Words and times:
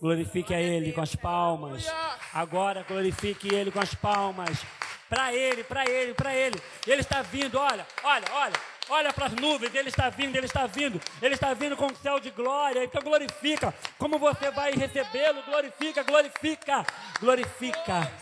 Glorifique 0.00 0.54
a 0.54 0.60
Ele 0.60 0.92
com 0.92 1.00
as 1.00 1.14
palmas. 1.14 1.86
Agora 2.32 2.82
glorifique 2.82 3.54
Ele 3.54 3.70
com 3.70 3.80
as 3.80 3.94
palmas. 3.94 4.64
Para 5.08 5.32
Ele, 5.32 5.64
para 5.64 5.88
Ele, 5.88 6.14
para 6.14 6.34
Ele. 6.34 6.60
Ele 6.86 7.00
está 7.00 7.22
vindo, 7.22 7.58
olha, 7.58 7.86
olha, 8.04 8.24
olha. 8.32 8.76
Olha 8.88 9.12
para 9.12 9.26
as 9.26 9.32
nuvens, 9.32 9.74
Ele 9.74 9.88
está 9.88 10.08
vindo, 10.10 10.36
Ele 10.36 10.46
está 10.46 10.64
vindo, 10.64 11.00
Ele 11.20 11.34
está 11.34 11.52
vindo 11.54 11.76
com 11.76 11.86
o 11.86 11.96
céu 11.96 12.20
de 12.20 12.30
glória. 12.30 12.84
Então 12.84 13.02
glorifica. 13.02 13.74
Como 13.98 14.18
você 14.18 14.50
vai 14.52 14.72
recebê-lo? 14.72 15.42
Glorifica, 15.42 16.04
glorifica, 16.04 16.86
glorifica. 17.18 18.12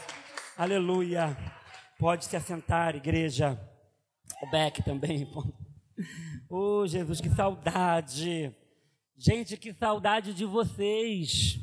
Aleluia. 0.56 1.36
Pode 1.98 2.24
se 2.24 2.36
assentar, 2.36 2.96
igreja. 2.96 3.60
O 4.42 4.50
Beck 4.50 4.82
também. 4.82 5.28
Oh, 6.48 6.86
Jesus, 6.86 7.20
que 7.20 7.28
saudade. 7.30 8.54
Gente, 9.16 9.56
que 9.56 9.72
saudade 9.72 10.34
de 10.34 10.44
vocês. 10.44 11.58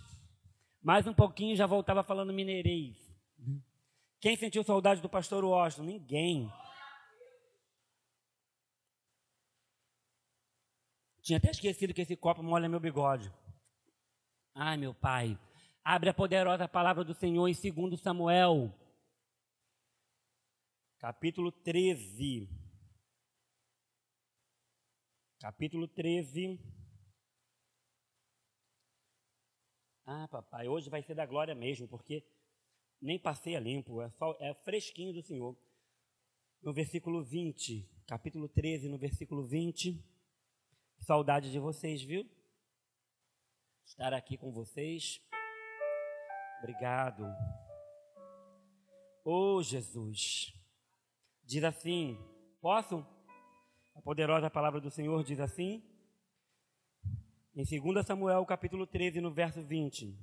Mais 0.81 1.05
um 1.05 1.13
pouquinho 1.13 1.55
já 1.55 1.65
voltava 1.65 2.01
falando 2.01 2.33
mineirês. 2.33 2.97
Quem 4.19 4.37
sentiu 4.37 4.63
saudade 4.63 5.01
do 5.01 5.09
pastor 5.09 5.43
Washington? 5.43 5.83
Ninguém. 5.83 6.51
Tinha 11.21 11.37
até 11.37 11.51
esquecido 11.51 11.93
que 11.93 12.01
esse 12.01 12.15
copo 12.15 12.41
molha 12.41 12.69
meu 12.69 12.79
bigode. 12.79 13.31
Ai, 14.55 14.77
meu 14.77 14.93
pai. 14.93 15.37
Abre 15.83 16.09
a 16.09 16.13
poderosa 16.13 16.67
palavra 16.67 17.03
do 17.03 17.13
Senhor 17.13 17.47
em 17.47 17.53
2 17.53 17.99
Samuel, 17.99 18.73
capítulo 20.99 21.51
13. 21.51 22.47
Capítulo 25.39 25.87
13. 25.87 26.59
Ah, 30.05 30.27
papai, 30.27 30.67
hoje 30.67 30.89
vai 30.89 31.03
ser 31.03 31.15
da 31.15 31.25
glória 31.25 31.53
mesmo, 31.53 31.87
porque 31.87 32.25
nem 33.01 33.19
passei 33.19 33.55
a 33.55 33.59
limpo, 33.59 34.01
é, 34.01 34.09
só, 34.11 34.35
é 34.39 34.53
fresquinho 34.63 35.13
do 35.13 35.21
Senhor. 35.21 35.57
No 36.61 36.73
versículo 36.73 37.23
20, 37.23 37.87
capítulo 38.07 38.47
13, 38.47 38.89
no 38.89 38.97
versículo 38.97 39.47
20. 39.47 40.03
Saudade 40.99 41.51
de 41.51 41.59
vocês, 41.59 42.03
viu? 42.03 42.29
Estar 43.85 44.13
aqui 44.13 44.37
com 44.37 44.51
vocês. 44.51 45.19
Obrigado. 46.59 47.23
Oh, 49.25 49.61
Jesus. 49.63 50.53
Diz 51.43 51.63
assim: 51.63 52.17
Posso? 52.61 53.05
A 53.95 54.01
poderosa 54.01 54.49
palavra 54.49 54.79
do 54.79 54.91
Senhor 54.91 55.23
diz 55.23 55.39
assim: 55.39 55.83
em 57.53 57.63
2 57.63 58.05
Samuel, 58.05 58.45
capítulo 58.45 58.87
13, 58.87 59.19
no 59.19 59.29
verso 59.29 59.61
20. 59.61 60.17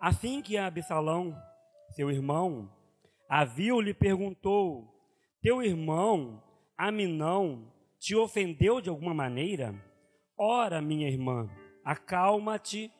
Assim 0.00 0.42
que 0.42 0.56
Absalão, 0.56 1.36
seu 1.90 2.10
irmão, 2.10 2.68
a 3.28 3.44
viu, 3.44 3.80
lhe 3.80 3.94
perguntou: 3.94 4.92
Teu 5.40 5.62
irmão, 5.62 6.42
Aminão, 6.76 7.72
te 8.00 8.16
ofendeu 8.16 8.80
de 8.80 8.88
alguma 8.88 9.14
maneira? 9.14 9.72
Ora, 10.36 10.82
minha 10.82 11.08
irmã, 11.08 11.48
acalma-te 11.84 12.90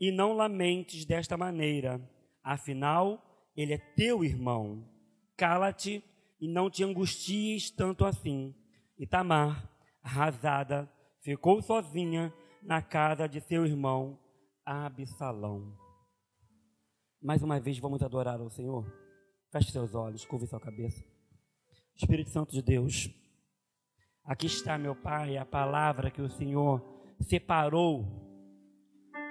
e 0.00 0.12
não 0.12 0.32
lamentes 0.32 1.04
desta 1.04 1.36
maneira. 1.36 2.00
Afinal, 2.42 3.20
ele 3.56 3.74
é 3.74 3.78
teu 3.78 4.24
irmão. 4.24 4.84
Cala-te 5.36 6.04
e 6.40 6.48
não 6.48 6.70
te 6.70 6.84
angusties 6.84 7.68
tanto 7.68 8.04
assim. 8.04 8.54
E 8.96 9.06
Tamar, 9.08 9.68
arrasada, 10.02 10.88
ficou 11.20 11.60
sozinha 11.60 12.32
na 12.62 12.82
casa 12.82 13.28
de 13.28 13.40
seu 13.40 13.66
irmão 13.66 14.18
Absalão. 14.64 15.76
Mais 17.20 17.42
uma 17.42 17.58
vez 17.58 17.78
vamos 17.78 18.02
adorar 18.02 18.40
ao 18.40 18.50
Senhor. 18.50 18.84
Feche 19.50 19.72
seus 19.72 19.94
olhos, 19.94 20.24
curve 20.24 20.46
sua 20.46 20.60
cabeça. 20.60 21.02
Espírito 21.94 22.30
Santo 22.30 22.52
de 22.52 22.62
Deus, 22.62 23.10
Aqui 24.28 24.44
está, 24.44 24.76
meu 24.76 24.94
Pai, 24.94 25.38
a 25.38 25.46
palavra 25.46 26.10
que 26.10 26.20
o 26.20 26.28
Senhor 26.28 26.84
separou 27.18 28.06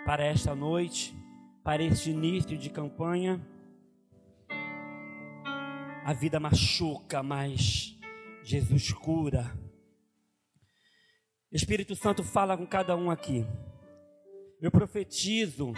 para 0.07 0.25
esta 0.25 0.55
noite, 0.55 1.15
para 1.63 1.83
este 1.83 2.09
início 2.09 2.57
de 2.57 2.67
campanha. 2.71 3.39
A 6.03 6.13
vida 6.13 6.39
machuca, 6.39 7.21
mas 7.21 7.95
Jesus 8.43 8.91
cura. 8.91 9.55
Espírito 11.51 11.95
Santo 11.95 12.23
fala 12.23 12.57
com 12.57 12.67
cada 12.67 12.95
um 12.95 13.09
aqui. 13.09 13.45
Eu 14.61 14.69
profetizo 14.69 15.73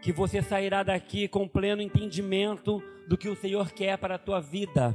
que 0.00 0.12
você 0.12 0.40
sairá 0.40 0.82
daqui 0.82 1.26
com 1.26 1.48
pleno 1.48 1.82
entendimento 1.82 2.80
do 3.08 3.18
que 3.18 3.28
o 3.28 3.34
Senhor 3.34 3.72
quer 3.72 3.98
para 3.98 4.14
a 4.14 4.18
tua 4.18 4.40
vida. 4.40 4.94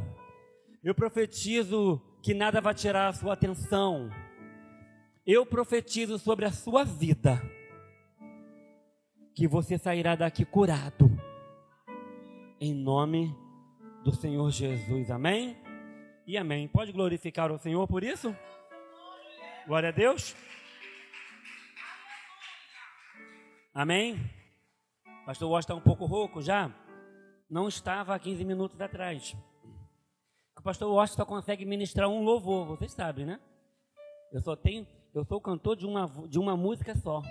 Eu 0.81 0.95
profetizo 0.95 2.01
que 2.21 2.33
nada 2.33 2.61
vai 2.61 2.73
tirar 2.73 3.09
a 3.09 3.13
sua 3.13 3.33
atenção. 3.33 4.09
Eu 5.25 5.45
profetizo 5.45 6.17
sobre 6.17 6.45
a 6.45 6.51
sua 6.51 6.85
vida 6.85 7.41
que 9.35 9.47
você 9.47 9.77
sairá 9.77 10.15
daqui 10.15 10.45
curado. 10.45 11.11
Em 12.59 12.73
nome 12.73 13.35
do 14.03 14.13
Senhor 14.15 14.49
Jesus. 14.49 15.11
Amém? 15.11 15.57
E 16.25 16.37
amém. 16.37 16.67
Pode 16.69 16.93
glorificar 16.93 17.51
o 17.51 17.57
Senhor 17.57 17.85
por 17.87 18.03
isso? 18.03 18.33
Glória 19.67 19.89
a 19.89 19.91
Deus. 19.91 20.35
Amém? 23.73 24.17
Pastor 25.25 25.47
Washington 25.49 25.73
está 25.73 25.75
um 25.75 25.81
pouco 25.81 26.05
rouco 26.05 26.41
já. 26.41 26.71
Não 27.47 27.67
estava 27.67 28.15
há 28.15 28.19
15 28.19 28.43
minutos 28.43 28.81
atrás 28.81 29.35
pastor 30.67 30.91
Washington 30.91 31.21
só 31.21 31.25
consegue 31.25 31.63
ministrar 31.63 32.09
um 32.09 32.25
louvor, 32.25 32.67
vocês 32.67 32.91
sabem, 32.91 33.25
né? 33.25 33.39
Eu 34.33 34.41
só 34.41 34.53
tenho, 34.53 34.85
eu 35.15 35.23
sou 35.23 35.39
cantor 35.39 35.77
de 35.77 35.85
uma, 35.85 36.07
de 36.27 36.37
uma 36.37 36.57
música 36.57 36.93
só. 36.93 37.21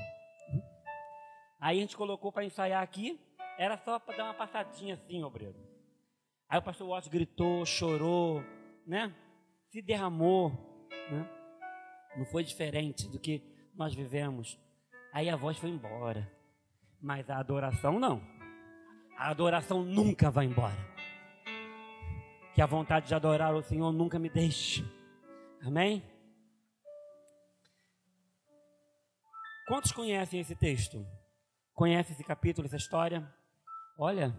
Aí 1.60 1.76
a 1.76 1.80
gente 1.82 1.98
colocou 1.98 2.32
para 2.32 2.46
ensaiar 2.46 2.82
aqui, 2.82 3.20
era 3.58 3.76
só 3.76 3.98
para 3.98 4.16
dar 4.16 4.24
uma 4.24 4.32
passadinha 4.32 4.94
assim, 4.94 5.22
obreiro. 5.22 5.54
Aí 6.48 6.58
o 6.58 6.62
pastor 6.62 6.88
Washington 6.88 7.12
gritou, 7.12 7.66
chorou, 7.66 8.42
né? 8.86 9.14
Se 9.70 9.82
derramou, 9.82 10.50
né? 11.10 11.28
Não 12.16 12.24
foi 12.24 12.42
diferente 12.42 13.08
do 13.08 13.18
que 13.18 13.42
nós 13.74 13.94
vivemos. 13.94 14.58
Aí 15.12 15.28
a 15.28 15.36
voz 15.36 15.58
foi 15.58 15.70
embora. 15.70 16.30
Mas 17.00 17.28
a 17.28 17.38
adoração 17.38 17.98
não. 18.00 18.20
A 19.16 19.30
adoração 19.30 19.82
nunca 19.82 20.30
vai 20.30 20.46
embora 20.46 20.96
que 22.56 22.62
a 22.62 22.66
vontade 22.66 23.06
de 23.06 23.14
adorar 23.14 23.54
o 23.54 23.62
Senhor 23.62 23.92
nunca 23.92 24.18
me 24.18 24.30
deixe. 24.30 24.82
Amém? 25.62 26.02
Quantos 29.68 29.92
conhecem 29.92 30.40
esse 30.40 30.56
texto? 30.56 31.06
Conhecem 31.74 32.14
esse 32.14 32.24
capítulo, 32.24 32.66
essa 32.66 32.78
história? 32.78 33.30
Olha, 33.98 34.34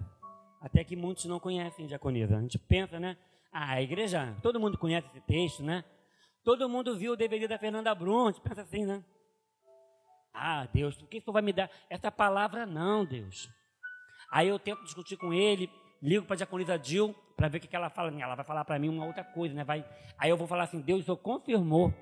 até 0.59 0.83
que 0.83 0.95
muitos 0.95 1.25
não 1.25 1.39
conhecem 1.39 1.85
diaconisa. 1.85 2.35
A 2.35 2.41
gente 2.41 2.57
pensa, 2.57 2.99
né? 2.99 3.15
Ah, 3.51 3.73
a 3.73 3.83
igreja, 3.83 4.35
todo 4.41 4.59
mundo 4.59 4.79
conhece 4.79 5.07
esse 5.09 5.21
texto, 5.21 5.61
né? 5.61 5.85
Todo 6.43 6.69
mundo 6.69 6.97
viu 6.97 7.13
o 7.13 7.15
DVD 7.15 7.47
da 7.47 7.57
Fernanda 7.57 7.93
Brum, 7.93 8.31
pensa 8.33 8.61
assim, 8.61 8.85
né? 8.85 9.03
Ah, 10.33 10.67
Deus, 10.71 11.01
o 11.01 11.07
que 11.07 11.17
isso 11.17 11.31
vai 11.31 11.41
me 11.41 11.51
dar? 11.51 11.69
Essa 11.89 12.11
palavra 12.11 12.65
não, 12.65 13.03
Deus. 13.03 13.49
Aí 14.31 14.47
eu 14.47 14.59
tento 14.59 14.83
discutir 14.83 15.17
com 15.17 15.33
ele, 15.33 15.69
ligo 16.01 16.25
para 16.25 16.35
a 16.35 16.37
diaconisa 16.37 16.77
Dil 16.77 17.15
para 17.35 17.47
ver 17.47 17.57
o 17.57 17.61
que, 17.61 17.75
ela 17.75 17.89
fala. 17.89 18.11
Ela 18.21 18.35
vai 18.35 18.45
falar 18.45 18.65
para 18.65 18.79
mim 18.79 18.89
uma 18.89 19.05
outra 19.05 19.23
coisa, 19.23 19.53
né? 19.53 19.63
Vai, 19.63 19.85
aí 20.17 20.29
eu 20.29 20.37
vou 20.37 20.47
falar 20.47 20.63
assim, 20.63 20.81
Deus, 20.81 21.07
eu 21.07 21.17
confirmou. 21.17 21.93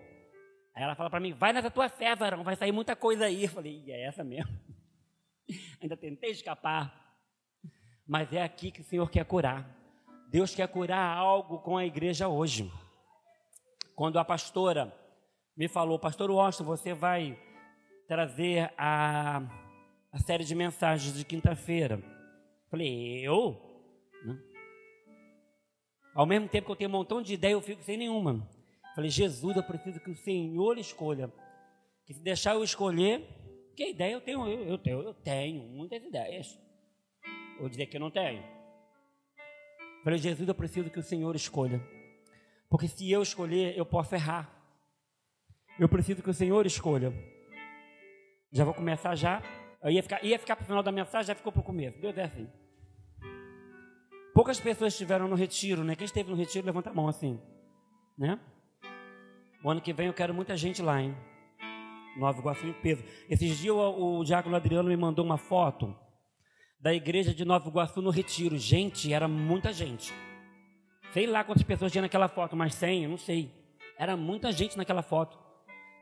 Aí 0.73 0.83
ela 0.83 0.95
fala 0.95 1.09
para 1.09 1.19
mim, 1.19 1.33
vai 1.33 1.53
nessa 1.53 1.71
tua 1.71 1.87
fé, 1.87 2.15
varão, 2.15 2.43
vai 2.43 2.55
sair 2.55 2.71
muita 2.71 2.95
coisa 2.95 3.25
aí. 3.25 3.43
Eu 3.43 3.49
falei, 3.49 3.83
e 3.85 3.91
é 3.91 4.05
essa 4.05 4.23
mesmo. 4.23 4.51
Ainda 5.81 5.95
tentei 5.95 6.31
escapar. 6.31 7.03
Mas 8.07 8.31
é 8.33 8.43
aqui 8.43 8.71
que 8.71 8.81
o 8.81 8.83
Senhor 8.83 9.09
quer 9.09 9.25
curar. 9.25 9.65
Deus 10.29 10.53
quer 10.53 10.67
curar 10.67 11.17
algo 11.17 11.59
com 11.59 11.77
a 11.77 11.85
igreja 11.85 12.27
hoje. 12.27 12.71
Quando 13.95 14.19
a 14.19 14.25
pastora 14.25 14.93
me 15.55 15.69
falou, 15.69 15.97
pastor 15.97 16.29
Washington, 16.29 16.65
você 16.65 16.93
vai 16.93 17.39
trazer 18.07 18.73
a, 18.77 19.41
a 20.11 20.19
série 20.19 20.43
de 20.43 20.53
mensagens 20.53 21.15
de 21.15 21.23
quinta-feira. 21.23 22.03
Falei, 22.69 23.25
eu? 23.25 23.57
Né? 24.25 24.37
Ao 26.13 26.25
mesmo 26.25 26.49
tempo 26.49 26.65
que 26.65 26.71
eu 26.73 26.75
tenho 26.75 26.89
um 26.89 26.93
montão 26.93 27.21
de 27.21 27.33
ideia, 27.33 27.53
eu 27.53 27.61
fico 27.61 27.81
sem 27.83 27.95
nenhuma. 27.95 28.45
Falei, 28.93 29.09
Jesus, 29.09 29.55
eu 29.55 29.63
preciso 29.63 29.99
que 30.01 30.11
o 30.11 30.15
Senhor 30.15 30.77
escolha. 30.77 31.31
Que 32.05 32.13
se 32.13 32.21
deixar 32.21 32.53
eu 32.55 32.63
escolher, 32.63 33.21
que 33.75 33.91
ideia 33.91 34.13
eu 34.13 34.21
tenho? 34.21 34.45
Eu, 34.45 34.63
eu 34.65 34.77
tenho, 34.77 35.01
eu 35.01 35.13
tenho 35.13 35.63
muitas 35.63 36.03
ideias. 36.03 36.59
Ou 37.61 37.69
dizer 37.69 37.85
que 37.85 37.95
eu 37.95 38.01
não 38.01 38.11
tenho. 38.11 38.43
Falei, 40.03 40.19
Jesus, 40.19 40.47
eu 40.47 40.53
preciso 40.53 40.89
que 40.89 40.99
o 40.99 41.03
Senhor 41.03 41.33
escolha. 41.35 41.81
Porque 42.75 42.89
se 42.89 43.09
eu 43.09 43.21
escolher, 43.21 43.77
eu 43.77 43.85
posso 43.85 44.13
errar. 44.15 44.53
Eu 45.79 45.87
preciso 45.87 46.21
que 46.21 46.29
o 46.29 46.33
Senhor 46.33 46.65
escolha. 46.65 47.13
Já 48.51 48.65
vou 48.65 48.73
começar 48.73 49.15
já 49.15 49.41
Eu 49.81 49.91
ia 49.91 50.03
ficar, 50.03 50.21
ia 50.25 50.37
ficar 50.37 50.57
para 50.57 50.63
o 50.63 50.65
final 50.65 50.83
da 50.83 50.91
mensagem, 50.91 51.27
já 51.27 51.35
ficou 51.35 51.53
para 51.53 51.61
o 51.61 51.63
começo. 51.63 51.97
Deus 52.01 52.17
é 52.17 52.23
assim. 52.23 52.49
Poucas 54.33 54.59
pessoas 54.59 54.91
estiveram 54.91 55.25
no 55.29 55.37
retiro, 55.37 55.85
né? 55.85 55.95
Quem 55.95 56.03
esteve 56.03 56.29
no 56.29 56.35
retiro, 56.35 56.65
levanta 56.65 56.89
a 56.89 56.93
mão 56.93 57.07
assim, 57.07 57.39
né? 58.17 58.37
O 59.63 59.69
ano 59.69 59.79
que 59.79 59.93
vem 59.93 60.07
eu 60.07 60.13
quero 60.13 60.33
muita 60.33 60.57
gente 60.57 60.81
lá, 60.81 61.01
hein? 61.01 61.15
Nova 62.17 62.37
Iguaçu 62.37 62.67
em 62.67 62.73
peso. 62.73 63.05
Esses 63.29 63.57
dias 63.57 63.73
o, 63.73 64.19
o 64.19 64.23
Diácono 64.25 64.53
Adriano 64.53 64.89
me 64.89 64.97
mandou 64.97 65.23
uma 65.23 65.37
foto 65.37 65.95
da 66.77 66.93
igreja 66.93 67.33
de 67.33 67.45
Nova 67.45 67.69
Iguaçu 67.69 68.01
no 68.01 68.09
retiro. 68.09 68.57
Gente, 68.57 69.13
era 69.13 69.29
muita 69.29 69.71
gente. 69.71 70.13
Sei 71.15 71.25
lá 71.25 71.45
quantas 71.45 71.63
pessoas 71.63 71.93
tinha 71.93 72.01
naquela 72.01 72.27
foto, 72.27 72.57
mas 72.57 72.75
100, 72.75 73.05
eu 73.05 73.09
não 73.09 73.17
sei. 73.17 73.49
Era 73.97 74.17
muita 74.17 74.51
gente 74.51 74.75
naquela 74.75 75.01
foto. 75.01 75.39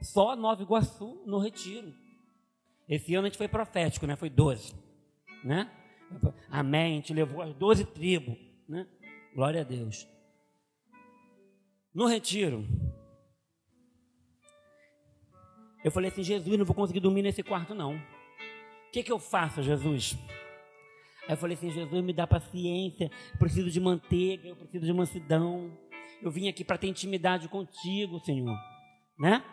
Só 0.01 0.36
Nova 0.36 0.63
Iguaçu 0.63 1.21
no 1.27 1.38
retiro. 1.38 1.94
Esse 2.89 3.13
ano 3.13 3.27
a 3.27 3.30
gente 3.30 3.38
foi 3.38 3.48
profético, 3.48 4.07
né? 4.07 4.15
Foi 4.15 4.27
12, 4.27 4.74
né? 5.44 5.69
Amém. 6.50 6.94
A 6.94 6.95
gente 6.95 7.13
levou 7.13 7.44
as 7.44 7.54
12 7.54 7.86
tribos, 7.86 8.36
né? 8.68 8.88
Glória 9.36 9.62
a 9.62 9.63
Deus. 9.63 10.07
No 11.94 12.07
retiro, 12.07 12.65
eu 15.83 15.92
falei 15.92 16.10
assim, 16.10 16.24
Jesus, 16.24 16.57
não 16.57 16.65
vou 16.65 16.74
conseguir 16.74 17.01
dormir 17.01 17.21
nesse 17.21 17.44
quarto 17.44 17.75
não. 17.75 17.98
O 17.98 18.92
que, 18.92 19.04
que 19.04 19.12
eu 19.12 19.19
faço, 19.19 19.62
Jesus? 19.62 20.18
Aí 21.27 21.33
eu 21.33 21.37
falei 21.37 21.55
assim, 21.55 21.71
Jesus, 21.71 22.03
me 22.03 22.11
dá 22.11 22.27
paciência, 22.27 23.09
eu 23.31 23.39
preciso 23.39 23.69
de 23.69 23.79
manteiga, 23.79 24.49
eu 24.49 24.55
preciso 24.55 24.85
de 24.85 24.93
mansidão. 24.93 25.71
Eu 26.21 26.29
vim 26.29 26.49
aqui 26.49 26.63
para 26.63 26.77
ter 26.77 26.87
intimidade 26.87 27.47
contigo, 27.47 28.19
Senhor. 28.19 28.57
Né? 29.17 29.43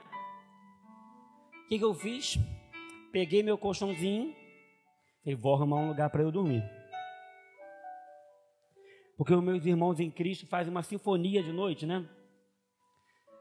O 1.65 1.69
que, 1.69 1.79
que 1.79 1.85
eu 1.85 1.95
fiz? 1.95 2.39
Peguei 3.13 3.43
meu 3.43 3.57
colchãozinho 3.57 4.35
e 5.25 5.35
vou 5.35 5.55
arrumar 5.55 5.77
um 5.77 5.89
lugar 5.89 6.11
para 6.11 6.23
eu 6.23 6.33
dormir. 6.33 6.63
Porque 9.17 9.35
os 9.35 9.43
meus 9.43 9.65
irmãos 9.65 10.01
em 10.01 10.11
Cristo 10.11 10.47
fazem 10.47 10.71
uma 10.71 10.83
sinfonia 10.83 11.43
de 11.43 11.53
noite, 11.53 11.87
né? 11.87 12.09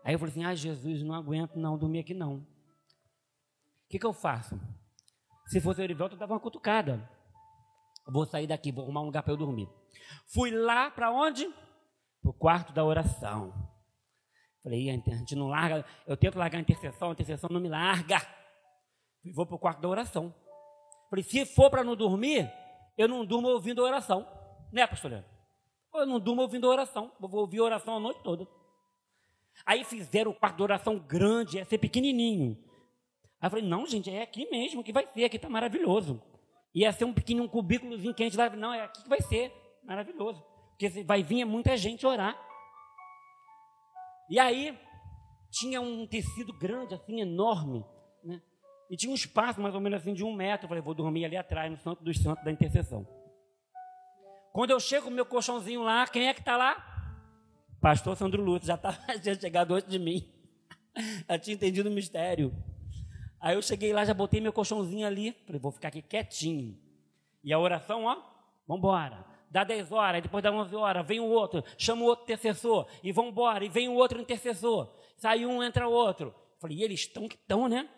Aí 0.03 0.13
eu 0.13 0.19
falei 0.19 0.31
assim, 0.31 0.43
ah, 0.43 0.53
Jesus, 0.53 1.01
não 1.03 1.15
aguento 1.15 1.55
não 1.55 1.77
dormir 1.77 1.99
aqui 1.99 2.13
não. 2.13 2.37
O 2.37 2.47
que, 3.89 3.97
que 3.97 4.05
eu 4.05 4.13
faço? 4.13 4.59
Se 5.47 5.59
fosse 5.59 5.81
o 5.81 5.83
Erivelto, 5.83 6.15
eu 6.15 6.19
dava 6.19 6.33
uma 6.33 6.39
cutucada. 6.39 7.09
Vou 8.09 8.25
sair 8.25 8.47
daqui, 8.47 8.71
vou 8.71 8.83
arrumar 8.83 9.01
um 9.01 9.06
lugar 9.06 9.23
para 9.23 9.33
eu 9.33 9.38
dormir. 9.38 9.69
Fui 10.27 10.51
lá 10.51 10.89
para 10.89 11.11
onde? 11.11 11.47
Para 12.21 12.31
o 12.31 12.33
quarto 12.33 12.73
da 12.73 12.83
oração. 12.83 13.53
Falei, 14.63 14.89
a 14.89 14.94
gente 14.94 15.35
não 15.35 15.47
larga, 15.47 15.85
eu 16.06 16.17
tento 16.17 16.38
largar 16.38 16.57
a 16.57 16.61
intercessão, 16.61 17.09
a 17.09 17.11
intercessão 17.13 17.50
não 17.51 17.61
me 17.61 17.69
larga. 17.69 18.21
Vou 19.33 19.45
para 19.45 19.56
o 19.56 19.59
quarto 19.59 19.79
da 19.79 19.88
oração. 19.88 20.33
Falei, 21.09 21.23
se 21.23 21.45
for 21.45 21.69
para 21.69 21.83
não 21.83 21.95
dormir, 21.95 22.51
eu 22.97 23.07
não 23.07 23.25
durmo 23.25 23.47
ouvindo 23.47 23.81
a 23.81 23.85
oração. 23.88 24.27
Né, 24.71 24.85
pastor? 24.85 25.23
Eu 25.94 26.06
não 26.06 26.19
durmo 26.19 26.41
ouvindo 26.41 26.67
a 26.67 26.69
oração. 26.69 27.11
Vou 27.19 27.41
ouvir 27.41 27.59
a 27.59 27.63
oração 27.63 27.97
a 27.97 28.00
noite 28.00 28.21
toda. 28.21 28.47
Aí 29.65 29.83
fizeram 29.83 30.31
o 30.31 30.35
quarto 30.35 30.57
de 30.57 30.63
oração 30.63 31.00
grande, 31.00 31.57
ia 31.57 31.65
ser 31.65 31.77
pequenininho. 31.77 32.57
Aí 33.41 33.47
eu 33.47 33.50
falei, 33.50 33.65
não, 33.65 33.85
gente, 33.85 34.09
é 34.09 34.21
aqui 34.21 34.50
mesmo 34.50 34.83
que 34.83 34.91
vai 34.91 35.07
ser, 35.07 35.23
aqui 35.23 35.38
está 35.38 35.50
maravilhoso. 35.50 36.21
Ia 36.74 36.92
ser 36.92 37.06
um 37.06 37.13
pequeno 37.13 37.44
um 37.44 37.48
cubículozinho 37.48 38.13
que 38.13 38.24
a 38.24 38.30
gente 38.30 38.57
não, 38.57 38.74
é 38.74 38.83
aqui 38.83 39.04
que 39.04 39.10
vai 39.10 39.21
ser, 39.21 39.51
maravilhoso. 39.83 40.44
Porque 40.71 41.04
vai 41.04 41.24
vir 41.24 41.45
muita 41.45 41.75
gente 41.75 42.06
orar. 42.06 42.39
E 44.30 44.39
aí, 44.39 44.77
tinha 45.51 45.81
um 45.81 46.06
tecido 46.06 46.54
grande, 46.54 46.94
assim, 46.94 47.19
enorme, 47.19 47.83
né? 48.24 48.42
E 48.89 48.95
tinha 48.95 49.12
um 49.12 49.16
espaço 49.16 49.62
mais 49.62 49.75
ou 49.75 49.81
menos 49.81 50.01
assim 50.01 50.13
de 50.13 50.24
um 50.24 50.33
metro. 50.33 50.66
Eu 50.66 50.69
falei, 50.69 50.83
vou 50.83 50.94
dormir 50.94 51.25
ali 51.25 51.38
atrás, 51.38 51.69
no 51.69 51.77
Santo 51.77 52.04
dos 52.04 52.18
Santos 52.18 52.44
da 52.44 52.51
Intercessão. 52.51 53.07
Quando 54.51 54.71
eu 54.71 54.80
chego 54.80 55.12
meu 55.12 55.25
colchãozinho 55.25 55.83
lá, 55.83 56.07
quem 56.07 56.27
é 56.27 56.33
que 56.33 56.39
está 56.39 56.57
lá? 56.57 56.86
Pastor 57.80 58.16
Sandro 58.16 58.44
Lúcio, 58.44 58.68
já 58.68 58.75
estava 58.75 58.98
já 59.24 59.36
chegado 59.36 59.75
antes 59.75 59.89
de 59.89 60.00
mim. 60.00 60.27
Já 61.30 61.38
tinha 61.38 61.54
entendido 61.56 61.88
o 61.88 61.92
mistério. 61.92 62.51
Aí 63.39 63.56
eu 63.56 63.62
cheguei 63.62 63.94
lá, 63.94 64.03
já 64.03 64.13
botei 64.13 64.41
meu 64.41 64.51
colchãozinho 64.51 65.07
ali, 65.07 65.36
falei, 65.45 65.59
vou 65.59 65.71
ficar 65.71 65.88
aqui 65.88 66.01
quietinho. 66.01 66.77
E 67.44 67.53
a 67.53 67.59
oração, 67.59 68.06
ó, 68.06 68.15
vamos 68.68 68.80
embora. 68.80 69.25
Dá 69.50 69.63
10 69.63 69.91
horas, 69.91 70.21
depois 70.21 70.44
dá 70.44 70.51
11 70.51 70.75
horas, 70.75 71.07
vem 71.07 71.19
o 71.19 71.25
outro, 71.25 71.63
chama 71.77 72.03
o 72.03 72.06
outro 72.06 72.24
intercessor, 72.25 72.88
e 73.01 73.12
vão 73.12 73.30
embora, 73.30 73.63
e 73.63 73.69
vem 73.69 73.88
o 73.88 73.95
outro 73.95 74.19
intercessor. 74.19 74.94
Sai 75.18 75.45
um, 75.45 75.63
entra 75.63 75.88
outro. 75.88 76.36
Falei, 76.59 76.77
e 76.77 76.83
eles 76.83 77.01
estão 77.01 77.27
que 77.27 77.36
estão, 77.36 77.68
né? 77.68 77.89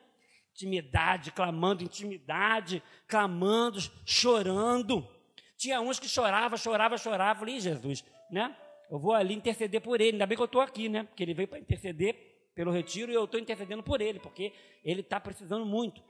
Intimidade, 0.51 1.31
clamando 1.31 1.83
intimidade, 1.83 2.81
clamando, 3.07 3.79
chorando. 4.05 5.07
Tinha 5.57 5.81
uns 5.81 5.99
que 5.99 6.07
chorava, 6.07 6.57
chorava, 6.57 6.97
chorava. 6.97 7.39
Falei, 7.39 7.59
Jesus, 7.59 8.03
né? 8.29 8.55
Eu 8.89 8.99
vou 8.99 9.13
ali 9.13 9.33
interceder 9.33 9.81
por 9.81 9.99
ele. 10.01 10.13
Ainda 10.13 10.25
bem 10.25 10.35
que 10.35 10.41
eu 10.41 10.45
estou 10.45 10.61
aqui, 10.61 10.89
né? 10.89 11.03
Porque 11.03 11.23
ele 11.23 11.33
veio 11.33 11.47
para 11.47 11.59
interceder 11.59 12.30
pelo 12.53 12.71
retiro 12.71 13.11
e 13.11 13.15
eu 13.15 13.25
estou 13.25 13.39
intercedendo 13.39 13.83
por 13.83 14.01
ele, 14.01 14.19
porque 14.19 14.53
ele 14.83 15.01
está 15.01 15.19
precisando 15.19 15.65
muito. 15.65 16.03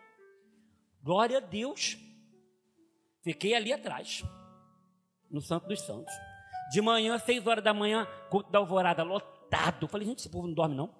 Glória 1.03 1.37
a 1.37 1.41
Deus. 1.41 1.97
Fiquei 3.23 3.53
ali 3.53 3.71
atrás, 3.71 4.23
no 5.29 5.41
Santo 5.41 5.67
dos 5.67 5.81
Santos. 5.81 6.13
De 6.71 6.81
manhã, 6.81 7.17
seis 7.19 7.45
horas 7.45 7.63
da 7.63 7.73
manhã, 7.73 8.07
culto 8.29 8.51
da 8.51 8.59
alvorada, 8.59 9.03
lotado. 9.03 9.87
Falei, 9.87 10.07
gente, 10.07 10.19
esse 10.19 10.29
povo 10.29 10.47
não 10.47 10.53
dorme, 10.53 10.75
não? 10.75 10.93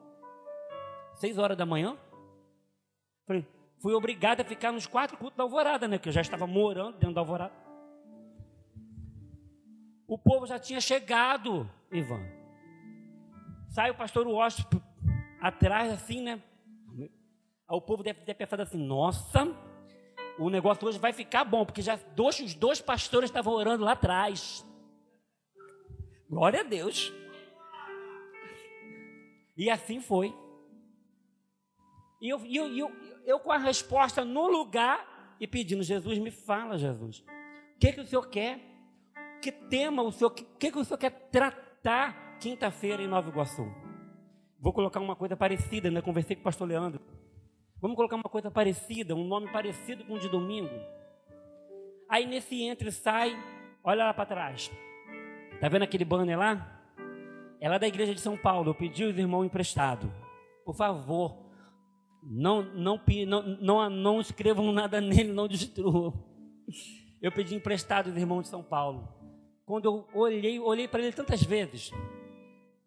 Seis 1.15 1.37
horas 1.37 1.57
da 1.57 1.65
manhã? 1.65 1.97
Falei, 3.25 3.47
fui 3.79 3.93
obrigado 3.93 4.41
a 4.41 4.43
ficar 4.43 4.71
nos 4.71 4.85
quatro 4.85 5.17
cultos 5.17 5.37
da 5.37 5.43
alvorada, 5.43 5.87
né? 5.87 5.97
Que 5.97 6.09
eu 6.09 6.13
já 6.13 6.21
estava 6.21 6.45
morando 6.45 6.97
dentro 6.97 7.15
da 7.15 7.21
alvorada. 7.21 7.53
O 10.07 10.17
povo 10.17 10.45
já 10.45 10.59
tinha 10.59 10.81
chegado, 10.81 11.69
Ivan. 11.91 12.21
Sai 13.69 13.89
o 13.89 13.95
pastor 13.95 14.27
Washington 14.27 14.81
atrás, 15.41 15.91
assim, 15.91 16.21
né? 16.21 16.41
O 17.67 17.81
povo 17.81 18.03
deve 18.03 18.21
ter 18.21 18.33
pensado 18.33 18.61
assim: 18.61 18.77
nossa, 18.77 19.47
o 20.37 20.49
negócio 20.49 20.87
hoje 20.87 20.99
vai 20.99 21.11
ficar 21.11 21.43
bom, 21.43 21.65
porque 21.65 21.81
já 21.81 21.95
dois, 22.15 22.39
os 22.39 22.53
dois 22.53 22.79
pastores 22.79 23.29
estavam 23.29 23.53
orando 23.53 23.83
lá 23.83 23.93
atrás. 23.93 24.65
Glória 26.29 26.61
a 26.61 26.63
Deus. 26.63 27.11
E 29.57 29.69
assim 29.69 29.99
foi. 29.99 30.33
E 32.21 32.29
eu, 32.29 32.45
eu, 32.45 32.77
eu, 32.77 32.91
eu 33.25 33.39
com 33.39 33.51
a 33.51 33.57
resposta 33.57 34.23
no 34.23 34.47
lugar 34.47 35.35
e 35.39 35.47
pedindo: 35.47 35.83
Jesus, 35.83 36.19
me 36.19 36.31
fala, 36.31 36.77
Jesus. 36.77 37.19
O 37.75 37.79
que, 37.79 37.93
que 37.93 38.01
o 38.01 38.05
Senhor 38.05 38.27
quer? 38.29 38.59
Que 39.41 39.51
tema 39.51 40.03
o 40.03 40.11
Senhor? 40.11 40.29
O 40.29 40.33
que, 40.33 40.71
que, 40.71 40.77
o 40.77 40.85
Senhor 40.85 40.99
quer 40.99 41.29
tratar 41.31 42.37
quinta-feira 42.39 43.01
em 43.01 43.07
Nova 43.07 43.29
Iguaçu? 43.29 43.80
Vou 44.61 44.71
colocar 44.71 44.99
uma 44.99 45.15
coisa 45.15 45.35
parecida, 45.35 45.89
né? 45.89 46.01
Conversei 46.01 46.35
com 46.35 46.41
o 46.41 46.43
pastor 46.43 46.67
Leandro. 46.67 47.01
Vamos 47.81 47.95
colocar 47.95 48.15
uma 48.15 48.29
coisa 48.29 48.51
parecida, 48.51 49.15
um 49.15 49.25
nome 49.27 49.51
parecido 49.51 50.05
com 50.05 50.13
o 50.13 50.19
de 50.19 50.29
domingo. 50.29 50.69
Aí 52.07 52.27
nesse 52.27 52.61
entra 52.61 52.87
e 52.87 52.91
sai, 52.91 53.35
olha 53.83 54.05
lá 54.05 54.13
para 54.13 54.27
trás. 54.27 54.71
Tá 55.59 55.67
vendo 55.67 55.81
aquele 55.81 56.05
banner 56.05 56.37
lá? 56.37 56.79
É 57.59 57.67
lá 57.67 57.79
da 57.79 57.87
igreja 57.87 58.13
de 58.13 58.21
São 58.21 58.37
Paulo. 58.37 58.69
Eu 58.69 58.75
pedi 58.75 59.03
os 59.03 59.17
irmãos 59.17 59.45
emprestado. 59.45 60.13
Por 60.63 60.75
favor, 60.75 61.49
não, 62.21 62.61
não, 62.61 63.01
não, 63.27 63.57
não, 63.59 63.89
não 63.89 64.21
escrevam 64.21 64.71
nada 64.71 65.01
nele, 65.01 65.33
não 65.33 65.47
destruam. 65.47 66.13
Eu 67.19 67.31
pedi 67.31 67.55
emprestado 67.55 68.07
os 68.07 68.17
irmãos 68.17 68.43
de 68.43 68.49
São 68.49 68.61
Paulo. 68.61 69.07
Quando 69.65 69.85
eu 69.85 70.07
olhei, 70.13 70.59
olhei 70.59 70.87
para 70.87 71.01
ele 71.01 71.13
tantas 71.13 71.41
vezes. 71.41 71.91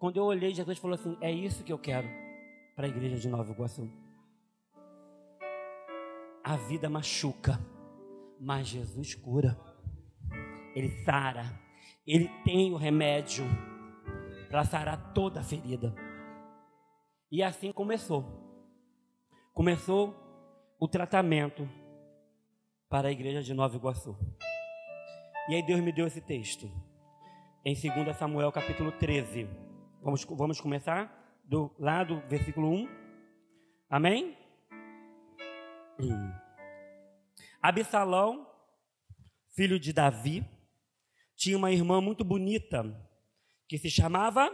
Quando 0.05 0.19
eu 0.19 0.25
olhei, 0.25 0.53
Jesus 0.53 0.77
falou 0.77 0.97
assim: 0.97 1.17
É 1.19 1.33
isso 1.33 1.65
que 1.65 1.73
eu 1.73 1.79
quero 1.79 2.07
para 2.77 2.85
a 2.85 2.91
igreja 2.91 3.17
de 3.17 3.27
Nova 3.27 3.51
Iguaçu. 3.51 3.91
A 6.45 6.57
vida 6.57 6.91
machuca, 6.91 7.59
mas 8.39 8.67
Jesus 8.67 9.15
cura. 9.15 9.59
Ele 10.77 10.91
sara. 11.07 11.59
Ele 12.07 12.29
tem 12.45 12.71
o 12.71 12.77
remédio 12.77 13.47
para 14.51 14.63
sarar 14.67 15.15
toda 15.15 15.41
a 15.41 15.43
ferida. 15.43 15.95
E 17.33 17.43
assim 17.43 17.73
começou. 17.73 18.27
Começou 19.55 20.15
o 20.79 20.87
tratamento 20.87 21.67
para 22.91 23.09
a 23.09 23.11
igreja 23.11 23.43
de 23.43 23.55
Nova 23.55 23.75
Iguaçu. 23.75 24.15
E 25.49 25.55
aí 25.55 25.63
Deus 25.63 25.81
me 25.81 25.93
deu 25.93 26.07
esse 26.07 26.21
texto. 26.21 26.71
Em 27.65 27.73
2 27.73 28.15
Samuel 28.19 28.53
capítulo 28.53 28.93
13 28.93 29.64
Vamos, 30.05 30.23
vamos 30.23 30.61
começar 30.61 31.41
do 31.45 31.75
lado, 31.79 32.23
versículo 32.29 32.69
1. 32.69 32.89
Amém? 33.89 34.37
Absalão, 37.63 38.47
filho 39.57 39.81
de 39.81 39.95
Davi, 39.95 40.47
tinha 41.35 41.57
uma 41.57 41.73
irmã 41.73 42.03
muito 42.03 42.23
bonita 42.23 42.85
que 43.67 43.79
se 43.79 43.89
chamava 43.89 44.51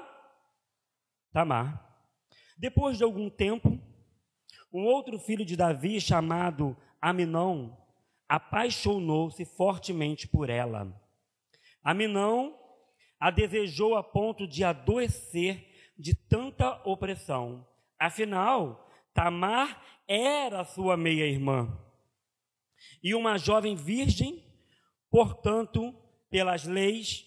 Tamar. 1.33 1.85
Depois 2.57 2.97
de 2.97 3.03
algum 3.03 3.29
tempo, 3.29 3.77
um 4.73 4.85
outro 4.85 5.19
filho 5.19 5.45
de 5.45 5.57
Davi 5.57 6.01
chamado 6.01 6.77
Aminon 7.03 7.77
apaixonou-se 8.29 9.45
fortemente 9.45 10.29
por 10.29 10.49
ela. 10.49 10.97
Aminão 11.83 12.60
a 13.21 13.31
desejou 13.31 13.95
a 13.95 14.03
ponto 14.03 14.49
de 14.49 14.65
adoecer 14.65 15.93
de 15.99 16.15
tanta 16.15 16.81
opressão. 16.89 17.67
Afinal, 17.99 18.91
Tamar 19.13 19.85
era 20.09 20.65
sua 20.65 20.97
meia-irmã. 20.97 21.79
E 23.03 23.15
uma 23.15 23.37
jovem 23.37 23.77
virgem, 23.77 24.43
portanto, 25.11 25.95
pelas 26.31 26.65
leis, 26.65 27.27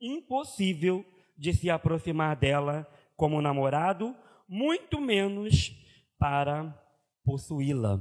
impossível 0.00 1.04
de 1.38 1.54
se 1.54 1.70
aproximar 1.70 2.34
dela 2.34 2.86
como 3.16 3.40
namorado, 3.40 4.16
muito 4.48 5.00
menos 5.00 5.72
para 6.18 6.76
possuí-la. 7.24 8.00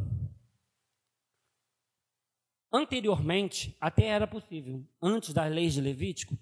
Anteriormente, 2.72 3.78
até 3.80 4.06
era 4.08 4.26
possível, 4.26 4.84
antes 5.00 5.32
das 5.32 5.52
leis 5.52 5.74
de 5.74 5.82
Levítico, 5.82 6.36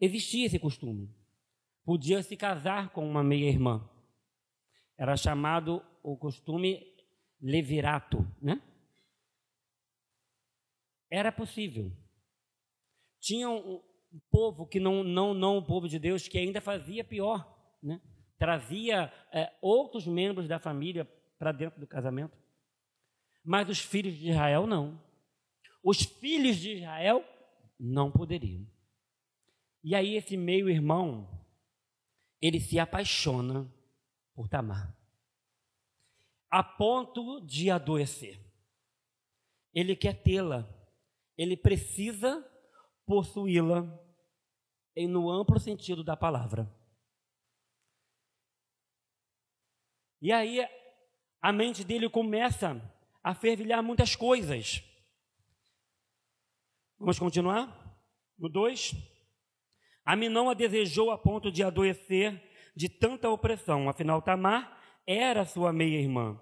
existia 0.00 0.46
esse 0.46 0.58
costume. 0.58 1.14
Podia 1.84 2.22
se 2.22 2.36
casar 2.36 2.90
com 2.90 3.08
uma 3.08 3.22
meia-irmã. 3.22 3.88
Era 4.98 5.16
chamado 5.16 5.84
o 6.02 6.16
costume 6.16 6.80
levirato, 7.40 8.26
né? 8.40 8.60
Era 11.10 11.30
possível. 11.30 11.92
Tinha 13.20 13.48
um, 13.48 13.82
povo 14.30 14.66
que 14.66 14.80
não, 14.80 15.04
não, 15.04 15.34
não 15.34 15.58
o 15.58 15.64
povo 15.64 15.88
de 15.88 15.98
Deus, 15.98 16.26
que 16.26 16.38
ainda 16.38 16.60
fazia 16.60 17.04
pior, 17.04 17.46
né? 17.82 18.00
Trazia 18.38 19.12
é, 19.32 19.52
outros 19.60 20.06
membros 20.06 20.48
da 20.48 20.58
família 20.58 21.04
para 21.38 21.52
dentro 21.52 21.80
do 21.80 21.86
casamento. 21.86 22.36
Mas 23.44 23.68
os 23.68 23.78
filhos 23.78 24.14
de 24.16 24.30
Israel 24.30 24.66
não. 24.66 25.00
Os 25.82 26.02
filhos 26.02 26.56
de 26.56 26.74
Israel 26.74 27.24
não 27.78 28.10
poderiam. 28.10 28.66
E 29.88 29.94
aí 29.94 30.16
esse 30.16 30.36
meio-irmão, 30.36 31.30
ele 32.42 32.58
se 32.58 32.76
apaixona 32.76 33.72
por 34.34 34.48
Tamar. 34.48 34.92
A 36.50 36.60
ponto 36.60 37.40
de 37.42 37.70
adoecer. 37.70 38.36
Ele 39.72 39.94
quer 39.94 40.20
tê-la. 40.24 40.68
Ele 41.38 41.56
precisa 41.56 42.44
possuí-la 43.06 43.84
no 45.08 45.30
amplo 45.30 45.60
sentido 45.60 46.02
da 46.02 46.16
palavra. 46.16 46.68
E 50.20 50.32
aí 50.32 50.66
a 51.40 51.52
mente 51.52 51.84
dele 51.84 52.10
começa 52.10 52.74
a 53.22 53.32
fervilhar 53.36 53.84
muitas 53.84 54.16
coisas. 54.16 54.82
Vamos 56.98 57.20
continuar? 57.20 57.96
No 58.36 58.48
2. 58.48 59.15
Aminão 60.06 60.48
a 60.48 60.54
desejou 60.54 61.10
a 61.10 61.18
ponto 61.18 61.50
de 61.50 61.64
adoecer 61.64 62.40
de 62.76 62.88
tanta 62.88 63.28
opressão, 63.28 63.88
afinal 63.88 64.22
Tamar 64.22 64.78
era 65.04 65.44
sua 65.44 65.72
meia-irmã, 65.72 66.40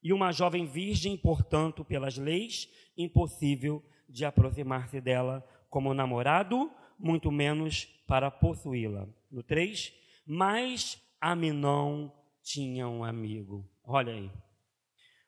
e 0.00 0.12
uma 0.12 0.30
jovem 0.30 0.64
virgem, 0.64 1.16
portanto, 1.16 1.84
pelas 1.84 2.16
leis, 2.16 2.68
impossível 2.96 3.82
de 4.08 4.24
aproximar-se 4.24 5.00
dela 5.00 5.44
como 5.68 5.92
namorado, 5.92 6.70
muito 6.98 7.32
menos 7.32 7.84
para 8.06 8.30
possuí-la. 8.30 9.08
No 9.30 9.42
3, 9.42 9.92
mas 10.24 11.00
Aminão 11.20 12.12
tinha 12.42 12.88
um 12.88 13.02
amigo. 13.02 13.68
Olha 13.84 14.12
aí. 14.12 14.30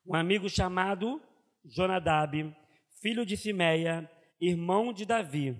Um 0.06 0.14
amigo 0.14 0.48
chamado 0.48 1.20
Jonadab, 1.64 2.54
filho 3.00 3.26
de 3.26 3.36
Simeia, 3.36 4.08
irmão 4.40 4.92
de 4.92 5.04
Davi. 5.04 5.56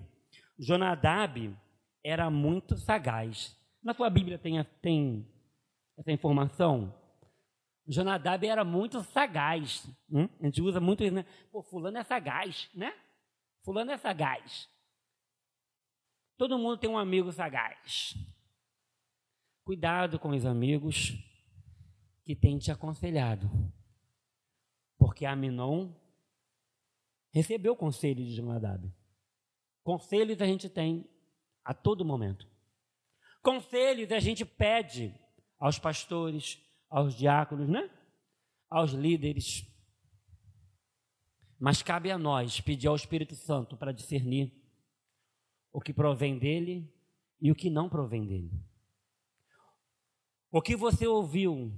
Jonadab 0.57 1.55
era 2.03 2.29
muito 2.29 2.77
sagaz. 2.77 3.57
Na 3.81 3.93
sua 3.93 4.09
Bíblia 4.09 4.37
tem, 4.37 4.61
tem 4.81 5.27
essa 5.97 6.11
informação? 6.11 6.93
Jonadab 7.87 8.45
era 8.45 8.63
muito 8.63 9.01
sagaz. 9.01 9.87
Hum? 10.09 10.27
A 10.39 10.45
gente 10.45 10.61
usa 10.61 10.79
muito 10.79 11.03
isso, 11.03 11.13
né? 11.13 11.25
Pô, 11.51 11.61
fulano 11.61 11.97
é 11.97 12.03
sagaz, 12.03 12.69
né? 12.73 12.93
Fulano 13.63 13.91
é 13.91 13.97
sagaz. 13.97 14.69
Todo 16.37 16.57
mundo 16.57 16.77
tem 16.77 16.89
um 16.89 16.97
amigo 16.97 17.31
sagaz. 17.31 18.15
Cuidado 19.63 20.19
com 20.19 20.29
os 20.29 20.45
amigos 20.45 21.13
que 22.25 22.35
têm 22.35 22.57
te 22.57 22.71
aconselhado. 22.71 23.49
Porque 24.97 25.25
Aminon 25.25 25.93
recebeu 27.31 27.73
o 27.73 27.77
conselho 27.77 28.23
de 28.23 28.35
Jonadab. 28.35 28.91
Conselhos 29.83 30.41
a 30.41 30.45
gente 30.45 30.69
tem 30.69 31.09
a 31.63 31.73
todo 31.73 32.05
momento. 32.05 32.47
Conselhos 33.41 34.11
a 34.11 34.19
gente 34.19 34.45
pede 34.45 35.13
aos 35.59 35.79
pastores, 35.79 36.61
aos 36.89 37.15
diáconos, 37.15 37.69
né? 37.69 37.89
Aos 38.69 38.91
líderes. 38.91 39.65
Mas 41.59 41.81
cabe 41.81 42.11
a 42.11 42.17
nós 42.17 42.59
pedir 42.59 42.87
ao 42.87 42.95
Espírito 42.95 43.35
Santo 43.35 43.77
para 43.77 43.91
discernir 43.91 44.53
o 45.71 45.81
que 45.81 45.93
provém 45.93 46.37
dele 46.37 46.91
e 47.41 47.51
o 47.51 47.55
que 47.55 47.69
não 47.69 47.89
provém 47.89 48.25
dele. 48.25 48.51
O 50.51 50.61
que 50.61 50.75
você 50.75 51.07
ouviu 51.07 51.73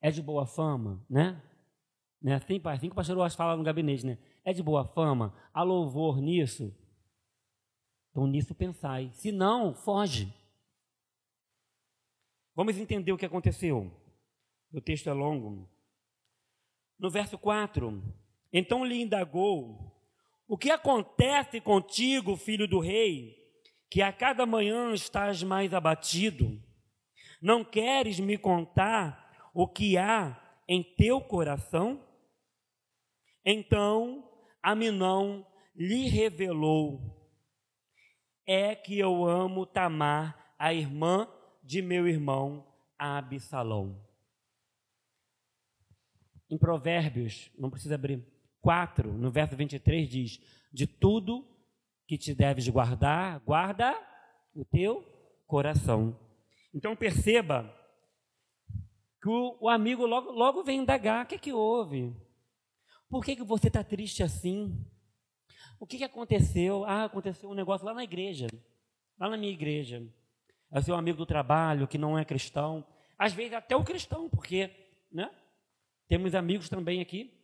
é 0.00 0.10
de 0.10 0.22
boa 0.22 0.46
fama, 0.46 1.04
né? 1.08 1.42
Né? 2.22 2.34
Assim, 2.34 2.60
assim 2.64 2.86
que 2.88 2.92
o 2.92 2.96
pastor 2.96 3.16
Ross 3.16 3.34
fala 3.34 3.56
no 3.56 3.64
gabinete, 3.64 4.04
né? 4.04 4.18
É 4.44 4.52
de 4.52 4.62
boa 4.62 4.84
fama, 4.84 5.34
há 5.52 5.62
louvor 5.62 6.20
nisso. 6.20 6.74
Então 8.10 8.26
nisso 8.26 8.54
pensai. 8.54 9.10
Se 9.12 9.30
não, 9.30 9.74
foge. 9.74 10.32
Vamos 12.54 12.76
entender 12.76 13.12
o 13.12 13.16
que 13.16 13.26
aconteceu. 13.26 13.90
O 14.72 14.80
texto 14.80 15.08
é 15.08 15.12
longo. 15.12 15.68
No 16.98 17.10
verso 17.10 17.38
4, 17.38 18.02
então 18.52 18.84
lhe 18.84 19.00
indagou: 19.00 19.92
O 20.46 20.58
que 20.58 20.70
acontece 20.70 21.60
contigo, 21.60 22.36
filho 22.36 22.68
do 22.68 22.78
rei, 22.78 23.36
que 23.88 24.02
a 24.02 24.12
cada 24.12 24.44
manhã 24.44 24.92
estás 24.92 25.42
mais 25.42 25.72
abatido? 25.72 26.62
Não 27.40 27.64
queres 27.64 28.20
me 28.20 28.36
contar 28.36 29.50
o 29.54 29.66
que 29.66 29.96
há 29.96 30.38
em 30.68 30.82
teu 30.82 31.20
coração? 31.20 32.06
Então 33.44 34.28
Aminão 34.62 35.46
lhe 35.74 36.08
revelou: 36.08 37.19
É 38.52 38.74
que 38.74 38.98
eu 38.98 39.24
amo 39.24 39.64
Tamar, 39.64 40.54
a 40.58 40.74
irmã 40.74 41.28
de 41.62 41.80
meu 41.80 42.08
irmão 42.08 42.66
Absalão. 42.98 44.04
Em 46.50 46.58
Provérbios, 46.58 47.48
não 47.56 47.70
precisa 47.70 47.94
abrir, 47.94 48.26
4, 48.60 49.12
no 49.12 49.30
verso 49.30 49.54
23 49.54 50.08
diz: 50.08 50.40
De 50.72 50.84
tudo 50.84 51.46
que 52.08 52.18
te 52.18 52.34
deves 52.34 52.68
guardar, 52.68 53.38
guarda 53.44 53.96
o 54.52 54.64
teu 54.64 55.00
coração. 55.46 56.18
Então 56.74 56.96
perceba 56.96 57.72
que 59.22 59.28
o, 59.28 59.68
amigo 59.68 60.04
logo, 60.06 60.32
logo 60.32 60.64
vem 60.64 60.80
indagar: 60.80 61.24
o 61.24 61.28
que, 61.28 61.36
é 61.36 61.38
que 61.38 61.52
houve? 61.52 62.12
Por 63.08 63.24
que, 63.24 63.36
que 63.36 63.44
você 63.44 63.68
está 63.68 63.84
triste 63.84 64.24
assim? 64.24 64.84
O 65.80 65.86
que, 65.86 65.98
que 65.98 66.04
aconteceu? 66.04 66.84
Ah, 66.84 67.06
aconteceu 67.06 67.50
um 67.50 67.54
negócio 67.54 67.84
lá 67.84 67.92
na 67.92 68.04
igreja, 68.04 68.46
lá 69.18 69.28
na 69.28 69.36
minha 69.36 69.52
igreja. 69.52 70.06
É 70.70 70.80
seu 70.80 70.94
amigo 70.94 71.18
do 71.18 71.26
trabalho 71.26 71.88
que 71.88 71.98
não 71.98 72.16
é 72.16 72.24
cristão. 72.24 72.86
Às 73.18 73.32
vezes 73.32 73.54
até 73.54 73.74
o 73.74 73.82
cristão, 73.82 74.28
porque 74.30 74.70
né? 75.10 75.28
temos 76.06 76.34
amigos 76.34 76.68
também 76.68 77.00
aqui. 77.00 77.34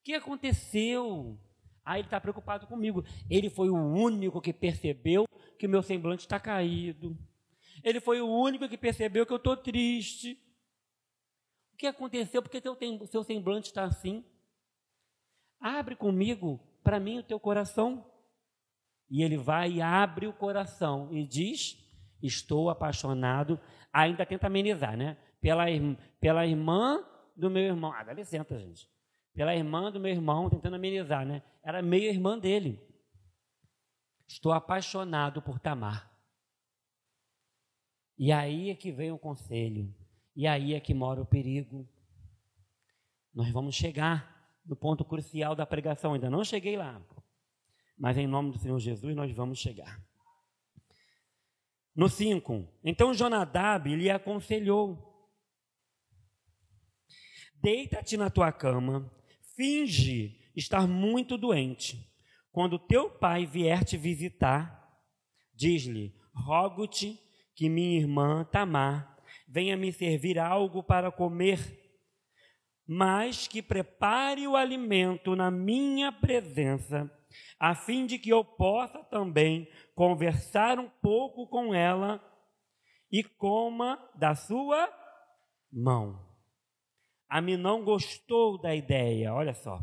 O 0.00 0.04
que 0.04 0.14
aconteceu? 0.14 1.36
Ah, 1.84 1.98
ele 1.98 2.06
está 2.06 2.20
preocupado 2.20 2.68
comigo. 2.68 3.04
Ele 3.28 3.50
foi 3.50 3.68
o 3.68 3.74
único 3.74 4.40
que 4.40 4.52
percebeu 4.52 5.26
que 5.58 5.66
o 5.66 5.70
meu 5.70 5.82
semblante 5.82 6.22
está 6.22 6.38
caído. 6.38 7.18
Ele 7.82 7.98
foi 7.98 8.20
o 8.20 8.28
único 8.28 8.68
que 8.68 8.78
percebeu 8.78 9.26
que 9.26 9.32
eu 9.32 9.38
estou 9.38 9.56
triste 9.56 10.38
que 11.82 11.86
aconteceu? 11.88 12.40
Porque 12.40 12.60
teu, 12.60 12.78
seu 13.08 13.24
semblante 13.24 13.66
está 13.66 13.82
assim? 13.82 14.24
Abre 15.58 15.96
comigo, 15.96 16.60
para 16.82 17.00
mim, 17.00 17.18
o 17.18 17.22
teu 17.22 17.38
coração. 17.38 18.04
E 19.10 19.22
ele 19.22 19.36
vai 19.36 19.72
e 19.72 19.82
abre 19.82 20.26
o 20.26 20.32
coração 20.32 21.08
e 21.12 21.26
diz: 21.26 21.78
Estou 22.22 22.70
apaixonado. 22.70 23.60
Ainda 23.92 24.24
tenta 24.24 24.46
amenizar, 24.46 24.96
né? 24.96 25.16
Pela, 25.40 25.64
pela 26.18 26.46
irmã 26.46 27.04
do 27.36 27.50
meu 27.50 27.62
irmão. 27.62 27.92
Ah, 27.92 28.02
dá 28.02 28.12
licença, 28.12 28.58
gente. 28.58 28.88
Pela 29.34 29.54
irmã 29.54 29.90
do 29.90 30.00
meu 30.00 30.12
irmão, 30.12 30.48
tentando 30.48 30.76
amenizar, 30.76 31.26
né? 31.26 31.42
Era 31.62 31.82
meio 31.82 32.10
irmã 32.10 32.38
dele. 32.38 32.80
Estou 34.26 34.52
apaixonado 34.52 35.42
por 35.42 35.58
Tamar. 35.58 36.10
E 38.16 38.30
aí 38.32 38.70
é 38.70 38.74
que 38.74 38.90
vem 38.90 39.10
o 39.10 39.18
conselho. 39.18 39.94
E 40.34 40.46
aí 40.46 40.74
é 40.74 40.80
que 40.80 40.94
mora 40.94 41.20
o 41.20 41.26
perigo. 41.26 41.86
Nós 43.34 43.50
vamos 43.50 43.74
chegar 43.74 44.31
no 44.64 44.76
ponto 44.76 45.04
crucial 45.04 45.54
da 45.54 45.66
pregação, 45.66 46.14
ainda 46.14 46.30
não 46.30 46.44
cheguei 46.44 46.76
lá. 46.76 47.00
Mas 47.98 48.16
em 48.16 48.26
nome 48.26 48.50
do 48.50 48.58
Senhor 48.58 48.78
Jesus 48.78 49.14
nós 49.14 49.34
vamos 49.34 49.58
chegar. 49.58 50.02
No 51.94 52.08
5, 52.08 52.66
então 52.82 53.12
Jonadab 53.12 53.94
lhe 53.94 54.10
aconselhou: 54.10 55.28
Deita-te 57.56 58.16
na 58.16 58.30
tua 58.30 58.50
cama, 58.50 59.12
finge 59.54 60.40
estar 60.56 60.86
muito 60.86 61.36
doente. 61.36 62.10
Quando 62.50 62.78
teu 62.78 63.10
pai 63.10 63.46
vier 63.46 63.84
te 63.84 63.96
visitar, 63.96 64.90
diz-lhe: 65.54 66.14
Rogo-te 66.34 67.20
que 67.54 67.68
minha 67.68 68.00
irmã 68.00 68.44
Tamar 68.44 69.18
venha 69.46 69.76
me 69.76 69.92
servir 69.92 70.38
algo 70.38 70.82
para 70.82 71.12
comer, 71.12 71.81
mas 72.86 73.46
que 73.46 73.62
prepare 73.62 74.46
o 74.46 74.56
alimento 74.56 75.36
na 75.36 75.50
minha 75.50 76.10
presença, 76.12 77.10
a 77.58 77.74
fim 77.74 78.06
de 78.06 78.18
que 78.18 78.30
eu 78.30 78.44
possa 78.44 79.02
também 79.04 79.68
conversar 79.94 80.78
um 80.78 80.88
pouco 80.88 81.46
com 81.46 81.74
ela 81.74 82.22
e 83.10 83.22
coma 83.22 83.98
da 84.14 84.34
sua 84.34 84.88
mão. 85.72 86.18
Aminão 87.28 87.82
gostou 87.82 88.60
da 88.60 88.74
ideia, 88.74 89.32
olha 89.32 89.54
só. 89.54 89.80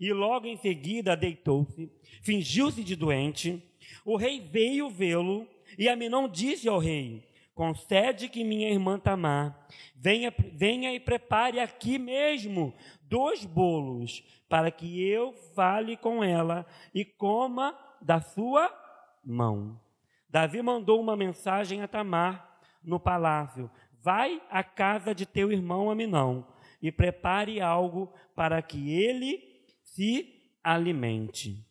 E 0.00 0.12
logo 0.12 0.46
em 0.46 0.56
seguida 0.56 1.16
deitou-se, 1.16 1.92
fingiu-se 2.22 2.82
de 2.82 2.96
doente. 2.96 3.62
O 4.04 4.16
rei 4.16 4.40
veio 4.40 4.88
vê-lo 4.88 5.46
e 5.78 5.88
Aminão 5.88 6.28
disse 6.28 6.68
ao 6.68 6.78
rei: 6.78 7.29
Concede 7.60 8.30
que 8.30 8.42
minha 8.42 8.70
irmã 8.70 8.98
Tamar 8.98 9.68
venha, 9.94 10.32
venha 10.54 10.94
e 10.94 10.98
prepare 10.98 11.60
aqui 11.60 11.98
mesmo 11.98 12.72
dois 13.02 13.44
bolos, 13.44 14.24
para 14.48 14.70
que 14.70 15.06
eu 15.06 15.34
fale 15.54 15.94
com 15.94 16.24
ela 16.24 16.64
e 16.94 17.04
coma 17.04 17.78
da 18.00 18.18
sua 18.18 18.74
mão. 19.22 19.78
Davi 20.26 20.62
mandou 20.62 20.98
uma 21.02 21.14
mensagem 21.14 21.82
a 21.82 21.86
Tamar 21.86 22.58
no 22.82 22.98
palácio: 22.98 23.70
Vai 24.00 24.40
à 24.48 24.64
casa 24.64 25.14
de 25.14 25.26
teu 25.26 25.52
irmão 25.52 25.90
Aminão 25.90 26.46
e 26.80 26.90
prepare 26.90 27.60
algo 27.60 28.10
para 28.34 28.62
que 28.62 28.90
ele 28.90 29.38
se 29.84 30.56
alimente. 30.64 31.62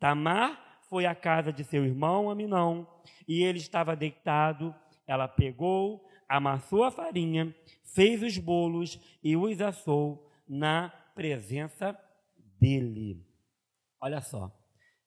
Tamar 0.00 0.80
foi 0.90 1.06
à 1.06 1.14
casa 1.14 1.52
de 1.52 1.62
seu 1.62 1.84
irmão 1.84 2.28
Aminão 2.28 2.84
e 3.28 3.44
ele 3.44 3.58
estava 3.58 3.94
deitado. 3.94 4.74
Ela 5.06 5.28
pegou, 5.28 6.04
amassou 6.28 6.84
a 6.84 6.90
farinha, 6.90 7.54
fez 7.94 8.22
os 8.22 8.38
bolos 8.38 8.98
e 9.22 9.36
os 9.36 9.60
assou 9.60 10.30
na 10.48 10.88
presença 11.14 11.98
dele. 12.60 13.24
Olha 14.00 14.20
só, 14.20 14.52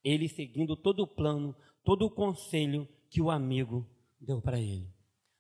ele 0.03 0.27
seguindo 0.27 0.75
todo 0.75 1.01
o 1.01 1.07
plano, 1.07 1.55
todo 1.83 2.05
o 2.05 2.11
conselho 2.11 2.87
que 3.09 3.21
o 3.21 3.29
amigo 3.29 3.87
deu 4.19 4.41
para 4.41 4.59
ele. 4.59 4.87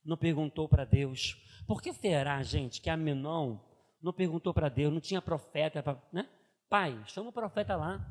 Não 0.03 0.17
perguntou 0.17 0.67
para 0.67 0.85
Deus. 0.85 1.35
Por 1.67 1.81
que 1.81 1.93
será, 1.93 2.41
gente, 2.41 2.81
que 2.81 2.89
Aminon 2.89 3.59
não 4.01 4.13
perguntou 4.13 4.53
para 4.53 4.69
Deus, 4.69 4.93
não 4.93 5.01
tinha 5.01 5.21
profeta, 5.21 5.83
pra, 5.83 6.01
né? 6.11 6.27
Pai, 6.69 7.01
chama 7.05 7.29
o 7.29 7.33
profeta 7.33 7.75
lá. 7.75 8.05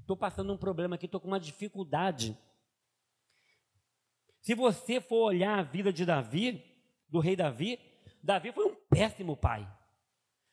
Estou 0.00 0.16
passando 0.16 0.52
um 0.52 0.56
problema 0.56 0.96
aqui, 0.96 1.06
estou 1.06 1.20
com 1.20 1.28
uma 1.28 1.40
dificuldade. 1.40 2.36
Se 4.44 4.54
você 4.54 5.00
for 5.00 5.24
olhar 5.24 5.58
a 5.58 5.62
vida 5.62 5.90
de 5.90 6.04
Davi, 6.04 6.62
do 7.08 7.18
rei 7.18 7.34
Davi, 7.34 7.80
Davi 8.22 8.52
foi 8.52 8.66
um 8.66 8.74
péssimo 8.74 9.34
pai. 9.34 9.66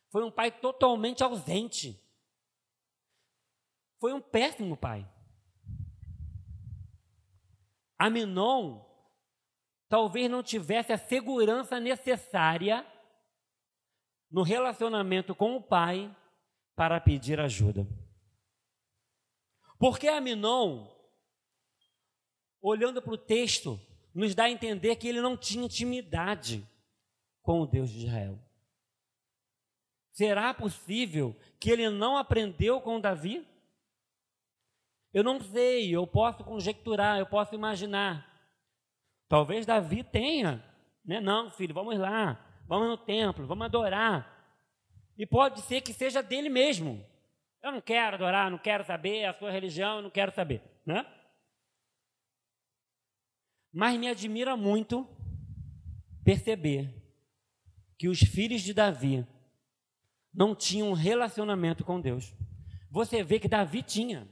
Foi 0.10 0.24
um 0.24 0.32
pai 0.32 0.50
totalmente 0.50 1.22
ausente. 1.22 2.02
Foi 4.00 4.14
um 4.14 4.22
péssimo 4.22 4.78
pai. 4.78 5.06
Aminon 8.00 8.82
talvez 9.90 10.32
não 10.32 10.42
tivesse 10.42 10.94
a 10.94 10.98
segurança 10.98 11.78
necessária 11.78 12.88
no 14.32 14.42
relacionamento 14.42 15.36
com 15.36 15.58
o 15.58 15.62
pai 15.62 16.16
para 16.78 17.02
pedir 17.02 17.42
ajuda. 17.42 17.86
Porque 19.78 20.08
Aminon, 20.08 20.88
olhando 22.62 23.02
para 23.02 23.14
o 23.14 23.18
texto, 23.18 23.80
nos 24.14 24.36
dá 24.36 24.44
a 24.44 24.52
entender 24.52 24.96
que 24.98 25.08
ele 25.08 25.22
não 25.22 25.36
tinha 25.36 25.66
intimidade 25.66 26.68
com 27.42 27.62
o 27.62 27.66
Deus 27.66 27.90
de 27.90 28.06
Israel. 28.06 28.38
Será 30.12 30.54
possível 30.54 31.36
que 31.60 31.70
ele 31.70 31.90
não 31.90 32.18
aprendeu 32.18 32.82
com 32.82 33.00
Davi? 33.00 33.48
Eu 35.14 35.24
não 35.24 35.40
sei, 35.40 35.94
eu 35.94 36.06
posso 36.06 36.44
conjecturar, 36.44 37.18
eu 37.18 37.26
posso 37.26 37.56
imaginar. 37.56 38.30
Talvez 39.28 39.66
Davi 39.66 40.04
tenha, 40.04 40.64
né? 41.04 41.20
Não, 41.20 41.50
filho, 41.50 41.74
vamos 41.74 41.98
lá, 41.98 42.46
vamos 42.68 42.90
no 42.90 42.98
templo, 42.98 43.48
vamos 43.48 43.66
adorar. 43.66 44.30
E 45.18 45.26
pode 45.26 45.62
ser 45.62 45.82
que 45.82 45.94
seja 45.94 46.22
dele 46.22 46.50
mesmo. 46.50 47.06
Eu 47.64 47.72
não 47.72 47.82
quero 47.82 48.16
adorar, 48.16 48.50
não 48.50 48.58
quero 48.58 48.84
saber 48.84 49.26
a 49.26 49.34
sua 49.34 49.52
religião, 49.52 50.02
não 50.02 50.10
quero 50.10 50.32
saber, 50.34 50.62
né? 50.86 51.06
Mas 53.72 53.98
me 54.00 54.08
admira 54.08 54.58
muito 54.58 55.08
perceber 56.24 56.94
que 57.98 58.08
os 58.08 58.20
filhos 58.20 58.62
de 58.62 58.74
Davi 58.74 59.26
não 60.34 60.56
tinham 60.56 60.90
um 60.90 60.94
relacionamento 60.94 61.84
com 61.84 62.00
Deus. 62.00 62.34
Você 62.90 63.24
vê 63.24 63.40
que 63.40 63.48
Davi 63.48 63.84
tinha. 63.84 64.28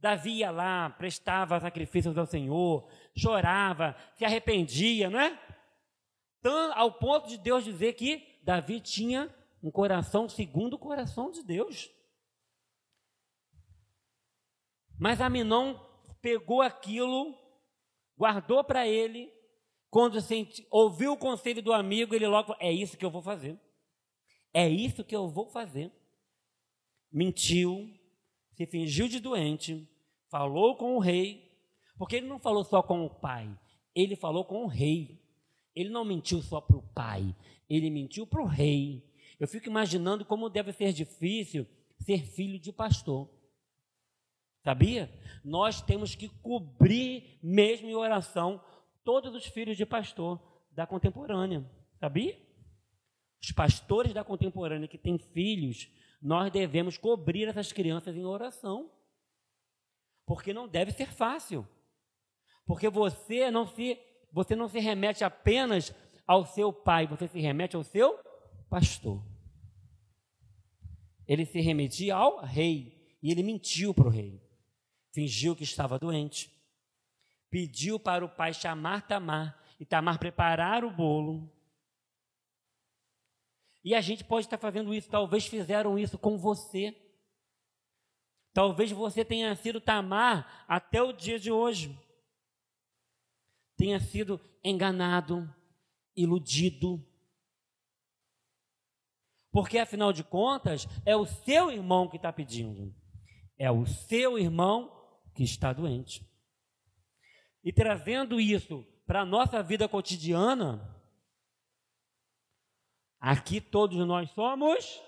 Davi 0.00 0.38
ia 0.38 0.50
lá, 0.50 0.90
prestava 0.90 1.58
sacrifícios 1.58 2.16
ao 2.16 2.26
Senhor, 2.26 2.88
chorava, 3.16 3.96
se 4.14 4.24
arrependia, 4.24 5.10
não 5.10 5.20
é? 5.20 5.38
Ao 6.74 6.92
ponto 6.92 7.28
de 7.28 7.36
Deus 7.36 7.64
dizer 7.64 7.94
que 7.94 8.40
Davi 8.42 8.80
tinha 8.80 9.34
um 9.62 9.70
coração 9.70 10.28
segundo 10.28 10.74
o 10.74 10.78
coração 10.78 11.30
de 11.30 11.42
Deus. 11.42 11.90
Mas 14.96 15.20
Aminon 15.20 15.74
pegou 16.20 16.62
aquilo, 16.62 17.34
guardou 18.18 18.64
para 18.64 18.86
ele, 18.86 19.32
quando 19.88 20.20
senti, 20.20 20.66
ouviu 20.70 21.12
o 21.12 21.16
conselho 21.16 21.62
do 21.62 21.72
amigo, 21.72 22.14
ele 22.14 22.26
logo 22.26 22.54
É 22.58 22.70
isso 22.70 22.96
que 22.96 23.04
eu 23.04 23.10
vou 23.10 23.22
fazer. 23.22 23.58
É 24.52 24.68
isso 24.68 25.04
que 25.04 25.14
eu 25.14 25.28
vou 25.28 25.48
fazer. 25.48 25.92
Mentiu, 27.10 27.88
se 28.54 28.66
fingiu 28.66 29.08
de 29.08 29.20
doente, 29.20 29.88
falou 30.30 30.76
com 30.76 30.96
o 30.96 30.98
rei, 30.98 31.48
porque 31.96 32.16
ele 32.16 32.26
não 32.26 32.38
falou 32.38 32.64
só 32.64 32.82
com 32.82 33.06
o 33.06 33.10
pai, 33.10 33.48
ele 33.94 34.16
falou 34.16 34.44
com 34.44 34.64
o 34.64 34.68
rei. 34.68 35.22
Ele 35.74 35.90
não 35.90 36.04
mentiu 36.04 36.42
só 36.42 36.60
para 36.60 36.76
o 36.76 36.82
pai, 36.92 37.34
ele 37.70 37.88
mentiu 37.88 38.26
para 38.26 38.42
o 38.42 38.46
rei. 38.46 39.08
Eu 39.38 39.46
fico 39.46 39.68
imaginando 39.68 40.24
como 40.24 40.50
deve 40.50 40.72
ser 40.72 40.92
difícil 40.92 41.64
ser 42.00 42.26
filho 42.26 42.58
de 42.58 42.72
pastor. 42.72 43.30
Sabia? 44.62 45.10
Nós 45.44 45.80
temos 45.80 46.14
que 46.14 46.28
cobrir, 46.28 47.38
mesmo 47.42 47.88
em 47.88 47.94
oração, 47.94 48.62
todos 49.04 49.34
os 49.34 49.46
filhos 49.46 49.76
de 49.76 49.86
pastor 49.86 50.40
da 50.72 50.86
contemporânea. 50.86 51.64
Sabia? 51.98 52.38
Os 53.42 53.52
pastores 53.52 54.12
da 54.12 54.24
contemporânea 54.24 54.88
que 54.88 54.98
têm 54.98 55.18
filhos 55.18 55.90
nós 56.20 56.50
devemos 56.50 56.98
cobrir 56.98 57.48
essas 57.48 57.72
crianças 57.72 58.16
em 58.16 58.24
oração. 58.24 58.90
Porque 60.26 60.52
não 60.52 60.68
deve 60.68 60.92
ser 60.92 61.06
fácil. 61.12 61.66
Porque 62.66 62.88
você 62.88 63.50
não 63.50 63.66
se 63.66 63.98
você 64.30 64.54
não 64.54 64.68
se 64.68 64.78
remete 64.78 65.24
apenas 65.24 65.94
ao 66.26 66.44
seu 66.44 66.70
pai, 66.70 67.06
você 67.06 67.26
se 67.26 67.40
remete 67.40 67.76
ao 67.76 67.82
seu 67.82 68.18
pastor. 68.68 69.24
Ele 71.26 71.46
se 71.46 71.60
remetia 71.60 72.14
ao 72.14 72.44
rei 72.44 73.16
e 73.22 73.30
ele 73.30 73.42
mentiu 73.42 73.94
para 73.94 74.06
o 74.06 74.10
rei. 74.10 74.42
Fingiu 75.12 75.56
que 75.56 75.64
estava 75.64 75.98
doente. 75.98 76.50
Pediu 77.50 77.98
para 77.98 78.24
o 78.24 78.28
pai 78.28 78.52
chamar 78.52 79.06
Tamar 79.06 79.58
e 79.80 79.86
Tamar 79.86 80.18
preparar 80.18 80.84
o 80.84 80.90
bolo 80.90 81.50
e 83.88 83.94
a 83.94 84.02
gente 84.02 84.22
pode 84.22 84.46
estar 84.46 84.58
fazendo 84.58 84.92
isso, 84.92 85.08
talvez 85.08 85.46
fizeram 85.46 85.98
isso 85.98 86.18
com 86.18 86.36
você. 86.36 86.94
Talvez 88.52 88.90
você 88.90 89.24
tenha 89.24 89.54
sido 89.56 89.80
Tamar 89.80 90.64
até 90.68 91.02
o 91.02 91.10
dia 91.10 91.38
de 91.38 91.50
hoje. 91.50 91.98
Tenha 93.78 94.00
sido 94.00 94.38
enganado, 94.62 95.48
iludido. 96.16 97.02
Porque 99.50 99.78
afinal 99.78 100.12
de 100.12 100.24
contas, 100.24 100.86
é 101.06 101.16
o 101.16 101.24
seu 101.24 101.70
irmão 101.70 102.08
que 102.08 102.16
está 102.16 102.32
pedindo. 102.32 102.94
É 103.56 103.70
o 103.70 103.86
seu 103.86 104.38
irmão 104.38 104.97
que 105.38 105.44
está 105.44 105.72
doente. 105.72 106.28
E 107.64 107.72
trazendo 107.72 108.38
isso 108.38 108.84
para 109.06 109.22
a 109.22 109.24
nossa 109.24 109.62
vida 109.62 109.88
cotidiana, 109.88 110.94
Aqui 113.20 113.60
todos 113.60 113.98
nós 114.06 114.30
somos 114.30 115.02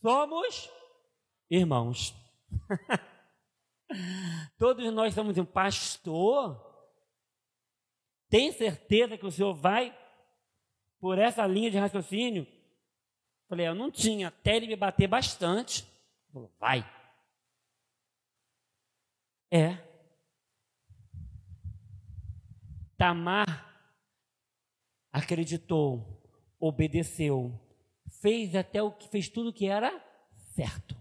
somos 0.00 0.70
irmãos. 1.50 2.14
Todos 4.56 4.94
nós 4.94 5.12
somos 5.12 5.36
um 5.36 5.44
pastor. 5.44 6.56
Tem 8.28 8.52
certeza 8.52 9.18
que 9.18 9.26
o 9.26 9.32
senhor 9.32 9.52
vai 9.52 9.94
por 11.00 11.18
essa 11.18 11.44
linha 11.46 11.70
de 11.70 11.76
raciocínio? 11.76 12.46
Falei, 13.48 13.66
eu 13.66 13.74
não 13.74 13.90
tinha, 13.90 14.28
até 14.28 14.56
ele 14.56 14.68
me 14.68 14.76
bater 14.76 15.08
bastante. 15.08 15.84
Vai. 16.60 16.88
É. 19.50 19.76
Tamar 22.96 23.68
acreditou, 25.12 26.22
obedeceu, 26.58 27.58
fez 28.20 28.54
até 28.54 28.82
o 28.82 28.92
que 28.92 29.08
fez 29.08 29.28
tudo 29.28 29.52
que 29.52 29.66
era 29.66 29.90
certo. 30.54 30.96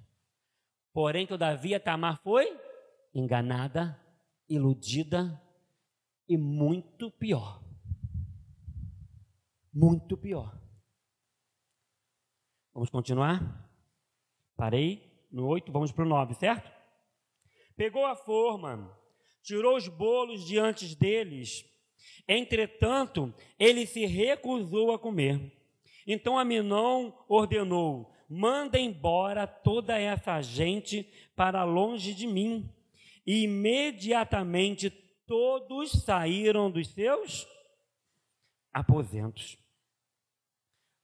Porém, 0.93 1.27
todavia, 1.27 1.79
Tamar 1.79 2.21
foi 2.23 2.59
enganada, 3.13 3.99
iludida 4.47 5.41
e 6.27 6.37
muito 6.37 7.11
pior. 7.11 7.63
Muito 9.71 10.17
pior. 10.17 10.59
Vamos 12.73 12.89
continuar? 12.89 13.69
Parei 14.55 15.27
no 15.31 15.45
8, 15.47 15.71
vamos 15.71 15.91
para 15.91 16.05
o 16.05 16.07
9, 16.07 16.33
certo? 16.33 16.78
Pegou 17.79 18.05
a 18.05 18.13
forma, 18.13 18.93
tirou 19.41 19.77
os 19.77 19.87
bolos 19.87 20.45
diante 20.45 20.93
deles. 20.97 21.63
Entretanto, 22.27 23.33
ele 23.57 23.85
se 23.85 24.05
recusou 24.05 24.91
a 24.91 24.99
comer. 24.99 25.57
Então 26.05 26.37
Aminon 26.37 27.13
ordenou: 27.25 28.13
manda 28.27 28.77
embora 28.77 29.47
toda 29.47 29.97
essa 29.97 30.41
gente 30.41 31.09
para 31.37 31.63
longe 31.63 32.13
de 32.13 32.27
mim. 32.27 32.69
E 33.25 33.43
imediatamente 33.43 34.89
todos 35.25 36.03
saíram 36.03 36.69
dos 36.69 36.89
seus 36.89 37.47
aposentos. 38.73 39.57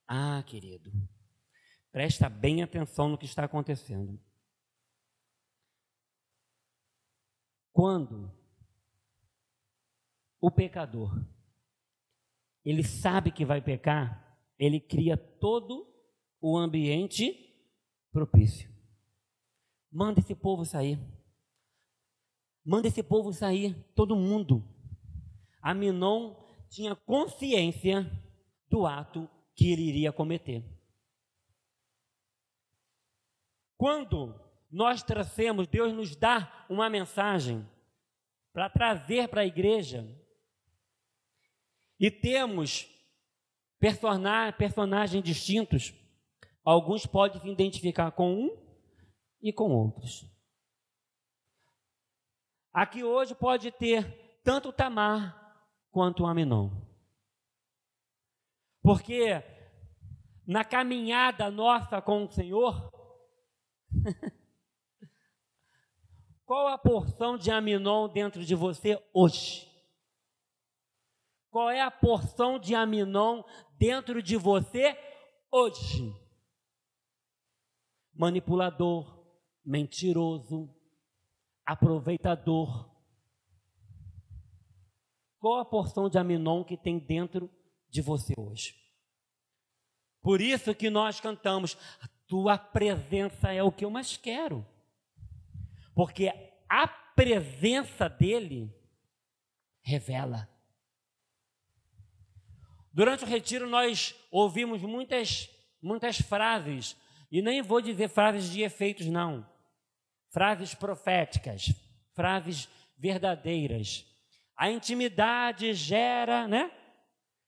Ah, 0.05 0.43
querido, 0.45 0.91
presta 1.89 2.27
bem 2.27 2.61
atenção 2.61 3.07
no 3.07 3.17
que 3.17 3.23
está 3.23 3.45
acontecendo. 3.45 4.19
Quando 7.75 8.31
o 10.39 10.49
pecador 10.49 11.11
ele 12.63 12.85
sabe 12.85 13.33
que 13.33 13.43
vai 13.43 13.61
pecar, 13.61 14.39
ele 14.57 14.79
cria 14.79 15.17
todo 15.17 15.85
o 16.39 16.57
ambiente 16.57 17.53
propício. 18.13 18.73
Manda 19.91 20.21
esse 20.21 20.33
povo 20.33 20.63
sair. 20.63 20.97
Manda 22.63 22.87
esse 22.87 23.03
povo 23.03 23.33
sair, 23.33 23.75
todo 23.93 24.15
mundo. 24.15 24.63
Aminon 25.61 26.33
tinha 26.69 26.95
consciência 26.95 28.09
do 28.69 28.85
ato 28.85 29.29
que 29.53 29.69
ele 29.69 29.81
iria 29.81 30.13
cometer. 30.13 30.63
Quando 33.75 34.44
nós 34.71 35.03
trazemos, 35.03 35.67
Deus 35.67 35.93
nos 35.93 36.15
dá 36.15 36.65
uma 36.69 36.89
mensagem 36.89 37.67
para 38.53 38.69
trazer 38.69 39.27
para 39.27 39.41
a 39.41 39.45
igreja, 39.45 40.05
e 41.99 42.11
temos 42.11 42.87
personagens 44.57 45.23
distintos, 45.23 45.93
alguns 46.63 47.05
podem 47.05 47.39
se 47.41 47.49
identificar 47.49 48.11
com 48.11 48.33
um 48.33 48.65
e 49.41 49.53
com 49.53 49.71
outros. 49.71 50.29
Aqui 52.73 53.03
hoje 53.03 53.33
pode 53.33 53.71
ter 53.71 54.39
tanto 54.43 54.73
Tamar 54.73 55.33
quanto 55.91 56.25
Aminon. 56.25 56.69
Porque 58.81 59.41
na 60.45 60.65
caminhada 60.65 61.49
nossa 61.49 62.01
com 62.01 62.25
o 62.25 62.31
Senhor, 62.31 62.91
qual 66.45 66.67
a 66.67 66.77
porção 66.77 67.37
de 67.37 67.49
Aminon 67.49 68.07
dentro 68.07 68.45
de 68.45 68.53
você 68.53 69.01
hoje? 69.11 69.67
Qual 71.49 71.69
é 71.69 71.81
a 71.81 71.89
porção 71.89 72.59
de 72.59 72.75
Aminon 72.75 73.43
dentro 73.77 74.21
de 74.21 74.37
você 74.37 74.95
hoje? 75.51 76.13
Manipulador, 78.13 79.25
mentiroso, 79.65 80.69
aproveitador. 81.65 82.93
Qual 85.39 85.59
a 85.59 85.65
porção 85.65 86.09
de 86.09 86.17
Aminon 86.17 86.63
que 86.63 86.77
tem 86.77 86.99
dentro 86.99 87.49
de 87.89 88.01
você 88.01 88.33
hoje? 88.37 88.75
Por 90.21 90.41
isso 90.41 90.75
que 90.75 90.89
nós 90.89 91.19
cantamos: 91.19 91.75
A 92.01 92.07
tua 92.27 92.57
presença 92.57 93.51
é 93.51 93.63
o 93.63 93.71
que 93.71 93.85
eu 93.85 93.89
mais 93.89 94.15
quero. 94.15 94.65
Porque 95.95 96.31
a 96.69 96.87
presença 96.87 98.07
dele 98.07 98.71
revela. 99.81 100.47
Durante 102.93 103.23
o 103.23 103.27
retiro 103.27 103.67
nós 103.67 104.15
ouvimos 104.29 104.81
muitas 104.81 105.49
muitas 105.81 106.19
frases, 106.19 106.97
e 107.31 107.41
nem 107.41 107.61
vou 107.61 107.79
dizer 107.79 108.09
frases 108.09 108.49
de 108.49 108.61
efeitos 108.61 109.07
não 109.07 109.47
frases 110.35 110.75
proféticas, 110.75 111.73
frases 112.13 112.67
verdadeiras. 112.97 114.05
A 114.53 114.69
intimidade 114.69 115.73
gera, 115.73 116.45
né? 116.45 116.69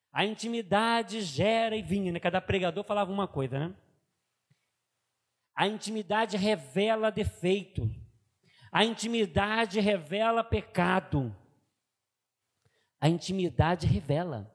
A 0.10 0.24
intimidade 0.24 1.20
gera 1.20 1.76
e 1.76 1.82
vinha, 1.82 2.14
né? 2.14 2.20
Cada 2.22 2.40
pregador 2.40 2.86
falava 2.86 3.12
uma 3.12 3.28
coisa, 3.28 3.60
né? 3.60 3.76
A 5.54 5.68
intimidade 5.68 6.38
revela 6.38 7.12
defeito. 7.12 7.94
A 8.72 8.84
intimidade 8.84 9.80
revela 9.80 10.44
pecado. 10.44 11.36
A 13.00 13.08
intimidade 13.08 13.86
revela. 13.86 14.54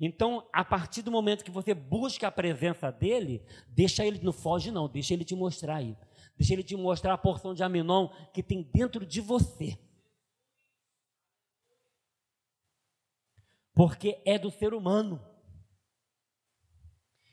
Então, 0.00 0.48
a 0.52 0.64
partir 0.64 1.02
do 1.02 1.10
momento 1.10 1.44
que 1.44 1.50
você 1.50 1.72
busca 1.72 2.26
a 2.26 2.32
presença 2.32 2.90
dele, 2.90 3.42
deixa 3.68 4.04
ele, 4.04 4.20
não 4.22 4.32
foge 4.32 4.70
não, 4.70 4.88
deixa 4.88 5.14
ele 5.14 5.24
te 5.24 5.34
mostrar 5.34 5.76
aí. 5.76 5.96
Deixa 6.36 6.52
ele 6.52 6.64
te 6.64 6.74
mostrar 6.74 7.14
a 7.14 7.18
porção 7.18 7.54
de 7.54 7.62
Aminon 7.62 8.08
que 8.32 8.42
tem 8.42 8.62
dentro 8.62 9.06
de 9.06 9.20
você. 9.20 9.78
Porque 13.72 14.20
é 14.24 14.38
do 14.38 14.50
ser 14.50 14.74
humano. 14.74 15.24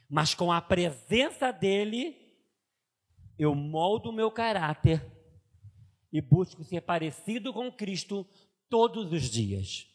Mas 0.08 0.34
com 0.36 0.52
a 0.52 0.62
presença 0.62 1.52
dele, 1.52 2.31
eu 3.43 3.56
moldo 3.56 4.10
o 4.10 4.13
meu 4.13 4.30
caráter 4.30 5.04
e 6.13 6.21
busco 6.21 6.63
ser 6.63 6.82
parecido 6.82 7.51
com 7.51 7.71
Cristo 7.71 8.23
todos 8.69 9.12
os 9.12 9.23
dias. 9.23 9.88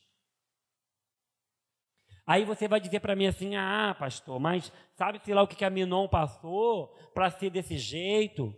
Aí 2.26 2.44
você 2.44 2.66
vai 2.66 2.80
dizer 2.80 2.98
para 2.98 3.14
mim 3.14 3.26
assim: 3.26 3.54
ah, 3.54 3.94
pastor, 3.96 4.40
mas 4.40 4.72
sabe-se 4.96 5.32
lá 5.32 5.44
o 5.44 5.46
que, 5.46 5.64
a 5.64 5.70
Minon 5.70 6.08
passou 6.08 6.88
para 7.14 7.30
ser 7.30 7.50
desse 7.50 7.78
jeito? 7.78 8.52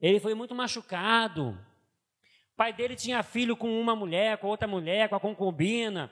Ele 0.00 0.18
foi 0.18 0.32
muito 0.32 0.54
machucado. 0.54 1.50
O 1.50 2.56
pai 2.56 2.72
dele 2.72 2.96
tinha 2.96 3.22
filho 3.22 3.54
com 3.54 3.78
uma 3.78 3.94
mulher, 3.94 4.38
com 4.38 4.46
outra 4.46 4.66
mulher, 4.66 5.10
com 5.10 5.16
a 5.16 5.20
concubina. 5.20 6.10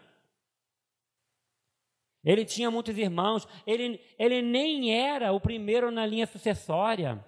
Ele 2.23 2.45
tinha 2.45 2.71
muitos 2.71 2.99
irmãos. 2.99 3.49
Ele, 3.67 3.99
ele 4.19 4.43
nem 4.43 4.95
era 4.95 5.33
o 5.33 5.41
primeiro 5.41 5.91
na 5.91 6.05
linha 6.05 6.27
sucessória. 6.27 7.25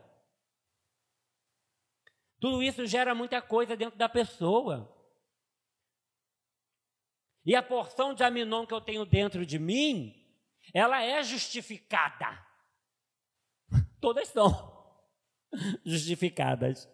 Tudo 2.43 2.61
isso 2.61 2.85
gera 2.87 3.15
muita 3.15 3.41
coisa 3.41 3.77
dentro 3.77 3.97
da 3.97 4.09
pessoa. 4.09 4.93
E 7.47 7.55
a 7.55 7.63
porção 7.63 8.13
de 8.13 8.25
Aminon 8.25 8.67
que 8.67 8.75
eu 8.75 8.81
tenho 8.81 9.05
dentro 9.05 9.47
de 9.47 9.61
mim, 9.61 10.13
ela 10.75 11.01
é 11.01 11.23
justificada. 11.23 12.45
Todas 14.01 14.27
são 14.27 14.51
justificadas. 15.87 16.91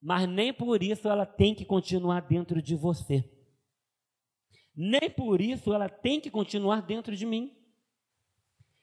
Mas 0.00 0.28
nem 0.28 0.54
por 0.54 0.80
isso 0.80 1.08
ela 1.08 1.26
tem 1.26 1.52
que 1.52 1.64
continuar 1.64 2.20
dentro 2.20 2.62
de 2.62 2.76
você. 2.76 3.28
Nem 4.76 5.10
por 5.10 5.40
isso 5.40 5.74
ela 5.74 5.88
tem 5.88 6.20
que 6.20 6.30
continuar 6.30 6.82
dentro 6.82 7.16
de 7.16 7.26
mim. 7.26 7.52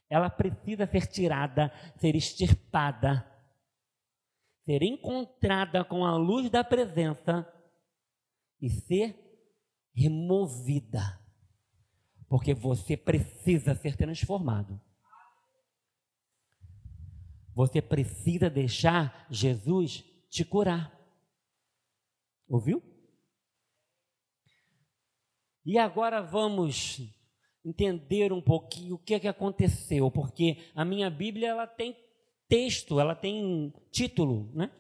Ela 0.10 0.30
precisa 0.30 0.86
ser 0.86 1.08
tirada, 1.08 1.72
ser 1.96 2.18
extirpada, 2.18 3.37
ser 4.68 4.84
encontrada 4.84 5.86
com 5.86 6.06
a 6.06 6.18
luz 6.18 6.50
da 6.50 6.62
presença 6.62 7.48
e 8.62 8.70
ser 8.70 9.18
removida. 9.96 11.26
Porque 12.28 12.54
você 12.54 12.98
precisa 12.98 13.74
ser 13.74 13.96
transformado. 13.96 14.78
Você 17.54 17.82
precisa 17.82 18.50
deixar 18.50 19.26
Jesus 19.32 20.04
te 20.30 20.44
curar. 20.44 20.94
Ouviu? 22.46 22.84
E 25.66 25.78
agora 25.78 26.22
vamos 26.22 27.00
entender 27.64 28.34
um 28.34 28.42
pouquinho 28.42 28.96
o 28.96 29.00
que 29.00 29.14
é 29.14 29.20
que 29.20 29.28
aconteceu, 29.30 30.12
porque 30.12 30.72
a 30.76 30.84
minha 30.84 31.10
Bíblia 31.10 31.48
ela 31.48 31.66
tem 31.66 31.96
texto, 32.48 33.00
ela 33.00 33.16
tem 33.16 33.74
título, 33.92 34.52
né? 34.54 34.72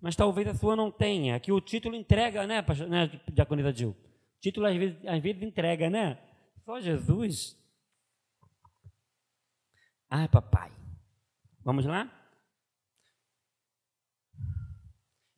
Mas 0.00 0.16
talvez 0.16 0.48
a 0.48 0.54
sua 0.54 0.74
não 0.74 0.90
tenha. 0.90 1.36
Aqui 1.36 1.52
o 1.52 1.60
título 1.60 1.94
entrega, 1.94 2.46
né, 2.46 2.64
né 2.88 3.20
Diaconisa 3.32 3.72
Dil? 3.72 3.90
O 3.90 4.40
título 4.40 4.66
às 4.66 4.76
vezes, 4.76 5.06
às 5.06 5.22
vezes 5.22 5.42
entrega, 5.42 5.90
né? 5.90 6.18
Só 6.64 6.80
Jesus. 6.80 7.56
Ah, 10.08 10.26
papai. 10.26 10.72
Vamos 11.62 11.84
lá? 11.84 12.10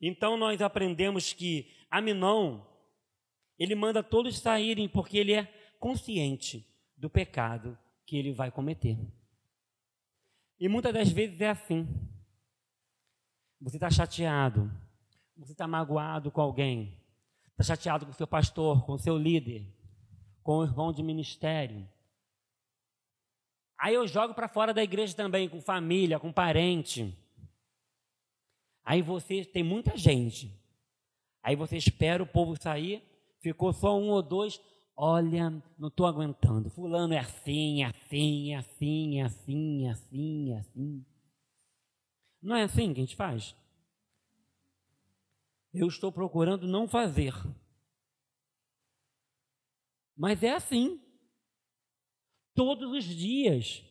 Então 0.01 0.35
nós 0.35 0.61
aprendemos 0.61 1.31
que 1.31 1.71
Aminon, 1.89 2.61
ele 3.59 3.75
manda 3.75 4.01
todos 4.01 4.39
saírem 4.39 4.89
porque 4.89 5.17
ele 5.17 5.33
é 5.33 5.45
consciente 5.79 6.65
do 6.97 7.09
pecado 7.09 7.77
que 8.05 8.17
ele 8.17 8.31
vai 8.31 8.51
cometer. 8.51 8.97
E 10.59 10.67
muitas 10.67 10.93
das 10.93 11.09
vezes 11.09 11.41
é 11.41 11.49
assim. 11.49 11.87
Você 13.59 13.77
está 13.77 13.89
chateado, 13.89 14.71
você 15.37 15.53
está 15.53 15.67
magoado 15.67 16.29
com 16.29 16.41
alguém, 16.41 16.97
está 17.51 17.63
chateado 17.63 18.05
com 18.05 18.11
o 18.11 18.15
seu 18.15 18.27
pastor, 18.27 18.85
com 18.85 18.93
o 18.93 18.99
seu 18.99 19.17
líder, 19.17 19.65
com 20.43 20.57
o 20.57 20.63
irmão 20.63 20.91
de 20.91 21.01
ministério. 21.01 21.87
Aí 23.77 23.93
eu 23.93 24.07
jogo 24.07 24.33
para 24.33 24.47
fora 24.47 24.73
da 24.73 24.83
igreja 24.83 25.15
também, 25.15 25.49
com 25.49 25.61
família, 25.61 26.19
com 26.19 26.31
parente. 26.31 27.17
Aí 28.83 29.01
você 29.01 29.45
tem 29.45 29.63
muita 29.63 29.97
gente. 29.97 30.51
Aí 31.41 31.55
você 31.55 31.77
espera 31.77 32.23
o 32.23 32.27
povo 32.27 32.55
sair, 32.61 33.03
ficou 33.39 33.73
só 33.73 33.97
um 33.97 34.09
ou 34.09 34.21
dois. 34.21 34.59
Olha, 34.95 35.49
não 35.77 35.87
estou 35.87 36.05
aguentando. 36.05 36.69
Fulano 36.69 37.13
é 37.13 37.19
assim, 37.19 37.83
é 37.83 37.87
assim, 37.87 38.53
é 38.53 38.57
assim, 38.57 39.19
é 39.19 39.23
assim, 39.23 39.87
é 39.87 39.91
assim, 39.91 40.51
é 40.53 40.57
assim. 40.59 41.05
Não 42.41 42.55
é 42.55 42.63
assim 42.63 42.93
que 42.93 42.99
a 42.99 43.03
gente 43.03 43.15
faz? 43.15 43.55
Eu 45.73 45.87
estou 45.87 46.11
procurando 46.11 46.67
não 46.67 46.87
fazer. 46.87 47.33
Mas 50.15 50.43
é 50.43 50.53
assim 50.53 51.01
todos 52.53 52.91
os 52.91 53.03
dias. 53.03 53.83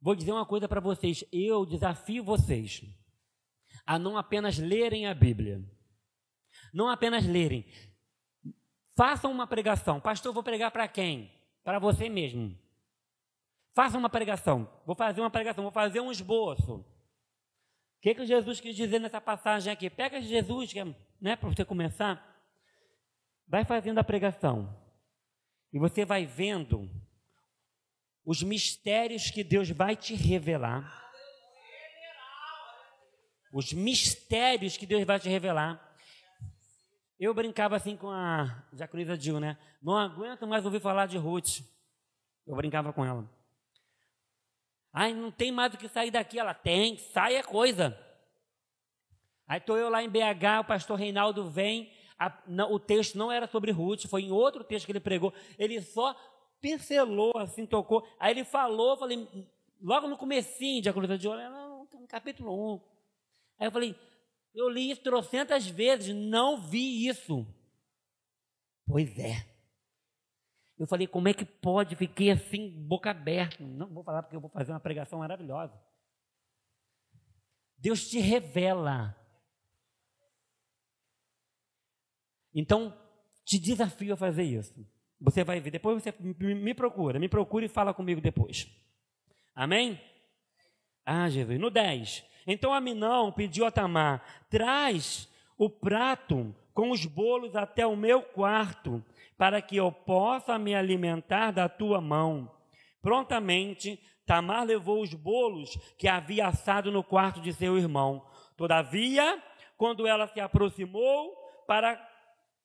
Vou 0.00 0.14
dizer 0.14 0.32
uma 0.32 0.44
coisa 0.44 0.68
para 0.68 0.80
vocês: 0.80 1.24
eu 1.32 1.64
desafio 1.64 2.22
vocês 2.22 2.82
a 3.86 3.98
não 3.98 4.16
apenas 4.16 4.58
lerem 4.58 5.06
a 5.06 5.14
Bíblia, 5.14 5.62
não 6.72 6.88
apenas 6.88 7.26
lerem, 7.26 7.64
façam 8.96 9.30
uma 9.30 9.46
pregação. 9.46 10.00
Pastor, 10.00 10.32
vou 10.32 10.42
pregar 10.42 10.70
para 10.70 10.88
quem? 10.88 11.30
Para 11.62 11.78
você 11.78 12.08
mesmo. 12.08 12.56
Faça 13.74 13.98
uma 13.98 14.08
pregação. 14.08 14.70
Vou 14.86 14.94
fazer 14.94 15.20
uma 15.20 15.30
pregação, 15.30 15.64
vou 15.64 15.72
fazer 15.72 16.00
um 16.00 16.12
esboço. 16.12 16.76
O 16.76 16.84
que, 18.00 18.14
que 18.14 18.26
Jesus 18.26 18.60
quis 18.60 18.76
dizer 18.76 19.00
nessa 19.00 19.20
passagem 19.20 19.72
aqui? 19.72 19.90
Pega 19.90 20.20
Jesus, 20.20 20.72
né, 21.20 21.36
para 21.36 21.48
você 21.48 21.64
começar. 21.64 22.22
Vai 23.48 23.64
fazendo 23.64 23.98
a 23.98 24.04
pregação. 24.04 24.74
E 25.72 25.78
você 25.78 26.04
vai 26.04 26.24
vendo 26.24 26.88
os 28.24 28.42
mistérios 28.42 29.30
que 29.30 29.42
Deus 29.42 29.70
vai 29.70 29.96
te 29.96 30.14
revelar. 30.14 31.02
Os 33.52 33.72
mistérios 33.72 34.76
que 34.76 34.86
Deus 34.86 35.04
vai 35.04 35.18
te 35.18 35.28
revelar. 35.28 35.83
Eu 37.18 37.32
brincava 37.32 37.76
assim 37.76 37.96
com 37.96 38.10
a 38.10 38.64
Jaconisa 38.72 39.16
Dil, 39.16 39.38
né? 39.40 39.56
Não 39.82 39.96
aguento 39.96 40.46
mais 40.46 40.64
ouvir 40.64 40.80
falar 40.80 41.06
de 41.06 41.16
Ruth. 41.16 41.60
Eu 42.46 42.56
brincava 42.56 42.92
com 42.92 43.04
ela. 43.04 43.28
Ai, 44.92 45.12
não 45.12 45.30
tem 45.30 45.50
mais 45.50 45.74
o 45.74 45.78
que 45.78 45.88
sair 45.88 46.10
daqui. 46.10 46.38
Ela 46.38 46.54
tem, 46.54 46.98
sai 46.98 47.36
é 47.36 47.42
coisa. 47.42 47.98
Aí 49.46 49.58
estou 49.58 49.76
eu 49.76 49.88
lá 49.88 50.02
em 50.02 50.08
BH, 50.08 50.60
o 50.60 50.64
pastor 50.64 50.98
Reinaldo 50.98 51.50
vem 51.50 51.90
a, 52.18 52.32
não, 52.46 52.72
o 52.72 52.78
texto 52.78 53.18
não 53.18 53.30
era 53.30 53.46
sobre 53.46 53.70
Ruth, 53.70 54.06
foi 54.06 54.22
em 54.22 54.30
outro 54.30 54.64
texto 54.64 54.86
que 54.86 54.92
ele 54.92 55.00
pregou. 55.00 55.32
Ele 55.58 55.80
só 55.80 56.14
pincelou, 56.60 57.32
assim, 57.36 57.66
tocou. 57.66 58.06
Aí 58.18 58.32
ele 58.32 58.44
falou, 58.44 58.96
falei, 58.96 59.28
logo 59.80 60.08
no 60.08 60.16
comecinho 60.16 60.80
de 60.80 60.88
A 60.88 60.92
Cruz 60.92 61.20
de 61.20 61.28
Ouro, 61.28 61.40
no 61.92 62.06
capítulo 62.08 62.74
1. 62.76 62.80
Aí 63.58 63.66
eu 63.66 63.72
falei, 63.72 63.94
eu 64.54 64.68
li 64.68 64.90
isso 64.90 65.02
trocentas 65.02 65.66
vezes, 65.66 66.14
não 66.14 66.60
vi 66.60 67.06
isso. 67.06 67.46
Pois 68.86 69.18
é. 69.18 69.46
Eu 70.78 70.86
falei, 70.86 71.06
como 71.06 71.28
é 71.28 71.34
que 71.34 71.44
pode? 71.44 71.96
Fiquei 71.96 72.30
assim, 72.30 72.68
boca 72.68 73.10
aberta. 73.10 73.62
Não 73.62 73.88
vou 73.88 74.02
falar 74.02 74.22
porque 74.22 74.36
eu 74.36 74.40
vou 74.40 74.50
fazer 74.50 74.72
uma 74.72 74.80
pregação 74.80 75.20
maravilhosa. 75.20 75.80
Deus 77.78 78.08
te 78.08 78.18
revela 78.18 79.16
Então, 82.54 82.96
te 83.44 83.58
desafio 83.58 84.14
a 84.14 84.16
fazer 84.16 84.44
isso. 84.44 84.86
Você 85.20 85.42
vai 85.42 85.60
ver, 85.60 85.70
depois 85.70 86.00
você 86.00 86.14
me 86.20 86.72
procura, 86.72 87.18
me 87.18 87.28
procura 87.28 87.64
e 87.64 87.68
fala 87.68 87.92
comigo 87.92 88.20
depois. 88.20 88.70
Amém? 89.54 90.00
Ah, 91.04 91.28
Jesus. 91.28 91.58
No 91.58 91.70
10. 91.70 92.24
Então 92.46 92.72
Aminão 92.72 93.32
pediu 93.32 93.66
a 93.66 93.70
Tamar: 93.70 94.22
traz 94.50 95.28
o 95.56 95.68
prato 95.70 96.54
com 96.72 96.90
os 96.90 97.06
bolos 97.06 97.54
até 97.54 97.86
o 97.86 97.96
meu 97.96 98.22
quarto, 98.22 99.02
para 99.38 99.62
que 99.62 99.76
eu 99.76 99.92
possa 99.92 100.58
me 100.58 100.74
alimentar 100.74 101.52
da 101.52 101.68
tua 101.68 102.00
mão. 102.00 102.50
Prontamente, 103.00 104.00
Tamar 104.26 104.64
levou 104.64 105.02
os 105.02 105.14
bolos 105.14 105.76
que 105.98 106.08
havia 106.08 106.48
assado 106.48 106.90
no 106.90 107.04
quarto 107.04 107.40
de 107.40 107.52
seu 107.52 107.78
irmão. 107.78 108.26
Todavia, 108.56 109.42
quando 109.76 110.06
ela 110.06 110.26
se 110.26 110.40
aproximou 110.40 111.34
para 111.66 112.10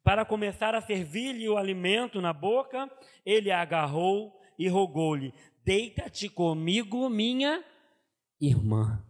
para 0.01 0.25
começar 0.25 0.73
a 0.73 0.81
servir-lhe 0.81 1.47
o 1.47 1.57
alimento 1.57 2.21
na 2.21 2.33
boca, 2.33 2.89
ele 3.25 3.51
a 3.51 3.61
agarrou 3.61 4.33
e 4.57 4.67
rogou-lhe: 4.67 5.33
Deita-te 5.63 6.29
comigo, 6.29 7.09
minha 7.09 7.63
irmã. 8.41 9.03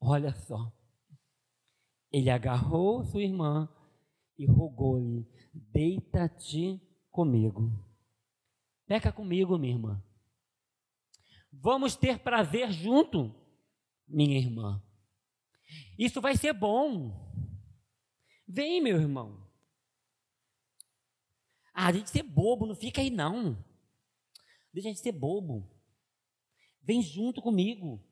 Olha 0.00 0.34
só. 0.34 0.72
Ele 2.10 2.30
agarrou 2.30 3.04
sua 3.04 3.22
irmã 3.22 3.68
e 4.38 4.46
rogou-lhe: 4.46 5.28
Deita-te 5.52 6.80
comigo. 7.10 7.70
Peca 8.86 9.12
comigo, 9.12 9.58
minha 9.58 9.74
irmã. 9.74 10.02
Vamos 11.52 11.94
ter 11.94 12.18
prazer 12.20 12.72
junto, 12.72 13.34
minha 14.08 14.38
irmã. 14.38 14.82
Isso 15.98 16.20
vai 16.20 16.36
ser 16.36 16.52
bom. 16.52 17.30
Vem, 18.48 18.80
meu 18.80 19.00
irmão. 19.00 19.46
Ah, 21.72 21.92
deixa 21.92 22.06
de 22.06 22.10
ser 22.10 22.22
bobo, 22.22 22.66
não 22.66 22.74
fica 22.74 23.00
aí 23.00 23.10
não. 23.10 23.64
Deixa 24.72 24.90
de 24.90 24.98
ser 24.98 25.12
bobo. 25.12 25.70
Vem 26.82 27.02
junto 27.02 27.40
comigo. 27.40 28.02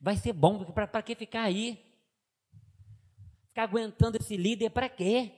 Vai 0.00 0.16
ser 0.16 0.32
bom, 0.32 0.64
para 0.72 1.02
que 1.02 1.14
ficar 1.14 1.42
aí? 1.42 1.84
Ficar 3.48 3.64
aguentando 3.64 4.16
esse 4.16 4.36
líder 4.36 4.70
para 4.70 4.88
quê? 4.88 5.32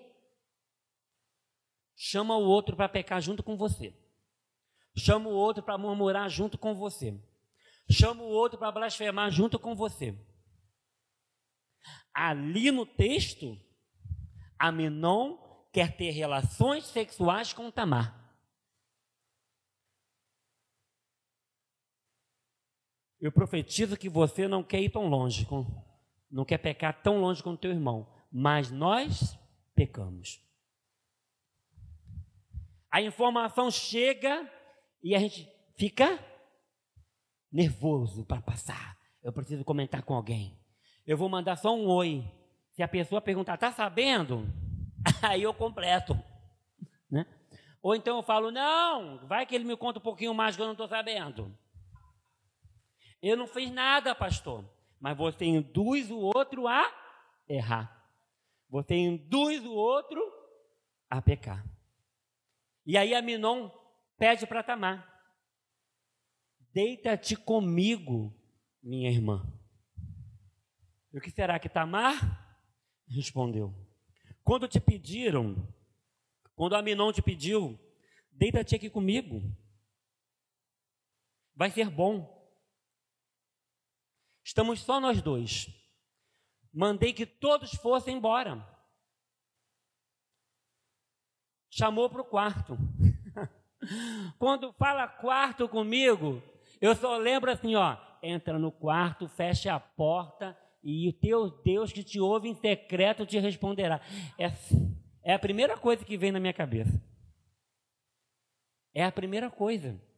Chama 1.96 2.36
o 2.36 2.42
outro 2.42 2.76
para 2.76 2.88
pecar 2.88 3.20
junto 3.20 3.42
com 3.42 3.56
você. 3.56 3.94
Chama 4.96 5.28
o 5.28 5.32
outro 5.32 5.62
para 5.62 5.78
murmurar 5.78 6.28
junto 6.28 6.58
com 6.58 6.74
você. 6.74 7.18
Chama 7.90 8.22
o 8.22 8.28
outro 8.28 8.58
para 8.58 8.72
blasfemar 8.72 9.30
junto 9.30 9.58
com 9.58 9.74
você. 9.74 10.14
Ali 12.12 12.70
no 12.70 12.84
texto, 12.84 13.58
Aminon 14.58 15.38
quer 15.72 15.96
ter 15.96 16.10
relações 16.10 16.86
sexuais 16.86 17.52
com 17.52 17.70
Tamar. 17.70 18.19
Eu 23.20 23.30
profetizo 23.30 23.96
que 23.96 24.08
você 24.08 24.48
não 24.48 24.62
quer 24.62 24.80
ir 24.80 24.90
tão 24.90 25.06
longe, 25.06 25.44
com, 25.44 25.66
não 26.30 26.44
quer 26.44 26.58
pecar 26.58 27.02
tão 27.02 27.20
longe 27.20 27.42
com 27.42 27.50
o 27.50 27.56
teu 27.56 27.70
irmão, 27.70 28.08
mas 28.32 28.70
nós 28.70 29.38
pecamos. 29.74 30.40
A 32.90 33.02
informação 33.02 33.70
chega 33.70 34.50
e 35.02 35.14
a 35.14 35.18
gente 35.18 35.48
fica 35.76 36.18
nervoso 37.52 38.24
para 38.24 38.40
passar. 38.40 38.96
Eu 39.22 39.32
preciso 39.32 39.64
comentar 39.64 40.02
com 40.02 40.14
alguém. 40.14 40.58
Eu 41.06 41.16
vou 41.16 41.28
mandar 41.28 41.56
só 41.56 41.74
um 41.74 41.88
oi. 41.88 42.24
Se 42.70 42.82
a 42.82 42.88
pessoa 42.88 43.20
perguntar, 43.20 43.54
está 43.54 43.70
sabendo? 43.70 44.46
Aí 45.22 45.42
eu 45.42 45.52
completo. 45.52 46.18
Né? 47.10 47.26
Ou 47.82 47.94
então 47.94 48.16
eu 48.16 48.22
falo, 48.22 48.50
não, 48.50 49.26
vai 49.26 49.44
que 49.44 49.54
ele 49.54 49.64
me 49.64 49.76
conta 49.76 49.98
um 49.98 50.02
pouquinho 50.02 50.34
mais 50.34 50.56
que 50.56 50.62
eu 50.62 50.66
não 50.66 50.72
estou 50.72 50.88
sabendo. 50.88 51.54
Eu 53.22 53.36
não 53.36 53.46
fiz 53.46 53.70
nada, 53.70 54.14
pastor. 54.14 54.64
Mas 54.98 55.16
você 55.16 55.44
induz 55.44 56.10
o 56.10 56.18
outro 56.18 56.66
a 56.66 56.84
errar. 57.48 58.00
Você 58.68 58.94
induz 58.94 59.64
o 59.64 59.72
outro 59.72 60.20
a 61.08 61.20
pecar. 61.20 61.64
E 62.86 62.96
aí 62.96 63.14
Aminon 63.14 63.70
pede 64.16 64.46
para 64.46 64.62
Tamar: 64.62 65.06
Deita-te 66.72 67.36
comigo, 67.36 68.34
minha 68.82 69.10
irmã. 69.10 69.44
E 71.12 71.18
o 71.18 71.20
que 71.20 71.30
será 71.30 71.58
que 71.58 71.68
Tamar 71.68 72.64
respondeu? 73.08 73.74
Quando 74.44 74.68
te 74.68 74.80
pediram, 74.80 75.68
quando 76.54 76.76
Aminon 76.76 77.12
te 77.12 77.20
pediu, 77.20 77.78
deita-te 78.30 78.76
aqui 78.76 78.88
comigo. 78.88 79.42
Vai 81.54 81.70
ser 81.70 81.90
bom. 81.90 82.39
Estamos 84.50 84.80
só 84.80 84.98
nós 84.98 85.22
dois. 85.22 85.68
Mandei 86.74 87.12
que 87.12 87.24
todos 87.24 87.70
fossem 87.70 88.16
embora. 88.16 88.66
Chamou 91.70 92.10
para 92.10 92.22
o 92.22 92.24
quarto. 92.24 92.76
Quando 94.40 94.72
fala 94.72 95.06
quarto 95.06 95.68
comigo, 95.68 96.42
eu 96.80 96.96
só 96.96 97.16
lembro 97.16 97.48
assim, 97.48 97.76
ó, 97.76 97.96
entra 98.20 98.58
no 98.58 98.72
quarto, 98.72 99.28
fecha 99.28 99.72
a 99.72 99.78
porta 99.78 100.58
e 100.82 101.08
o 101.08 101.12
teu 101.12 101.48
Deus 101.62 101.92
que 101.92 102.02
te 102.02 102.18
ouve 102.18 102.48
em 102.48 102.54
secreto 102.56 103.24
te 103.24 103.38
responderá. 103.38 104.00
É, 104.36 104.52
é 105.22 105.32
a 105.32 105.38
primeira 105.38 105.78
coisa 105.78 106.04
que 106.04 106.16
vem 106.16 106.32
na 106.32 106.40
minha 106.40 106.52
cabeça. 106.52 107.00
É 108.92 109.04
a 109.04 109.12
primeira 109.12 109.48
coisa. 109.48 110.09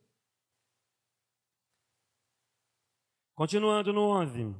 Continuando 3.34 3.92
no 3.92 4.02
11. 4.08 4.54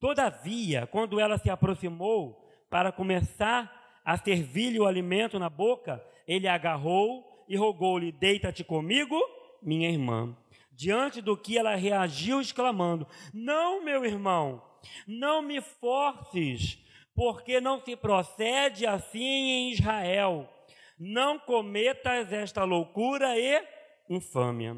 Todavia, 0.00 0.86
quando 0.86 1.20
ela 1.20 1.38
se 1.38 1.48
aproximou 1.48 2.44
para 2.68 2.90
começar 2.90 4.00
a 4.04 4.16
servir-lhe 4.16 4.80
o 4.80 4.86
alimento 4.86 5.38
na 5.38 5.48
boca, 5.48 6.04
ele 6.26 6.48
agarrou 6.48 7.44
e 7.48 7.56
rogou-lhe: 7.56 8.10
Deita-te 8.10 8.64
comigo, 8.64 9.16
minha 9.62 9.88
irmã. 9.88 10.36
Diante 10.72 11.22
do 11.22 11.36
que 11.36 11.56
ela 11.56 11.76
reagiu, 11.76 12.40
exclamando: 12.40 13.06
Não, 13.32 13.82
meu 13.84 14.04
irmão, 14.04 14.62
não 15.06 15.40
me 15.40 15.60
forces, 15.60 16.78
porque 17.14 17.60
não 17.60 17.80
se 17.80 17.96
procede 17.96 18.84
assim 18.84 19.20
em 19.20 19.70
Israel. 19.72 20.52
Não 20.98 21.38
cometas 21.38 22.32
esta 22.32 22.64
loucura 22.64 23.38
e 23.38 23.62
infâmia. 24.10 24.76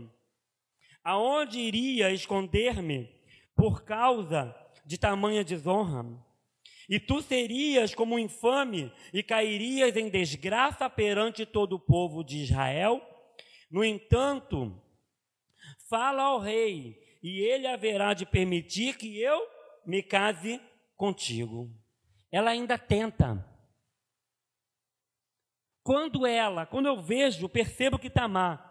Aonde 1.04 1.58
iria 1.58 2.10
esconder-me 2.12 3.08
por 3.54 3.82
causa 3.82 4.54
de 4.84 4.98
tamanha 4.98 5.44
desonra? 5.44 6.04
E 6.88 6.98
tu 6.98 7.20
serias 7.20 7.94
como 7.94 8.14
um 8.14 8.18
infame 8.18 8.92
e 9.12 9.22
cairias 9.22 9.96
em 9.96 10.08
desgraça 10.08 10.88
perante 10.88 11.44
todo 11.44 11.74
o 11.74 11.80
povo 11.80 12.24
de 12.24 12.38
Israel? 12.38 13.02
No 13.70 13.84
entanto, 13.84 14.80
fala 15.88 16.22
ao 16.22 16.38
rei, 16.38 16.98
e 17.22 17.40
ele 17.40 17.66
haverá 17.66 18.14
de 18.14 18.24
permitir 18.24 18.96
que 18.96 19.20
eu 19.20 19.46
me 19.84 20.02
case 20.02 20.60
contigo. 20.96 21.70
Ela 22.32 22.50
ainda 22.50 22.78
tenta. 22.78 23.44
Quando 25.82 26.26
ela, 26.26 26.66
quando 26.66 26.86
eu 26.86 27.00
vejo, 27.02 27.48
percebo 27.48 27.98
que 27.98 28.10
Tamar 28.10 28.67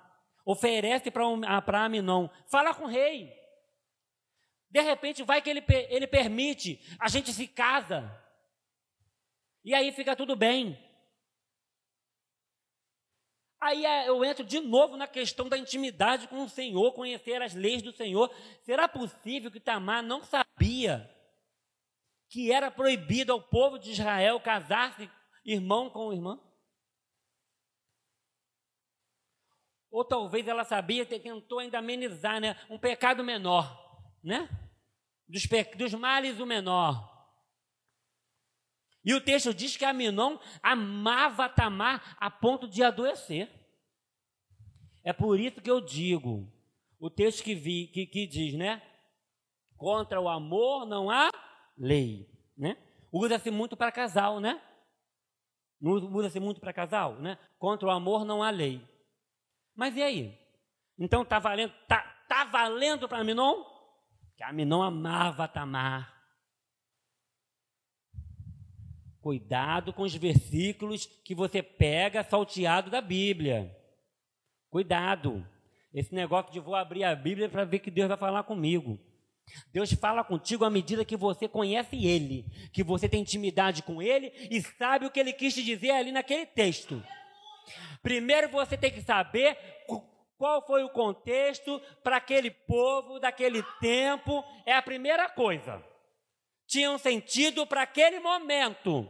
oferece 0.48 1.12
para 1.12 1.84
Aminon, 1.84 2.30
fala 2.50 2.74
com 2.74 2.86
o 2.86 2.88
rei. 2.88 3.30
De 4.70 4.80
repente 4.80 5.22
vai 5.22 5.42
que 5.42 5.50
ele, 5.50 5.62
ele 5.90 6.08
permite, 6.08 6.80
a 6.98 7.10
gente 7.10 7.34
se 7.34 7.46
casa. 7.50 8.10
E 9.62 9.74
aí 9.74 9.92
fica 9.92 10.16
tudo 10.16 10.38
bem. 10.38 10.82
Aí 13.60 13.86
é, 13.86 14.08
eu 14.08 14.24
entro 14.24 14.46
de 14.46 14.62
novo 14.62 14.96
na 14.96 15.06
questão 15.06 15.50
da 15.50 15.58
intimidade 15.58 16.30
com 16.30 16.42
o 16.42 16.50
Senhor, 16.50 16.94
conhecer 16.94 17.42
as 17.42 17.54
leis 17.54 17.82
do 17.82 17.92
Senhor. 17.92 18.34
Será 18.62 18.88
possível 18.88 19.52
que 19.52 19.60
Tamar 19.60 20.02
não 20.02 20.24
sabia 20.24 21.14
que 22.30 22.54
era 22.54 22.72
proibido 22.72 23.34
ao 23.34 23.42
povo 23.42 23.78
de 23.78 23.92
Israel 23.92 24.40
casar-se 24.40 25.10
irmão 25.44 25.90
com 25.90 26.14
irmã? 26.14 26.40
Ou 29.90 30.04
talvez 30.04 30.48
ela 30.48 30.64
sabia, 30.64 31.06
tentou 31.06 31.60
ainda 31.60 31.80
amenizar, 31.80 32.40
né? 32.42 32.56
Um 32.70 32.78
pecado 32.78 33.24
menor, 33.24 33.66
né? 34.24 34.50
Dos, 35.28 35.46
pe... 35.46 35.64
dos 35.76 35.94
males 35.94 36.40
o 36.40 36.46
menor. 36.46 37.16
E 39.04 39.14
o 39.14 39.22
texto 39.22 39.54
diz 39.54 39.78
que 39.78 39.86
Aminon 39.86 40.38
amava 40.62 41.48
Tamar 41.48 42.18
a 42.20 42.30
ponto 42.30 42.68
de 42.68 42.84
adoecer. 42.84 43.50
É 45.04 45.14
por 45.14 45.40
isso 45.40 45.62
que 45.62 45.72
eu 45.72 45.80
digo, 45.80 46.52
o 47.00 47.10
texto 47.10 47.44
que, 47.44 47.56
vi, 47.56 47.88
que, 47.88 48.06
que 48.06 48.28
diz, 48.28 48.54
né? 48.56 48.82
Contra 49.78 50.20
o 50.20 50.28
amor 50.28 50.86
não 50.86 51.10
há 51.10 51.30
lei, 51.78 52.30
né? 52.58 52.76
Usa-se 53.12 53.50
muito 53.50 53.78
para 53.78 53.92
casal, 53.92 54.42
né? 54.42 54.62
Usa-se 55.80 56.40
muito 56.40 56.60
para 56.60 56.74
casal, 56.74 57.16
né? 57.16 57.38
Contra 57.58 57.88
o 57.88 57.92
amor 57.92 58.26
não 58.26 58.44
há 58.44 58.50
lei. 58.50 58.82
Mas 59.78 59.96
e 59.96 60.02
aí? 60.02 60.38
Então 60.98 61.24
tá 61.24 61.38
valendo, 61.38 61.72
tá, 61.88 62.02
tá 62.28 62.44
valendo 62.46 63.08
para 63.08 63.20
Aminon? 63.20 63.64
Que 64.36 64.44
Aminon 64.44 64.82
amava 64.82 65.48
Tamar. 65.48 66.18
Cuidado 69.22 69.94
com 69.94 70.02
os 70.02 70.16
versículos 70.16 71.06
que 71.06 71.36
você 71.36 71.62
pega 71.62 72.24
salteado 72.24 72.90
da 72.90 73.02
Bíblia. 73.02 73.72
Cuidado. 74.70 75.48
Esse 75.94 76.14
negócio 76.16 76.52
de 76.52 76.60
vou 76.60 76.76
abrir 76.76 77.04
a 77.04 77.16
Bíblia 77.16 77.48
para 77.48 77.64
ver 77.64 77.80
que 77.80 77.92
Deus 77.92 78.08
vai 78.08 78.18
falar 78.18 78.44
comigo. 78.44 79.00
Deus 79.72 79.94
fala 79.94 80.24
contigo 80.24 80.66
à 80.66 80.70
medida 80.70 81.06
que 81.06 81.16
você 81.16 81.48
conhece 81.48 82.06
Ele, 82.06 82.46
que 82.74 82.84
você 82.84 83.08
tem 83.08 83.22
intimidade 83.22 83.84
com 83.84 84.02
Ele 84.02 84.32
e 84.50 84.62
sabe 84.62 85.06
o 85.06 85.12
que 85.12 85.20
Ele 85.20 85.34
quis 85.34 85.54
te 85.54 85.64
dizer 85.64 85.92
ali 85.92 86.12
naquele 86.12 86.46
texto. 86.46 87.04
Primeiro 88.02 88.50
você 88.50 88.78
tem 88.78 88.92
que 88.92 89.02
saber 89.02 89.58
qual 90.38 90.66
foi 90.66 90.84
o 90.84 90.90
contexto 90.90 91.80
para 92.04 92.18
aquele 92.18 92.52
povo 92.52 93.20
daquele 93.20 93.64
tempo, 93.80 94.44
é 94.66 94.74
a 94.74 94.82
primeira 94.82 95.28
coisa. 95.30 95.84
Tinha 96.68 96.92
um 96.92 96.98
sentido 96.98 97.66
para 97.66 97.82
aquele 97.82 98.20
momento. 98.20 99.10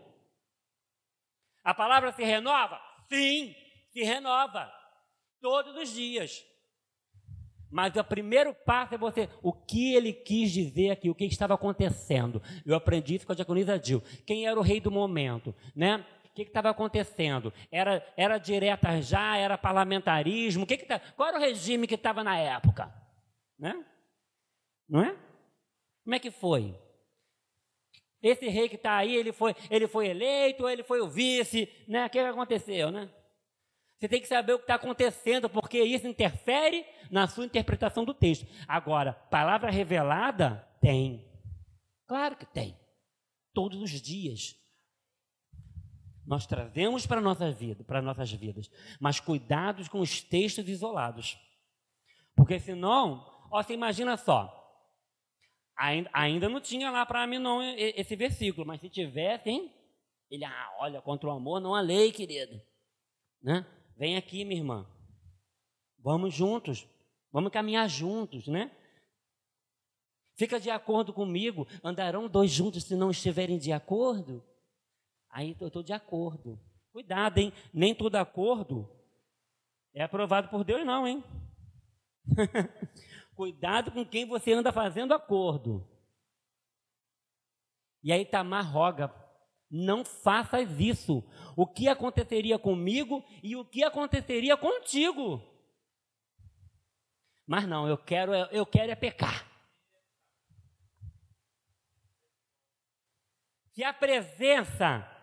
A 1.63 1.73
palavra 1.73 2.11
se 2.13 2.23
renova? 2.23 2.79
Sim, 3.09 3.53
se 3.91 4.03
renova. 4.03 4.71
Todos 5.41 5.75
os 5.75 5.93
dias. 5.93 6.45
Mas 7.69 7.95
o 7.95 8.03
primeiro 8.03 8.53
passo 8.53 8.95
é 8.95 8.97
você, 8.97 9.29
o 9.43 9.51
que 9.51 9.93
ele 9.93 10.13
quis 10.13 10.51
dizer 10.51 10.91
aqui, 10.91 11.09
o 11.09 11.15
que 11.15 11.25
estava 11.25 11.53
acontecendo. 11.53 12.41
Eu 12.65 12.75
aprendi 12.75 13.15
isso 13.15 13.25
com 13.25 13.33
a 13.33 13.35
diaconisa 13.35 13.77
Dil. 13.77 14.01
Quem 14.25 14.47
era 14.47 14.57
o 14.57 14.63
rei 14.63 14.79
do 14.79 14.89
momento, 14.89 15.53
né? 15.75 16.05
Que 16.43 16.49
estava 16.49 16.69
acontecendo? 16.69 17.51
Era, 17.71 18.05
era 18.15 18.37
direta 18.37 19.01
já? 19.01 19.35
Era 19.37 19.57
parlamentarismo? 19.57 20.67
Que 20.67 20.77
que 20.77 20.85
tá, 20.85 20.99
qual 20.99 21.29
era 21.29 21.37
o 21.37 21.41
regime 21.41 21.87
que 21.87 21.95
estava 21.95 22.23
na 22.23 22.37
época? 22.37 22.93
Né? 23.57 23.83
Não 24.87 25.01
é? 25.01 25.15
Como 26.03 26.15
é 26.15 26.19
que 26.19 26.29
foi? 26.29 26.79
Esse 28.21 28.47
rei 28.47 28.69
que 28.69 28.75
está 28.75 28.97
aí, 28.97 29.15
ele 29.15 29.31
foi, 29.33 29.55
ele 29.69 29.87
foi 29.87 30.09
eleito, 30.09 30.69
ele 30.69 30.83
foi 30.83 31.01
o 31.01 31.09
vice, 31.09 31.67
né? 31.87 32.05
O 32.05 32.09
que 32.09 32.19
aconteceu, 32.19 32.91
né? 32.91 33.09
Você 33.97 34.07
tem 34.07 34.21
que 34.21 34.27
saber 34.27 34.53
o 34.53 34.57
que 34.59 34.63
está 34.65 34.75
acontecendo, 34.75 35.49
porque 35.49 35.81
isso 35.81 36.07
interfere 36.07 36.85
na 37.09 37.27
sua 37.27 37.45
interpretação 37.45 38.05
do 38.05 38.13
texto. 38.13 38.45
Agora, 38.67 39.13
palavra 39.13 39.71
revelada 39.71 40.67
tem. 40.79 41.27
Claro 42.07 42.35
que 42.35 42.45
tem. 42.45 42.77
Todos 43.55 43.81
os 43.81 43.89
dias. 43.99 44.55
Nós 46.27 46.45
trazemos 46.45 47.07
para 47.07 47.21
nossa 47.21 47.49
vida, 47.49 47.83
para 47.83 48.01
nossas 48.01 48.31
vidas, 48.31 48.69
mas 48.99 49.19
cuidados 49.19 49.87
com 49.87 49.99
os 50.01 50.21
textos 50.21 50.67
isolados. 50.69 51.39
Porque 52.35 52.59
senão, 52.59 53.25
ó, 53.49 53.63
você 53.63 53.73
imagina 53.73 54.15
só, 54.17 54.53
Ainda, 55.77 56.09
ainda 56.11 56.49
não 56.49 56.59
tinha 56.59 56.89
lá 56.89 57.05
para 57.05 57.21
Aminon 57.21 57.61
esse 57.77 58.15
versículo, 58.15 58.65
mas 58.65 58.81
se 58.81 58.89
tivesse, 58.89 59.49
hein? 59.49 59.71
Ele, 60.29 60.43
ah, 60.43 60.75
olha, 60.79 61.01
contra 61.01 61.29
o 61.29 61.31
amor 61.31 61.59
não 61.59 61.75
há 61.75 61.81
lei, 61.81 62.11
querida. 62.11 62.59
Né? 63.41 63.63
Vem 63.95 64.17
aqui, 64.17 64.43
minha 64.43 64.59
irmã. 64.59 64.87
Vamos 65.99 66.33
juntos. 66.33 66.87
Vamos 67.31 67.51
caminhar 67.51 67.87
juntos, 67.87 68.47
né? 68.47 68.75
Fica 70.35 70.59
de 70.59 70.71
acordo 70.71 71.13
comigo. 71.13 71.67
Andarão 71.83 72.27
dois 72.27 72.49
juntos 72.49 72.83
se 72.83 72.95
não 72.95 73.11
estiverem 73.11 73.59
de 73.59 73.71
acordo? 73.71 74.43
Aí 75.37 75.55
eu 75.59 75.67
estou 75.67 75.83
de 75.83 75.93
acordo. 75.93 76.59
Cuidado, 76.91 77.37
hein? 77.37 77.53
Nem 77.71 77.93
todo 77.93 78.15
acordo 78.15 78.89
é 79.93 80.01
aprovado 80.01 80.49
por 80.49 80.63
Deus, 80.63 80.83
não, 80.83 81.07
hein? 81.07 81.23
Cuidado 83.35 83.91
com 83.91 84.03
quem 84.03 84.25
você 84.25 84.53
anda 84.53 84.73
fazendo 84.73 85.13
acordo. 85.13 85.87
E 88.01 88.11
aí 88.11 88.25
Tamar 88.25 88.67
roga: 88.67 89.13
não 89.69 90.03
faças 90.03 90.79
isso. 90.79 91.23
O 91.55 91.67
que 91.67 91.87
aconteceria 91.87 92.57
comigo 92.57 93.23
e 93.43 93.55
o 93.55 93.63
que 93.63 93.83
aconteceria 93.83 94.57
contigo? 94.57 95.39
Mas 97.45 97.67
não, 97.67 97.87
eu 97.87 97.95
quero, 97.99 98.33
eu 98.33 98.65
quero 98.65 98.91
é 98.91 98.95
pecar. 98.95 99.47
Se 103.75 103.83
a 103.83 103.93
presença 103.93 105.13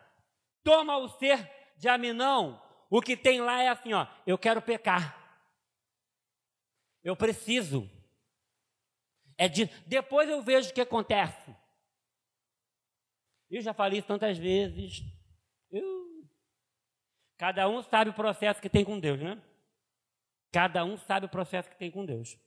toma 0.65 0.97
o 0.97 1.09
ser 1.09 1.39
de 1.77 1.89
Aminão, 1.89 2.61
o 2.91 3.01
que 3.01 3.17
tem 3.17 3.41
lá 3.41 3.62
é 3.62 3.69
assim, 3.69 3.93
ó, 3.93 4.07
eu 4.27 4.39
quero 4.39 4.62
pecar. 4.62 5.23
Eu 7.03 7.15
preciso. 7.15 7.89
É 9.37 9.49
de, 9.49 9.67
depois 9.87 10.29
eu 10.29 10.41
vejo 10.43 10.71
o 10.71 10.73
que 10.73 10.81
acontece. 10.81 11.55
Eu 13.51 13.61
já 13.61 13.75
falei 13.75 13.99
isso 13.99 14.09
tantas 14.09 14.39
vezes. 14.39 15.03
Eu, 15.71 16.27
cada 17.37 17.69
um 17.69 17.83
sabe 17.83 18.11
o 18.11 18.15
processo 18.15 18.61
que 18.61 18.71
tem 18.71 18.85
com 18.85 18.99
Deus, 18.99 19.21
né? 19.21 19.41
Cada 20.51 20.85
um 20.85 20.97
sabe 20.97 21.27
o 21.27 21.29
processo 21.29 21.69
que 21.69 21.77
tem 21.77 21.91
com 21.91 22.07
Deus. 22.07 22.39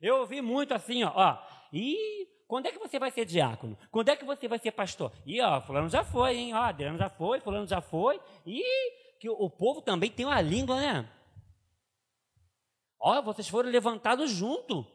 Eu 0.00 0.16
ouvi 0.20 0.40
muito 0.40 0.74
assim, 0.74 1.04
ó, 1.04 1.12
ó 1.14 1.61
e 1.72 2.28
quando 2.46 2.66
é 2.66 2.70
que 2.72 2.78
você 2.78 2.98
vai 2.98 3.10
ser 3.10 3.24
diácono? 3.24 3.78
Quando 3.90 4.10
é 4.10 4.16
que 4.16 4.26
você 4.26 4.46
vai 4.46 4.58
ser 4.58 4.72
pastor? 4.72 5.10
E 5.24 5.40
ó, 5.40 5.60
fulano 5.62 5.88
já 5.88 6.04
foi, 6.04 6.36
hein? 6.36 6.52
Ó, 6.52 6.58
Adriano 6.58 6.98
já 6.98 7.08
foi, 7.08 7.40
fulano 7.40 7.66
já 7.66 7.80
foi. 7.80 8.20
E 8.44 8.62
que 9.18 9.30
o 9.30 9.48
povo 9.48 9.80
também 9.80 10.10
tem 10.10 10.26
uma 10.26 10.40
língua, 10.40 10.78
né? 10.78 11.10
Ó, 13.00 13.22
vocês 13.22 13.48
foram 13.48 13.70
levantados 13.70 14.30
junto. 14.30 14.86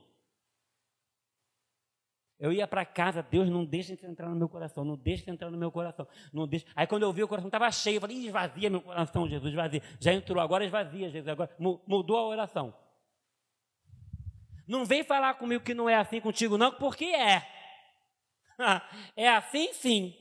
Eu 2.40 2.54
ia 2.54 2.68
para 2.68 2.86
casa, 2.86 3.24
Deus 3.24 3.50
não 3.50 3.66
deixa 3.66 3.96
de 3.96 4.06
entrar 4.06 4.30
no 4.30 4.36
meu 4.36 4.48
coração, 4.48 4.86
não 4.86 4.96
deixa 4.96 5.26
de 5.26 5.32
entrar 5.32 5.50
no 5.50 5.58
meu 5.58 5.72
coração, 5.72 6.08
não 6.32 6.48
deixa. 6.48 6.68
Aí 6.76 6.86
quando 6.86 7.02
eu 7.02 7.12
vi 7.12 7.24
o 7.24 7.28
coração 7.28 7.48
estava 7.48 7.72
cheio, 7.72 7.98
eu 7.98 8.02
falei, 8.02 8.18
esvazia 8.18 8.70
meu 8.70 8.82
coração, 8.82 9.28
Jesus, 9.28 9.50
esvazia. 9.50 9.82
Já 10.00 10.14
entrou, 10.14 10.40
agora 10.40 10.64
esvazia, 10.64 11.10
Jesus, 11.10 11.28
agora 11.28 11.50
mudou 11.60 12.18
a 12.18 12.28
oração. 12.28 12.72
Não 14.68 14.84
vem 14.86 15.04
falar 15.04 15.36
comigo 15.36 15.64
que 15.64 15.74
não 15.74 15.90
é 15.90 15.96
assim 15.96 16.20
contigo, 16.20 16.58
não, 16.58 16.74
porque 16.74 17.06
é. 17.06 17.48
é 19.16 19.30
assim 19.30 19.72
sim. 19.74 20.16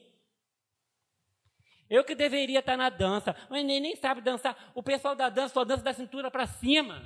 Eu 1.88 2.04
que 2.04 2.14
deveria 2.14 2.60
estar 2.60 2.76
na 2.76 2.88
dança, 2.88 3.34
mas 3.48 3.64
nem, 3.64 3.80
nem 3.80 3.96
sabe 3.96 4.20
dançar. 4.20 4.72
O 4.74 4.82
pessoal 4.82 5.14
da 5.14 5.28
dança 5.28 5.54
só 5.54 5.64
dança 5.64 5.82
da 5.82 5.92
cintura 5.92 6.30
para 6.30 6.46
cima. 6.46 7.02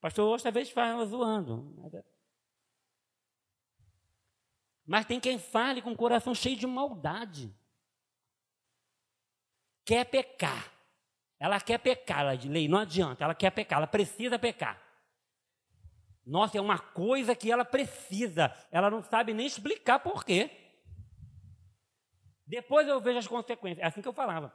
Pastor 0.00 0.32
hoje 0.32 0.44
talvez 0.44 0.70
fala 0.70 1.04
zoando. 1.06 1.74
Mas 4.86 5.06
tem 5.06 5.20
quem 5.20 5.38
fale 5.38 5.82
com 5.82 5.92
o 5.92 5.96
coração 5.96 6.34
cheio 6.34 6.56
de 6.56 6.66
maldade. 6.66 7.54
Quer 9.84 10.04
pecar. 10.04 10.77
Ela 11.38 11.60
quer 11.60 11.78
pecar, 11.78 12.20
ela 12.20 12.36
de 12.36 12.48
lei, 12.48 12.68
não 12.68 12.78
adianta, 12.78 13.24
ela 13.24 13.34
quer 13.34 13.50
pecar, 13.50 13.78
ela 13.78 13.86
precisa 13.86 14.38
pecar. 14.38 14.80
Nossa, 16.26 16.58
é 16.58 16.60
uma 16.60 16.78
coisa 16.78 17.34
que 17.34 17.50
ela 17.50 17.64
precisa, 17.64 18.54
ela 18.70 18.90
não 18.90 19.02
sabe 19.02 19.32
nem 19.32 19.46
explicar 19.46 20.00
por 20.00 20.24
quê. 20.24 20.50
Depois 22.46 22.88
eu 22.88 23.00
vejo 23.00 23.18
as 23.18 23.26
consequências, 23.26 23.82
é 23.82 23.86
assim 23.86 24.02
que 24.02 24.08
eu 24.08 24.12
falava. 24.12 24.52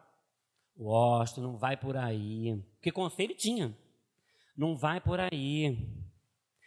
Gosto, 0.76 1.42
não 1.42 1.58
vai 1.58 1.78
por 1.78 1.96
aí. 1.96 2.62
Que 2.82 2.92
conselho 2.92 3.36
tinha? 3.36 3.78
Não 4.58 4.76
vai 4.76 5.00
por 5.00 5.20
aí. 5.20 5.78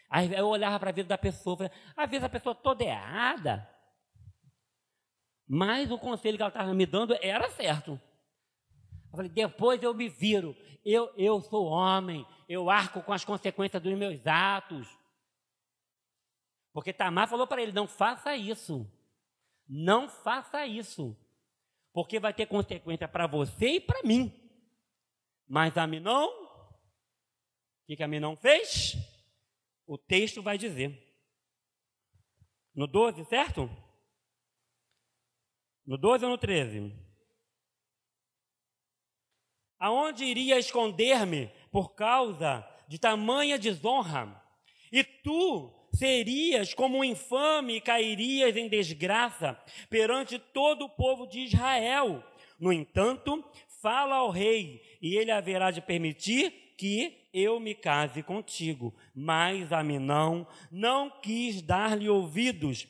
Aí 0.09 0.33
eu 0.33 0.47
olhava 0.47 0.79
para 0.79 0.91
a 0.91 0.93
vida 0.93 1.09
da 1.09 1.19
pessoa, 1.19 1.57
falei, 1.57 1.73
às 1.97 2.11
vezes 2.11 2.25
a 2.25 2.29
pessoa 2.29 2.55
toda 2.55 2.85
errada, 2.85 3.69
mas 5.49 5.91
o 5.91 5.99
conselho 5.99 6.37
que 6.37 6.43
ela 6.43 6.49
estava 6.49 6.73
me 6.75 6.87
dando 6.87 7.17
era 7.21 7.49
certo. 7.51 8.01
Eu 9.17 9.29
falei, 9.29 9.33
depois 9.33 9.83
eu 9.83 9.95
me 9.95 10.09
viro, 10.09 10.55
eu, 10.85 11.13
eu 11.17 11.41
sou 11.41 11.67
homem, 11.67 12.27
eu 12.49 12.69
arco 12.69 13.03
com 13.03 13.13
as 13.13 13.25
consequências 13.25 13.83
dos 13.83 13.97
meus 13.97 14.27
atos. 14.27 14.87
Porque 16.73 16.93
Tamar 16.93 17.29
falou 17.29 17.47
para 17.47 17.63
ele: 17.63 17.73
não 17.73 17.89
faça 17.89 18.37
isso, 18.37 18.87
não 19.67 20.09
faça 20.09 20.67
isso, 20.67 21.17
porque 21.93 22.21
vai 22.21 22.35
ter 22.35 22.47
consequência 22.47 23.09
para 23.09 23.27
você 23.27 23.77
e 23.77 23.81
para 23.81 24.03
mim. 24.03 24.33
Mas 25.49 25.77
a 25.79 25.87
Minon, 25.87 26.27
o 26.27 27.87
que, 27.87 27.97
que 27.97 28.03
a 28.03 28.09
Minon 28.09 28.37
fez? 28.37 28.97
o 29.87 29.97
texto 29.97 30.43
vai 30.43 30.59
dizer. 30.59 31.03
No 32.75 32.87
12, 32.87 33.25
certo? 33.25 33.71
No 35.87 35.97
12 35.97 36.25
ou 36.25 36.31
no 36.33 36.39
13? 36.39 36.93
Aonde 39.79 40.25
iria 40.25 40.59
esconder-me 40.59 41.51
por 41.71 41.95
causa 41.95 42.67
de 42.89 42.99
tamanha 42.99 43.59
desonra? 43.59 44.43
E 44.91 45.05
tu 45.05 45.73
serias 45.93 46.75
como 46.75 46.99
um 46.99 47.05
infame 47.05 47.77
e 47.77 47.81
cairias 47.81 48.57
em 48.57 48.69
desgraça 48.69 49.59
perante 49.91 50.39
todo 50.39 50.87
o 50.87 50.89
povo 50.89 51.27
de 51.27 51.41
Israel. 51.41 52.23
No 52.59 52.73
entanto, 52.73 53.45
fala 53.83 54.17
ao 54.17 54.31
rei, 54.31 54.83
e 55.01 55.17
ele 55.17 55.31
haverá 55.31 55.71
de 55.71 55.81
permitir 55.81 56.75
que 56.77 57.29
eu 57.33 57.61
me 57.61 57.75
case 57.75 58.23
contigo. 58.23 58.95
Mas 59.15 59.73
Aminão 59.73 60.47
não 60.71 61.11
quis 61.11 61.61
dar-lhe 61.61 62.09
ouvidos, 62.09 62.87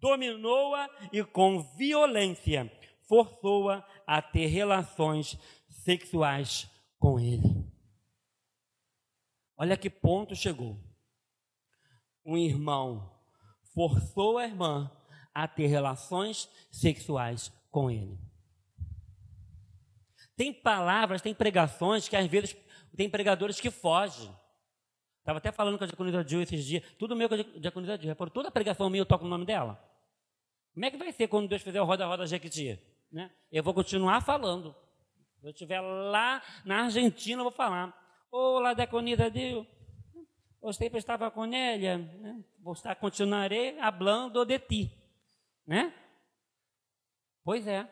dominou-a 0.00 0.88
e 1.12 1.22
com 1.22 1.60
violência 1.76 2.70
forçou-a 3.08 3.86
a 4.06 4.20
ter 4.20 4.46
relações 4.46 5.38
sexuais 5.84 6.68
com 6.98 7.20
ele. 7.20 7.64
Olha 9.56 9.76
que 9.76 9.90
ponto 9.90 10.34
chegou. 10.34 10.78
Um 12.24 12.36
irmão 12.36 13.12
forçou 13.74 14.38
a 14.38 14.46
irmã 14.46 14.90
a 15.34 15.46
ter 15.46 15.66
relações 15.66 16.48
sexuais 16.70 17.52
com 17.70 17.90
ele. 17.90 18.18
Tem 20.36 20.52
palavras, 20.52 21.20
tem 21.20 21.34
pregações 21.34 22.08
que 22.08 22.16
às 22.16 22.26
vezes 22.26 22.56
tem 22.96 23.08
pregadores 23.08 23.60
que 23.60 23.70
fogem. 23.70 24.34
Estava 25.18 25.38
até 25.38 25.52
falando 25.52 25.78
com 25.78 25.84
a 25.84 25.86
diaconisa 25.86 26.26
Jill 26.26 26.42
esses 26.42 26.64
dias. 26.64 26.82
Tudo 26.98 27.14
meu 27.14 27.28
com 27.28 27.34
a 27.34 27.42
diaconisa 27.42 27.98
Jill. 28.00 28.14
Toda 28.32 28.50
pregação 28.50 28.88
minha 28.88 29.02
eu 29.02 29.06
toco 29.06 29.24
o 29.24 29.28
nome 29.28 29.44
dela. 29.44 29.78
Como 30.72 30.84
é 30.84 30.90
que 30.90 30.96
vai 30.96 31.12
ser 31.12 31.28
quando 31.28 31.48
Deus 31.48 31.62
fizer 31.62 31.80
o 31.80 31.84
Roda 31.84 32.06
Roda 32.06 32.26
Jequiti? 32.26 32.80
Né? 33.12 33.30
Eu 33.50 33.62
vou 33.62 33.72
continuar 33.72 34.20
falando. 34.22 34.74
Eu 35.44 35.50
estiver 35.50 35.78
lá 35.78 36.42
na 36.64 36.84
Argentina, 36.84 37.40
eu 37.40 37.44
vou 37.44 37.52
falar. 37.52 37.92
Olá, 38.30 38.72
diaconisa 38.72 39.30
Jill. 39.30 39.66
Você 40.62 40.86
estava 40.86 41.30
com 41.30 41.44
ela. 41.44 41.98
Né? 41.98 42.42
Estar, 42.72 42.96
continuarei 42.96 43.76
falando 43.76 44.42
de 44.46 44.58
ti. 44.58 44.90
Né? 45.66 45.94
Pois 47.44 47.66
é. 47.66 47.86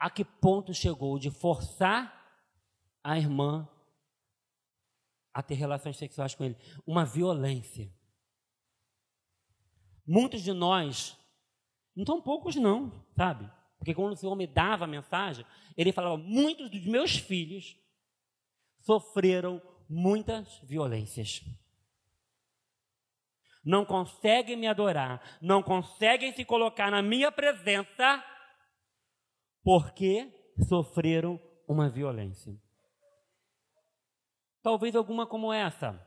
A 0.00 0.10
que 0.10 0.24
ponto 0.24 0.74
chegou 0.74 1.16
de 1.16 1.30
forçar 1.30 2.12
a 3.00 3.16
irmã 3.16 3.68
a 5.32 5.44
ter 5.44 5.54
relações 5.54 5.96
sexuais 5.96 6.34
com 6.34 6.42
ele. 6.42 6.56
Uma 6.84 7.04
violência. 7.04 7.88
Muitos 10.04 10.42
de 10.42 10.52
nós, 10.52 11.16
não 11.94 12.04
são 12.04 12.20
poucos 12.20 12.56
não, 12.56 12.90
sabe? 13.16 13.48
Porque 13.84 13.94
quando 13.94 14.14
o 14.14 14.16
Senhor 14.16 14.34
me 14.34 14.46
dava 14.46 14.84
a 14.84 14.88
mensagem, 14.88 15.44
ele 15.76 15.92
falava: 15.92 16.16
muitos 16.16 16.70
dos 16.70 16.86
meus 16.86 17.18
filhos 17.18 17.78
sofreram 18.80 19.60
muitas 19.86 20.58
violências. 20.60 21.42
Não 23.62 23.84
conseguem 23.84 24.56
me 24.56 24.66
adorar, 24.66 25.38
não 25.42 25.62
conseguem 25.62 26.32
se 26.32 26.46
colocar 26.46 26.90
na 26.90 27.02
minha 27.02 27.30
presença, 27.30 28.24
porque 29.62 30.32
sofreram 30.66 31.38
uma 31.68 31.90
violência. 31.90 32.58
Talvez 34.62 34.96
alguma 34.96 35.26
como 35.26 35.52
essa. 35.52 36.00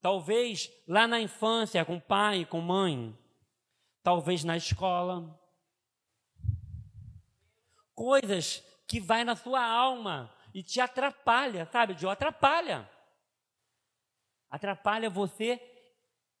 Talvez 0.00 0.70
lá 0.88 1.06
na 1.06 1.20
infância, 1.20 1.84
com 1.84 2.00
pai, 2.00 2.46
com 2.46 2.62
mãe. 2.62 3.14
Talvez 4.02 4.44
na 4.44 4.56
escola. 4.56 5.38
Coisas 7.96 8.62
que 8.86 9.00
vai 9.00 9.24
na 9.24 9.34
sua 9.34 9.60
alma 9.60 10.32
e 10.54 10.62
te 10.62 10.80
atrapalha, 10.80 11.66
sabe? 11.66 11.94
De 11.94 12.06
atrapalha. 12.06 12.88
Atrapalha 14.48 15.10
você 15.10 15.60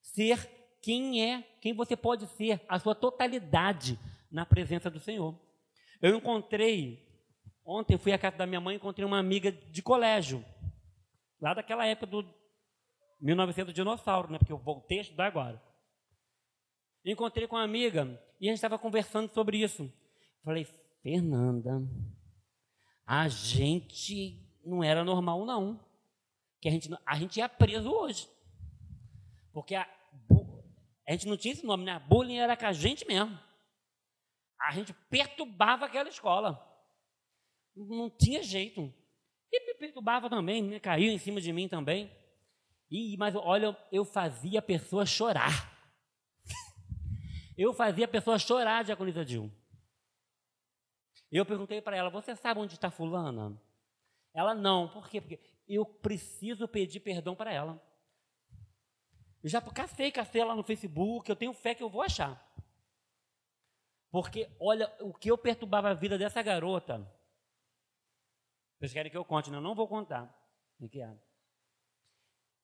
ser 0.00 0.48
quem 0.80 1.28
é, 1.28 1.42
quem 1.60 1.74
você 1.74 1.96
pode 1.96 2.28
ser, 2.28 2.64
a 2.68 2.78
sua 2.78 2.94
totalidade 2.94 3.98
na 4.30 4.46
presença 4.46 4.88
do 4.88 5.00
Senhor. 5.00 5.36
Eu 6.00 6.14
encontrei 6.14 7.04
Ontem 7.66 7.98
fui 7.98 8.12
à 8.12 8.18
casa 8.18 8.36
da 8.36 8.46
minha 8.46 8.60
mãe 8.60 8.76
encontrei 8.76 9.04
uma 9.04 9.18
amiga 9.18 9.50
de 9.50 9.82
colégio. 9.82 10.44
Lá 11.40 11.52
daquela 11.52 11.84
época 11.84 12.06
do 12.06 12.34
1900 13.20 13.74
dinossauro, 13.74 14.30
né? 14.30 14.38
Porque 14.38 14.52
eu 14.52 14.58
voltei 14.58 14.98
a 14.98 15.02
estudar 15.02 15.26
agora. 15.26 15.60
Encontrei 17.04 17.48
com 17.48 17.56
uma 17.56 17.64
amiga 17.64 18.04
e 18.40 18.46
a 18.46 18.52
gente 18.52 18.58
estava 18.58 18.78
conversando 18.78 19.32
sobre 19.34 19.58
isso. 19.58 19.92
Falei, 20.44 20.64
Fernanda, 21.06 21.88
a 23.06 23.28
gente 23.28 24.44
não 24.64 24.82
era 24.82 25.04
normal, 25.04 25.46
não. 25.46 25.78
Que 26.60 26.66
a 26.66 26.72
gente, 26.72 26.90
a 27.06 27.14
gente 27.16 27.36
ia 27.36 27.48
preso 27.48 27.88
hoje. 27.88 28.28
Porque 29.52 29.76
a, 29.76 29.88
a 31.06 31.12
gente 31.12 31.28
não 31.28 31.36
tinha 31.36 31.54
esse 31.54 31.64
nome, 31.64 31.84
né? 31.84 31.96
Bullying 32.08 32.38
era 32.38 32.56
com 32.56 32.66
a 32.66 32.72
gente 32.72 33.06
mesmo. 33.06 33.38
A 34.60 34.72
gente 34.72 34.92
perturbava 35.08 35.86
aquela 35.86 36.08
escola. 36.08 36.60
Não 37.76 38.10
tinha 38.10 38.42
jeito. 38.42 38.92
E 39.52 39.64
me 39.64 39.74
perturbava 39.74 40.28
também, 40.28 40.60
né? 40.60 40.80
caiu 40.80 41.12
em 41.12 41.18
cima 41.18 41.40
de 41.40 41.52
mim 41.52 41.68
também. 41.68 42.10
E, 42.90 43.16
mas 43.16 43.36
olha, 43.36 43.76
eu 43.92 44.04
fazia 44.04 44.58
a 44.58 44.62
pessoa 44.62 45.06
chorar. 45.06 45.72
eu 47.56 47.72
fazia 47.72 48.06
a 48.06 48.08
pessoa 48.08 48.40
chorar, 48.40 48.82
Diaconisa 48.82 49.24
Dil. 49.24 49.52
Eu 51.36 51.44
perguntei 51.44 51.82
para 51.82 51.96
ela: 51.96 52.08
Você 52.08 52.34
sabe 52.34 52.60
onde 52.60 52.74
está 52.74 52.90
Fulana? 52.90 53.60
Ela 54.32 54.54
não. 54.54 54.88
Por 54.88 55.08
quê? 55.08 55.20
Porque 55.20 55.40
eu 55.68 55.84
preciso 55.84 56.66
pedir 56.66 57.00
perdão 57.00 57.34
para 57.34 57.52
ela. 57.52 57.82
Eu 59.42 59.50
já 59.50 59.60
cacei, 59.60 60.10
cacei 60.10 60.42
lá 60.42 60.54
no 60.54 60.64
Facebook, 60.64 61.28
eu 61.28 61.36
tenho 61.36 61.52
fé 61.52 61.74
que 61.74 61.82
eu 61.82 61.90
vou 61.90 62.02
achar. 62.02 62.42
Porque, 64.10 64.50
olha, 64.58 64.90
o 65.00 65.12
que 65.12 65.30
eu 65.30 65.36
perturbava 65.36 65.90
a 65.90 65.94
vida 65.94 66.16
dessa 66.16 66.40
garota. 66.42 67.06
Vocês 68.78 68.92
querem 68.92 69.10
que 69.10 69.16
eu 69.16 69.24
conte? 69.24 69.50
Não, 69.50 69.58
eu 69.58 69.62
não 69.62 69.74
vou 69.74 69.86
contar. 69.86 70.34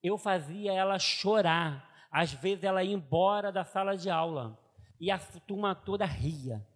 Eu 0.03 0.17
fazia 0.17 0.73
ela 0.73 0.99
chorar. 0.99 1.91
Às 2.11 2.33
vezes 2.33 2.65
ela 2.65 2.83
ia 2.83 2.95
embora 2.95 3.53
da 3.53 3.65
sala 3.65 3.97
de 3.97 4.09
aula. 4.09 4.59
E 4.99 5.11
a 5.11 5.19
turma 5.19 5.75
toda 5.75 6.07
ria. 6.07 6.67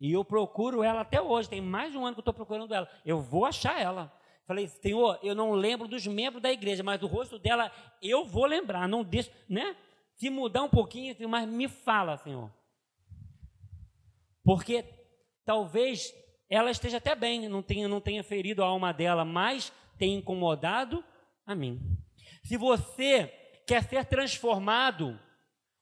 E 0.00 0.12
eu 0.12 0.24
procuro 0.24 0.82
ela 0.82 1.00
até 1.00 1.20
hoje. 1.20 1.48
Tem 1.48 1.60
mais 1.60 1.92
de 1.92 1.98
um 1.98 2.04
ano 2.04 2.14
que 2.14 2.20
eu 2.20 2.22
estou 2.22 2.34
procurando 2.34 2.72
ela. 2.72 2.88
Eu 3.04 3.20
vou 3.20 3.44
achar 3.44 3.80
ela. 3.80 4.12
Falei, 4.46 4.66
Senhor, 4.66 5.18
eu 5.22 5.34
não 5.34 5.52
lembro 5.52 5.86
dos 5.86 6.06
membros 6.06 6.42
da 6.42 6.50
igreja, 6.50 6.82
mas 6.82 6.98
do 6.98 7.06
rosto 7.06 7.38
dela 7.38 7.70
eu 8.00 8.24
vou 8.24 8.46
lembrar. 8.46 8.88
Não 8.88 9.04
deixa, 9.04 9.30
né? 9.48 9.76
Se 10.16 10.30
mudar 10.30 10.62
um 10.62 10.70
pouquinho, 10.70 11.14
mas 11.28 11.48
me 11.48 11.68
fala, 11.68 12.16
Senhor. 12.16 12.50
Porque 14.42 14.84
talvez 15.44 16.14
ela 16.48 16.70
esteja 16.70 16.96
até 16.96 17.14
bem, 17.14 17.48
não 17.48 17.62
tenha, 17.62 17.86
não 17.86 18.00
tenha 18.00 18.24
ferido 18.24 18.62
a 18.62 18.66
alma 18.66 18.92
dela, 18.92 19.24
mas 19.24 19.72
tem 19.98 20.14
incomodado 20.14 21.04
a 21.44 21.54
mim. 21.54 21.78
Se 22.42 22.56
você 22.56 23.26
quer 23.66 23.82
ser 23.82 24.06
transformado, 24.06 25.20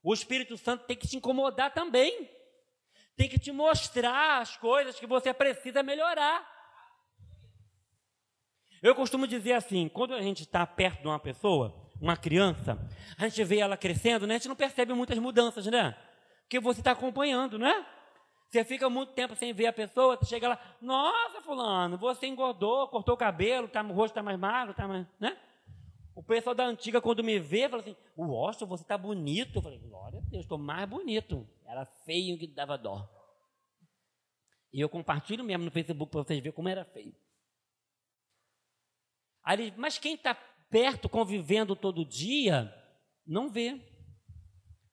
o 0.03 0.13
Espírito 0.13 0.57
Santo 0.57 0.85
tem 0.85 0.97
que 0.97 1.07
te 1.07 1.15
incomodar 1.15 1.73
também. 1.73 2.29
Tem 3.17 3.27
que 3.27 3.39
te 3.39 3.51
mostrar 3.51 4.41
as 4.41 4.55
coisas 4.55 4.97
que 4.97 5.07
você 5.07 5.33
precisa 5.33 5.81
melhorar. 5.81 6.47
Eu 8.81 8.93
costumo 8.93 9.25
dizer 9.25 9.53
assim: 9.53 9.89
quando 9.89 10.13
a 10.13 10.21
gente 10.21 10.43
está 10.43 10.65
perto 10.65 11.01
de 11.01 11.07
uma 11.07 11.19
pessoa, 11.19 11.91
uma 11.99 12.15
criança, 12.15 12.77
a 13.17 13.27
gente 13.27 13.43
vê 13.43 13.57
ela 13.57 13.75
crescendo, 13.75 14.27
né? 14.27 14.35
a 14.35 14.37
gente 14.37 14.47
não 14.47 14.55
percebe 14.55 14.93
muitas 14.93 15.17
mudanças, 15.17 15.65
né? 15.65 15.97
Porque 16.43 16.59
você 16.59 16.79
está 16.79 16.91
acompanhando, 16.91 17.57
né? 17.57 17.85
Você 18.49 18.63
fica 18.63 18.89
muito 18.89 19.11
tempo 19.13 19.35
sem 19.35 19.51
ver 19.51 19.67
a 19.67 19.73
pessoa, 19.73 20.15
você 20.15 20.25
chega 20.25 20.47
lá, 20.47 20.59
nossa, 20.79 21.41
fulano, 21.41 21.97
você 21.97 22.27
engordou, 22.27 22.87
cortou 22.87 23.15
o 23.15 23.17
cabelo, 23.17 23.67
tá, 23.67 23.81
o 23.81 23.91
rosto 23.91 24.11
está 24.11 24.23
mais 24.23 24.39
magro, 24.39 24.73
tá 24.73 24.87
mais, 24.87 25.05
né? 25.19 25.35
O 26.15 26.23
pessoal 26.23 26.55
da 26.55 26.65
antiga, 26.65 27.01
quando 27.01 27.23
me 27.23 27.39
vê, 27.39 27.67
fala 27.67 27.81
assim, 27.81 27.95
o 28.15 28.25
Washington, 28.25 28.65
você 28.65 28.83
está 28.83 28.97
bonito. 28.97 29.57
Eu 29.57 29.61
falei, 29.61 29.77
glória 29.77 30.19
a 30.19 30.29
Deus, 30.29 30.45
estou 30.45 30.57
mais 30.57 30.87
bonito. 30.87 31.47
Era 31.67 31.85
feio 31.85 32.39
que 32.39 32.47
dava 32.47 32.77
dó. 32.77 33.07
E 34.71 34.79
eu 34.79 34.87
compartilho 34.87 35.43
mesmo 35.43 35.65
no 35.65 35.71
Facebook 35.71 36.09
para 36.09 36.23
vocês 36.23 36.39
verem 36.39 36.55
como 36.55 36.69
era 36.69 36.85
feio. 36.85 37.15
Aí, 39.43 39.73
mas 39.77 39.97
quem 39.97 40.15
está 40.15 40.33
perto, 40.69 41.09
convivendo 41.09 41.75
todo 41.75 42.05
dia, 42.05 42.73
não 43.25 43.49
vê, 43.49 43.81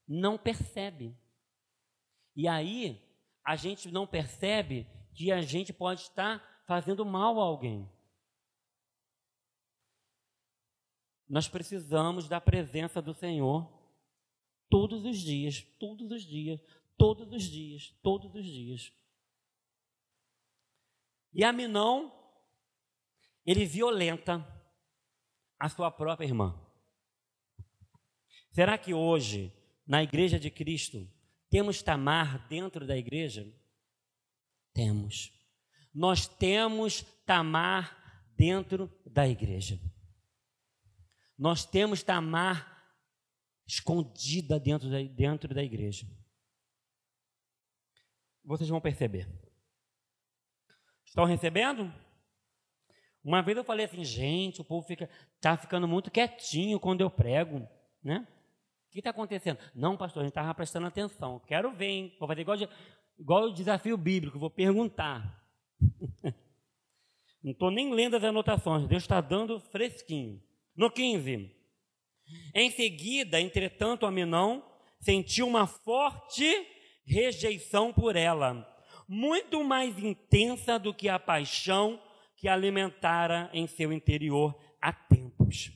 não 0.07 0.37
percebe. 0.37 1.17
E 2.37 2.49
aí, 2.49 3.01
a 3.45 3.57
gente 3.57 3.91
não 3.91 4.07
percebe 4.07 4.87
que 5.15 5.31
a 5.31 5.41
gente 5.41 5.73
pode 5.73 6.03
estar 6.03 6.63
fazendo 6.67 7.05
mal 7.05 7.41
a 7.41 7.45
alguém. 7.45 7.89
Nós 11.29 11.49
precisamos 11.49 12.29
da 12.29 12.41
presença 12.41 13.01
do 13.01 13.15
Senhor 13.15 13.74
todos 14.69 15.05
os 15.05 15.19
dias, 15.19 15.63
todos 15.79 16.11
os 16.11 16.23
dias, 16.23 16.61
todos 16.97 17.33
os 17.33 17.45
dias, 17.45 17.95
todos 18.03 18.35
os 18.35 18.47
dias. 18.47 18.93
E 21.33 21.43
a 21.43 21.53
Minão 21.53 22.13
ele 23.45 23.67
violenta 23.67 24.47
a 25.59 25.69
sua 25.69 25.91
própria 25.91 26.27
irmã. 26.27 26.59
Será 28.51 28.79
que 28.79 28.95
hoje, 28.95 29.53
na 29.87 30.03
igreja 30.03 30.39
de 30.39 30.51
Cristo, 30.51 31.09
temos 31.51 31.83
Tamar 31.83 32.49
dentro 32.49 32.87
da 32.87 32.97
igreja? 32.97 33.53
Temos. 34.73 35.33
Nós 35.93 36.27
temos 36.27 37.03
Tamar 37.27 38.33
dentro 38.37 38.91
da 39.05 39.29
igreja. 39.29 39.79
Nós 41.37 41.65
temos 41.65 42.03
Tamar 42.03 42.74
escondida 43.67 44.59
dentro 44.61 44.91
da, 44.91 45.03
dentro 45.03 45.55
da 45.55 45.63
igreja. 45.63 46.07
Vocês 48.45 48.69
vão 48.69 48.81
perceber. 48.81 49.29
Estão 51.05 51.25
recebendo? 51.25 51.93
Uma 53.23 53.41
vez 53.41 53.57
eu 53.57 53.65
falei 53.65 53.87
assim, 53.87 54.05
gente, 54.05 54.61
o 54.61 54.65
povo 54.65 54.87
fica, 54.87 55.09
tá 55.41 55.57
ficando 55.57 55.89
muito 55.89 56.11
quietinho 56.11 56.79
quando 56.79 57.01
eu 57.01 57.11
prego, 57.11 57.67
né? 58.03 58.27
O 58.87 58.91
que 58.91 58.99
está 58.99 59.11
acontecendo? 59.11 59.59
Não, 59.75 59.97
pastor, 59.97 60.21
a 60.21 60.25
gente 60.25 60.33
estava 60.33 60.55
prestando 60.55 60.87
atenção. 60.87 61.41
Quero 61.47 61.73
ver, 61.73 61.87
hein? 61.87 62.17
Vou 62.19 62.29
fazer 62.29 62.43
igual, 62.43 62.59
igual 63.19 63.45
o 63.45 63.55
desafio 63.55 63.97
bíblico, 63.97 64.39
vou 64.39 64.51
perguntar. 64.51 65.43
Não 67.43 67.53
estou 67.53 67.71
nem 67.71 67.93
lendo 67.93 68.17
as 68.17 68.25
anotações, 68.25 68.87
Deus 68.87 69.03
está 69.03 69.21
dando 69.21 69.59
fresquinho. 69.59 70.43
No 70.77 70.91
15. 70.91 71.64
Em 72.55 72.71
seguida, 72.71 73.41
entretanto, 73.41 74.07
Aminão 74.07 74.65
sentiu 75.01 75.47
uma 75.47 75.67
forte 75.67 76.45
rejeição 77.05 77.93
por 77.93 78.17
ela, 78.17 78.67
muito 79.07 79.63
mais 79.63 79.99
intensa 79.99 80.79
do 80.79 80.95
que 80.95 81.09
a 81.09 81.19
paixão 81.19 82.03
que 82.37 82.49
alimentara 82.49 83.51
em 83.53 83.67
seu 83.67 83.93
interior 83.93 84.59
há 84.81 84.93
tempos. 84.93 85.71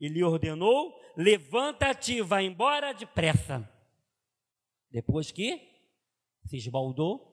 E 0.00 0.08
lhe 0.08 0.24
ordenou: 0.24 0.92
levanta-te, 1.16 2.20
vá 2.22 2.42
embora 2.42 2.92
depressa. 2.92 3.68
Depois 4.90 5.30
que 5.30 5.60
se 6.44 6.56
esbaldou, 6.56 7.32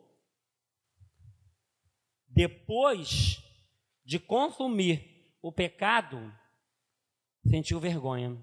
depois 2.27 3.41
de 4.05 4.19
consumir 4.19 5.35
o 5.41 5.51
pecado, 5.51 6.33
sentiu 7.47 7.79
vergonha. 7.79 8.37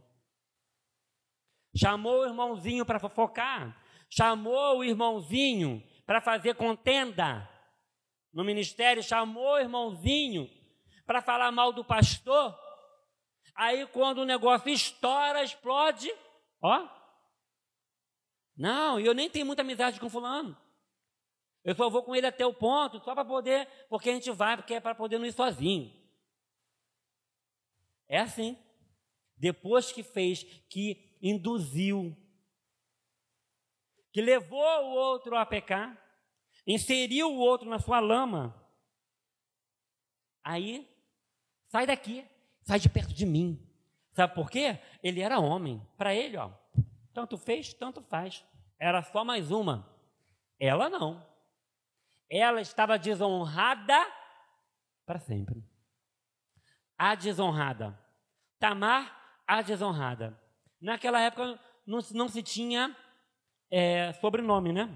Chamou 1.77 2.21
o 2.21 2.27
irmãozinho 2.27 2.87
para 2.87 2.99
fofocar, 2.99 3.79
chamou 4.09 4.79
o 4.79 4.85
irmãozinho 4.85 5.83
para 6.07 6.21
fazer 6.21 6.55
contenda 6.55 7.49
no 8.33 8.45
ministério, 8.45 9.03
chamou 9.03 9.55
o 9.55 9.59
irmãozinho 9.59 10.49
para 11.05 11.21
falar 11.21 11.53
mal 11.53 11.73
do 11.73 11.85
pastor. 11.85 12.59
Aí 13.55 13.87
quando 13.89 14.19
o 14.19 14.25
negócio 14.25 14.71
estoura, 14.71 15.43
explode, 15.43 16.11
ó. 16.63 16.89
Não, 18.57 18.99
eu 18.99 19.13
nem 19.13 19.29
tenho 19.29 19.45
muita 19.45 19.63
amizade 19.63 20.01
com 20.01 20.09
fulano. 20.09 20.57
Eu 21.63 21.75
só 21.75 21.91
vou 21.91 22.03
com 22.03 22.15
ele 22.15 22.27
até 22.27 22.47
o 22.47 22.55
ponto, 22.55 23.01
só 23.01 23.15
para 23.15 23.25
poder, 23.25 23.69
porque 23.89 24.09
a 24.09 24.15
gente 24.15 24.31
vai, 24.31 24.57
porque 24.57 24.75
é 24.75 24.81
para 24.81 24.95
poder 24.95 25.19
não 25.19 25.27
ir 25.27 25.33
sozinho. 25.33 25.93
É 28.09 28.21
assim. 28.21 28.57
Depois 29.37 29.93
que 29.93 30.03
fez, 30.03 30.43
que 30.71 31.06
induziu, 31.21 32.17
que 34.13 34.21
levou 34.21 34.61
o 34.61 34.95
outro 34.95 35.37
a 35.37 35.45
pecar, 35.45 35.97
inseriu 36.67 37.31
o 37.31 37.39
outro 37.39 37.69
na 37.69 37.79
sua 37.79 38.01
lama. 38.01 38.55
Aí, 40.43 40.89
sai 41.69 41.87
daqui, 41.87 42.27
sai 42.63 42.79
de 42.79 42.89
perto 42.89 43.13
de 43.13 43.27
mim. 43.27 43.63
Sabe 44.13 44.35
por 44.35 44.51
quê? 44.51 44.79
Ele 45.03 45.21
era 45.21 45.39
homem. 45.39 45.87
Para 45.99 46.15
ele, 46.15 46.37
ó, 46.37 46.51
tanto 47.13 47.37
fez, 47.37 47.75
tanto 47.75 48.03
faz. 48.03 48.45
Era 48.79 49.03
só 49.03 49.25
mais 49.25 49.51
uma. 49.51 49.95
Ela 50.59 50.89
não. 50.89 51.27
Ela 52.31 52.61
estava 52.61 52.99
desonrada 52.99 53.95
para 55.05 55.19
sempre. 55.19 55.63
a 56.99 57.15
desonrada. 57.15 57.99
Tamar, 58.59 59.43
a 59.47 59.61
desonrada. 59.63 60.39
Naquela 60.81 61.21
época 61.21 61.59
não, 61.87 62.01
não 62.13 62.29
se 62.29 62.43
tinha 62.43 62.95
é, 63.71 64.13
sobrenome, 64.15 64.73
né? 64.73 64.89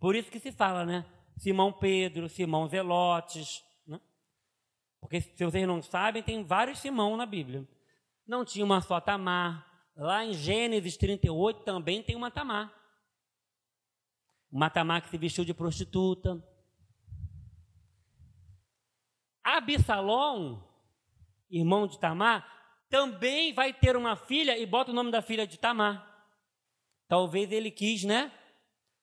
Por 0.00 0.14
isso 0.16 0.30
que 0.30 0.38
se 0.38 0.52
fala, 0.52 0.84
né? 0.84 1.04
Simão 1.38 1.72
Pedro, 1.72 2.28
Simão 2.28 2.68
Zelotes. 2.68 3.64
Né? 3.86 4.00
Porque 5.00 5.20
se 5.20 5.44
vocês 5.44 5.66
não 5.66 5.82
sabem, 5.82 6.22
tem 6.22 6.44
vários 6.44 6.78
Simão 6.78 7.16
na 7.16 7.26
Bíblia. 7.26 7.66
Não 8.26 8.44
tinha 8.44 8.64
uma 8.64 8.80
só 8.80 9.00
Tamar. 9.00 9.66
Lá 9.96 10.24
em 10.24 10.32
Gênesis 10.32 10.96
38 10.96 11.64
também 11.64 12.02
tem 12.02 12.16
uma 12.16 12.30
Tamar. 12.30 12.72
Uma 14.50 14.70
Tamar 14.70 15.02
que 15.02 15.08
se 15.08 15.18
vestiu 15.18 15.44
de 15.44 15.54
prostituta. 15.54 16.42
Absalom, 19.44 20.62
irmão 21.50 21.86
de 21.86 21.98
Tamar, 21.98 22.46
também 22.92 23.54
vai 23.54 23.72
ter 23.72 23.96
uma 23.96 24.14
filha 24.14 24.58
e 24.58 24.66
bota 24.66 24.90
o 24.90 24.94
nome 24.94 25.10
da 25.10 25.22
filha 25.22 25.46
de 25.46 25.58
Tamar. 25.58 26.06
Talvez 27.08 27.50
ele 27.50 27.70
quis, 27.70 28.04
né? 28.04 28.30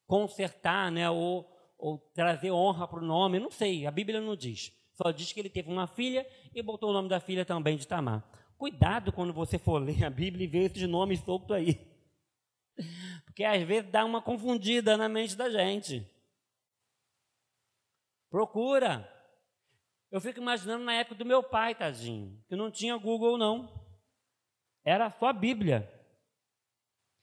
Consertar, 0.06 0.92
né? 0.92 1.10
Ou, 1.10 1.52
ou 1.76 1.98
trazer 2.14 2.52
honra 2.52 2.88
para 2.88 3.00
o 3.00 3.06
nome, 3.06 3.40
não 3.40 3.50
sei, 3.50 3.88
a 3.88 3.92
Bíblia 3.92 4.22
não 4.22 4.36
diz. 4.36 4.72
Só 4.94 5.10
diz 5.10 5.34
que 5.34 5.40
ele 5.40 5.50
teve 5.50 5.72
uma 5.72 5.88
filha 5.88 6.24
e 6.54 6.62
botou 6.62 6.92
o 6.92 6.94
nome 6.94 7.10
da 7.10 7.20
filha 7.20 7.44
também 7.44 7.78
de 7.78 7.88
Tamar. 7.88 8.24
Cuidado 8.60 9.12
quando 9.12 9.34
você 9.34 9.58
for 9.58 9.82
ler 9.82 10.04
a 10.06 10.10
Bíblia 10.12 10.44
e 10.44 10.48
ver 10.48 10.70
esses 10.70 10.88
nomes 10.88 11.22
soltos 11.22 11.56
aí. 11.56 11.74
Porque 13.26 13.44
às 13.44 13.64
vezes 13.64 13.90
dá 13.90 14.06
uma 14.06 14.22
confundida 14.22 14.98
na 14.98 15.10
mente 15.10 15.36
da 15.36 15.50
gente. 15.50 16.08
Procura. 18.30 19.12
Eu 20.12 20.22
fico 20.22 20.40
imaginando 20.40 20.84
na 20.84 20.94
época 20.94 21.16
do 21.16 21.26
meu 21.26 21.42
pai, 21.42 21.74
tadinho, 21.74 22.40
que 22.48 22.56
não 22.56 22.70
tinha 22.70 22.96
Google, 22.98 23.36
não. 23.36 23.79
Era 24.90 25.12
só 25.12 25.28
a 25.28 25.34
Bíblia. 25.34 25.88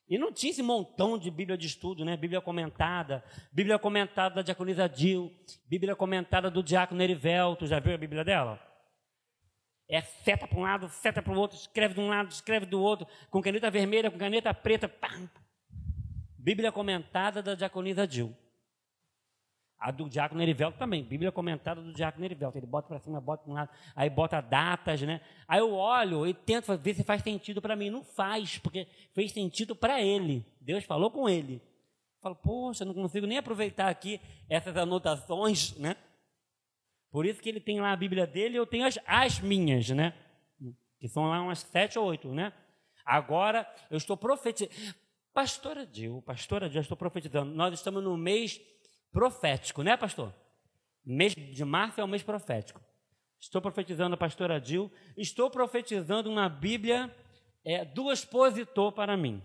E 0.09 0.17
não 0.17 0.33
tinha 0.33 0.53
esse 0.53 0.62
montão 0.62 1.19
de 1.19 1.33
Bíblia 1.33 1.59
de 1.59 1.67
estudo, 1.67 2.05
né? 2.05 2.17
Bíblia 2.17 2.41
comentada, 2.41 3.25
Bíblia 3.53 3.77
comentada 3.77 4.37
da 4.37 4.43
diaconisa 4.43 4.89
Dil, 4.89 5.33
Bíblia 5.69 5.97
comentada 5.97 6.49
do 6.49 6.62
diácono 6.62 7.03
Erivelto. 7.03 7.67
Já 7.67 7.81
viu 7.81 7.93
a 7.93 7.99
Bíblia 7.99 8.23
dela? 8.23 8.62
É 9.91 10.01
seta 10.01 10.47
para 10.47 10.57
um 10.57 10.62
lado, 10.62 10.89
seta 10.89 11.21
para 11.21 11.33
o 11.33 11.37
outro, 11.37 11.57
escreve 11.57 11.95
de 11.95 12.01
um 12.01 12.09
lado, 12.09 12.31
escreve 12.31 12.67
do 12.67 12.81
outro, 12.81 13.05
com 13.31 13.43
caneta 13.43 13.69
vermelha, 13.69 14.12
com 14.12 14.19
caneta 14.19 14.55
preta. 14.55 14.89
Pá. 14.89 15.11
Bíblia 16.39 16.71
comentada 16.71 17.43
da 17.43 17.57
diaconisa 17.57 18.07
Dil. 18.07 18.33
A 19.79 19.91
do 19.91 20.09
diácono 20.09 20.41
Erivelto 20.41 20.79
também, 20.79 21.05
Bíblia 21.05 21.31
comentada 21.31 21.83
do 21.83 21.93
diácono 21.93 22.24
Erivelto. 22.24 22.57
Ele 22.57 22.66
bota 22.66 22.89
para 22.89 22.99
cima, 22.99 23.20
bota 23.20 23.45
para 23.45 23.53
um 23.53 23.55
lado, 23.55 23.70
aí 23.95 24.09
bota 24.09 24.41
datas, 24.41 25.03
né? 25.03 25.20
Aí 25.47 25.61
eu 25.61 25.74
olho 25.74 26.27
e 26.27 26.33
tento 26.33 26.77
ver 26.79 26.95
se 26.95 27.05
faz 27.05 27.22
sentido 27.22 27.61
para 27.61 27.77
mim. 27.77 27.91
Não 27.91 28.03
faz, 28.03 28.59
porque 28.59 28.87
fez 29.12 29.33
sentido 29.33 29.77
para 29.77 30.01
ele. 30.01 30.45
Deus 30.61 30.85
falou 30.85 31.11
com 31.11 31.29
ele. 31.29 31.55
Eu 31.57 32.22
falo, 32.22 32.37
poxa, 32.37 32.85
não 32.85 32.95
consigo 32.95 33.27
nem 33.27 33.39
aproveitar 33.39 33.89
aqui 33.89 34.20
essas 34.49 34.77
anotações, 34.77 35.77
né? 35.77 35.97
Por 37.11 37.27
isso 37.27 37.41
que 37.41 37.49
ele 37.49 37.61
tem 37.61 37.81
lá 37.81 37.93
a 37.93 37.97
Bíblia 37.97 38.27
dele 38.27 38.55
e 38.55 38.59
eu 38.59 38.66
tenho 38.66 38.87
as, 38.87 38.99
as 39.07 39.41
minhas, 39.41 39.89
né? 39.91 40.14
Que 40.99 41.09
são 41.09 41.27
lá 41.27 41.41
umas 41.41 41.61
sete 41.61 41.99
ou 41.99 42.07
oito, 42.07 42.29
né? 42.33 42.53
Agora 43.05 43.70
eu 43.91 43.97
estou 43.97 44.16
profetizando. 44.16 44.74
Pastora 45.33 45.85
Dil, 45.85 46.22
pastora 46.22 46.68
Dil, 46.68 46.79
eu 46.79 46.83
estou 46.83 46.97
profetizando. 46.97 47.55
Nós 47.55 47.74
estamos 47.74 48.03
no 48.03 48.16
mês 48.16 48.59
profético, 49.12 49.82
né, 49.82 49.96
pastor? 49.96 50.34
Mês 51.04 51.34
de 51.34 51.64
março 51.64 52.00
é 52.00 52.04
o 52.04 52.09
mês 52.09 52.22
profético. 52.22 52.80
Estou 53.38 53.61
profetizando 53.61 54.14
a 54.14 54.18
pastora 54.18 54.61
Dil. 54.61 54.90
Estou 55.16 55.50
profetizando 55.50 56.30
uma 56.30 56.48
Bíblia 56.48 57.14
é, 57.64 57.84
do 57.84 58.11
expositor 58.11 58.92
para 58.92 59.16
mim. 59.16 59.42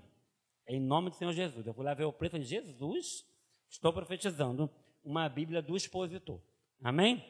Em 0.68 0.80
nome 0.80 1.10
do 1.10 1.16
Senhor 1.16 1.34
Jesus. 1.34 1.66
Eu 1.68 1.74
vou 1.74 1.86
lá 1.86 1.94
ver 1.94 2.06
o 2.06 2.14
preço 2.14 2.40
de 2.40 2.46
Jesus. 2.46 3.26
Estou 3.70 3.94
profetizando 3.94 4.70
uma 5.04 5.28
Bíblia 5.30 5.62
do 5.62 5.76
expositor. 5.76 6.42
Amém? 6.84 7.24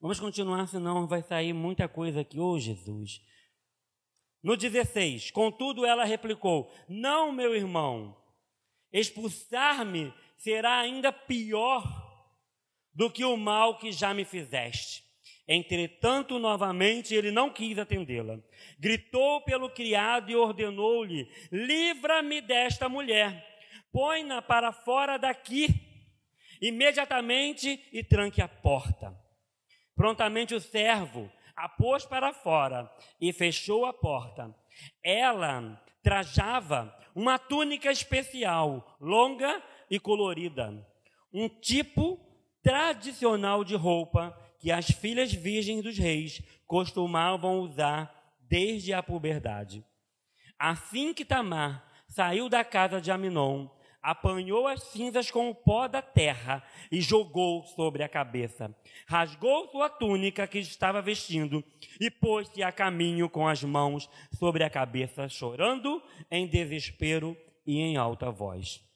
Vamos 0.00 0.18
continuar, 0.18 0.66
senão 0.66 1.06
vai 1.06 1.22
sair 1.22 1.52
muita 1.52 1.88
coisa 1.88 2.20
aqui. 2.20 2.38
Ô 2.38 2.52
oh, 2.52 2.58
Jesus. 2.58 3.20
No 4.42 4.56
16, 4.56 5.30
contudo, 5.30 5.84
ela 5.84 6.04
replicou: 6.04 6.72
Não, 6.88 7.30
meu 7.30 7.54
irmão, 7.54 8.16
expulsar-me 8.92 10.12
será 10.40 10.80
ainda 10.80 11.12
pior 11.12 11.84
do 12.92 13.10
que 13.10 13.24
o 13.24 13.36
mal 13.36 13.78
que 13.78 13.92
já 13.92 14.12
me 14.12 14.24
fizeste. 14.24 15.04
Entretanto, 15.46 16.38
novamente, 16.38 17.14
ele 17.14 17.30
não 17.30 17.50
quis 17.50 17.78
atendê-la. 17.78 18.38
Gritou 18.78 19.42
pelo 19.42 19.68
criado 19.70 20.30
e 20.30 20.36
ordenou-lhe: 20.36 21.28
Livra-me 21.52 22.40
desta 22.40 22.88
mulher, 22.88 23.44
põe-na 23.92 24.40
para 24.40 24.72
fora 24.72 25.18
daqui, 25.18 25.68
imediatamente 26.60 27.84
e 27.92 28.02
tranque 28.02 28.40
a 28.40 28.48
porta. 28.48 29.14
Prontamente 29.94 30.54
o 30.54 30.60
servo 30.60 31.30
a 31.54 31.68
pôs 31.68 32.06
para 32.06 32.32
fora 32.32 32.90
e 33.20 33.32
fechou 33.32 33.84
a 33.84 33.92
porta. 33.92 34.54
Ela 35.02 35.82
trajava 36.02 36.96
uma 37.14 37.38
túnica 37.38 37.90
especial, 37.90 38.96
longa 39.00 39.62
e 39.90 39.98
colorida, 39.98 40.86
um 41.32 41.48
tipo 41.48 42.18
tradicional 42.62 43.64
de 43.64 43.74
roupa 43.74 44.36
que 44.58 44.70
as 44.70 44.86
filhas 44.90 45.32
virgens 45.32 45.82
dos 45.82 45.98
reis 45.98 46.42
costumavam 46.66 47.60
usar 47.60 48.14
desde 48.40 48.92
a 48.92 49.02
puberdade. 49.02 49.84
Assim 50.58 51.14
que 51.14 51.24
Tamar 51.24 51.84
saiu 52.06 52.48
da 52.48 52.62
casa 52.62 53.00
de 53.00 53.10
Aminon, 53.10 53.68
apanhou 54.02 54.66
as 54.66 54.82
cinzas 54.84 55.30
com 55.30 55.50
o 55.50 55.54
pó 55.54 55.86
da 55.86 56.02
terra 56.02 56.62
e 56.90 57.00
jogou 57.00 57.64
sobre 57.64 58.02
a 58.02 58.08
cabeça. 58.08 58.74
Rasgou 59.06 59.68
sua 59.68 59.88
túnica 59.88 60.46
que 60.46 60.58
estava 60.58 61.02
vestindo 61.02 61.64
e 62.00 62.10
pôs-se 62.10 62.62
a 62.62 62.72
caminho 62.72 63.28
com 63.28 63.46
as 63.46 63.62
mãos 63.62 64.08
sobre 64.38 64.64
a 64.64 64.70
cabeça, 64.70 65.28
chorando 65.28 66.02
em 66.30 66.46
desespero 66.46 67.36
e 67.66 67.78
em 67.78 67.96
alta 67.96 68.30
voz. 68.30 68.89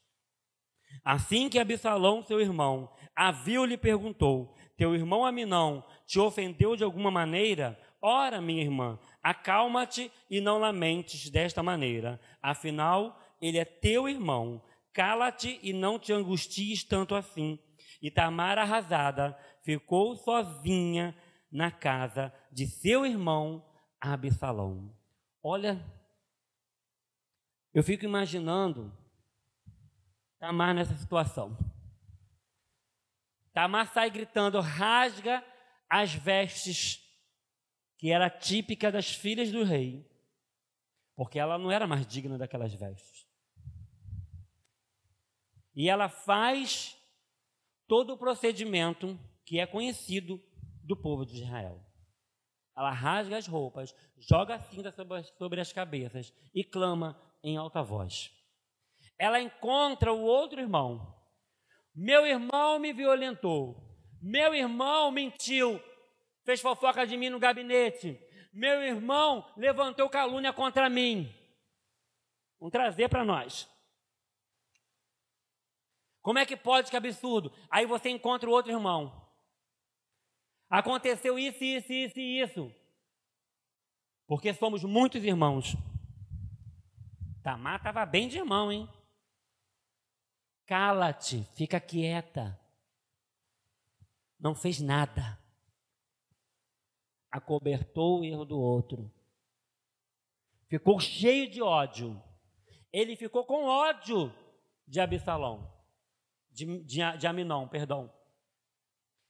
Assim 1.02 1.48
que 1.48 1.58
Absalão, 1.58 2.22
seu 2.22 2.40
irmão, 2.40 2.92
a 3.16 3.32
viu, 3.32 3.64
lhe 3.64 3.76
perguntou: 3.76 4.54
Teu 4.76 4.94
irmão 4.94 5.24
Aminão 5.24 5.84
te 6.06 6.18
ofendeu 6.18 6.76
de 6.76 6.84
alguma 6.84 7.10
maneira? 7.10 7.78
Ora, 8.02 8.40
minha 8.40 8.62
irmã, 8.62 8.98
acalma-te 9.22 10.12
e 10.28 10.40
não 10.40 10.58
lamentes 10.58 11.30
desta 11.30 11.62
maneira. 11.62 12.20
Afinal, 12.42 13.18
ele 13.40 13.58
é 13.58 13.64
teu 13.64 14.06
irmão 14.06 14.62
Cala-te 14.94 15.58
e 15.60 15.72
não 15.72 15.98
te 15.98 16.12
angusties 16.12 16.84
tanto 16.84 17.16
assim. 17.16 17.58
E 18.00 18.12
Tamar, 18.12 18.58
arrasada, 18.58 19.36
ficou 19.64 20.14
sozinha 20.14 21.16
na 21.50 21.70
casa 21.72 22.32
de 22.52 22.64
seu 22.68 23.04
irmão 23.04 23.66
Absalão. 24.00 24.94
Olha, 25.42 25.84
eu 27.74 27.82
fico 27.82 28.04
imaginando 28.04 28.96
Tamar 30.44 30.74
nessa 30.74 30.94
situação. 30.94 31.56
Tamar 33.54 33.90
sai 33.94 34.10
gritando, 34.10 34.60
rasga 34.60 35.42
as 35.88 36.12
vestes, 36.12 37.02
que 37.96 38.10
era 38.10 38.28
típica 38.28 38.92
das 38.92 39.10
filhas 39.10 39.50
do 39.50 39.64
rei, 39.64 40.06
porque 41.16 41.38
ela 41.38 41.56
não 41.56 41.70
era 41.70 41.86
mais 41.86 42.06
digna 42.06 42.36
daquelas 42.36 42.74
vestes. 42.74 43.26
E 45.74 45.88
ela 45.88 46.10
faz 46.10 46.94
todo 47.88 48.12
o 48.12 48.18
procedimento 48.18 49.18
que 49.46 49.58
é 49.58 49.66
conhecido 49.66 50.38
do 50.82 50.94
povo 50.94 51.24
de 51.24 51.42
Israel. 51.42 51.82
Ela 52.76 52.90
rasga 52.90 53.38
as 53.38 53.46
roupas, 53.46 53.94
joga 54.18 54.56
a 54.56 54.60
cinza 54.60 54.92
sobre 54.92 55.20
as, 55.20 55.28
sobre 55.38 55.60
as 55.62 55.72
cabeças 55.72 56.34
e 56.54 56.62
clama 56.62 57.18
em 57.42 57.56
alta 57.56 57.82
voz. 57.82 58.33
Ela 59.18 59.40
encontra 59.40 60.12
o 60.12 60.22
outro 60.22 60.60
irmão. 60.60 61.14
Meu 61.94 62.26
irmão 62.26 62.78
me 62.78 62.92
violentou. 62.92 63.76
Meu 64.20 64.54
irmão 64.54 65.10
mentiu. 65.10 65.80
Fez 66.44 66.60
fofoca 66.60 67.06
de 67.06 67.16
mim 67.16 67.30
no 67.30 67.38
gabinete. 67.38 68.18
Meu 68.52 68.82
irmão 68.82 69.44
levantou 69.56 70.08
calúnia 70.08 70.52
contra 70.52 70.88
mim. 70.88 71.32
Vamos 72.58 72.72
trazer 72.72 73.08
para 73.08 73.24
nós. 73.24 73.68
Como 76.22 76.38
é 76.38 76.46
que 76.46 76.56
pode? 76.56 76.90
Que 76.90 76.96
absurdo. 76.96 77.52
Aí 77.70 77.84
você 77.84 78.08
encontra 78.08 78.48
o 78.48 78.52
outro 78.52 78.72
irmão. 78.72 79.22
Aconteceu 80.70 81.38
isso, 81.38 81.62
isso, 81.62 81.92
isso 81.92 82.18
e 82.18 82.40
isso. 82.40 82.74
Porque 84.26 84.54
somos 84.54 84.82
muitos 84.82 85.22
irmãos. 85.22 85.76
Tamar 87.42 87.76
estava 87.76 88.06
bem 88.06 88.26
de 88.26 88.38
irmão, 88.38 88.72
hein? 88.72 88.88
Cala-te, 90.66 91.44
fica 91.54 91.78
quieta. 91.78 92.58
Não 94.38 94.54
fez 94.54 94.80
nada. 94.80 95.38
acobertou 97.30 98.20
o 98.20 98.24
erro 98.24 98.44
do 98.44 98.60
outro. 98.60 99.12
Ficou 100.68 101.00
cheio 101.00 101.50
de 101.50 101.60
ódio. 101.60 102.22
Ele 102.92 103.16
ficou 103.16 103.44
com 103.44 103.64
ódio 103.64 104.32
de 104.86 105.00
Absalão, 105.00 105.68
de, 106.50 106.84
de, 106.84 107.16
de 107.18 107.26
Aminon, 107.26 107.66
perdão. 107.66 108.12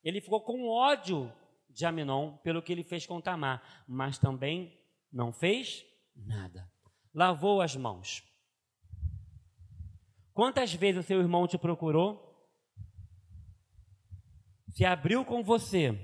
Ele 0.02 0.20
ficou 0.20 0.42
com 0.42 0.68
ódio 0.68 1.32
de 1.70 1.86
Aminon 1.86 2.36
pelo 2.38 2.62
que 2.62 2.72
ele 2.72 2.82
fez 2.82 3.06
com 3.06 3.20
Tamar, 3.20 3.84
mas 3.88 4.18
também 4.18 4.78
não 5.10 5.32
fez 5.32 5.84
nada. 6.14 6.70
Lavou 7.14 7.62
as 7.62 7.74
mãos. 7.74 8.22
Quantas 10.34 10.74
vezes 10.74 11.04
o 11.04 11.06
seu 11.06 11.20
irmão 11.20 11.46
te 11.46 11.56
procurou? 11.56 12.20
Se 14.72 14.84
abriu 14.84 15.24
com 15.24 15.44
você. 15.44 15.96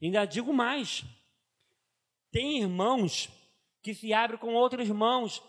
Ainda 0.00 0.24
digo 0.24 0.54
mais: 0.54 1.04
tem 2.30 2.62
irmãos 2.62 3.28
que 3.82 3.92
se 3.92 4.12
abrem 4.12 4.38
com 4.38 4.54
outros 4.54 4.88
irmãos 4.88 5.42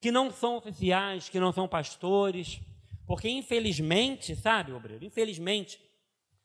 que 0.00 0.10
não 0.10 0.30
são 0.30 0.56
oficiais, 0.56 1.28
que 1.28 1.38
não 1.38 1.52
são 1.52 1.68
pastores, 1.68 2.60
porque 3.06 3.28
infelizmente, 3.28 4.34
sabe, 4.34 4.72
obreiro, 4.72 5.04
infelizmente, 5.04 5.80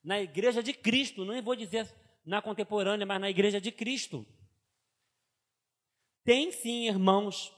na 0.04 0.22
igreja 0.22 0.62
de 0.62 0.74
Cristo, 0.74 1.26
não 1.26 1.42
vou 1.42 1.56
dizer 1.56 1.92
na 2.24 2.42
contemporânea, 2.42 3.06
mas 3.06 3.20
na 3.20 3.30
igreja 3.30 3.60
de 3.60 3.72
Cristo, 3.72 4.26
tem 6.24 6.52
sim 6.52 6.88
irmãos 6.88 7.52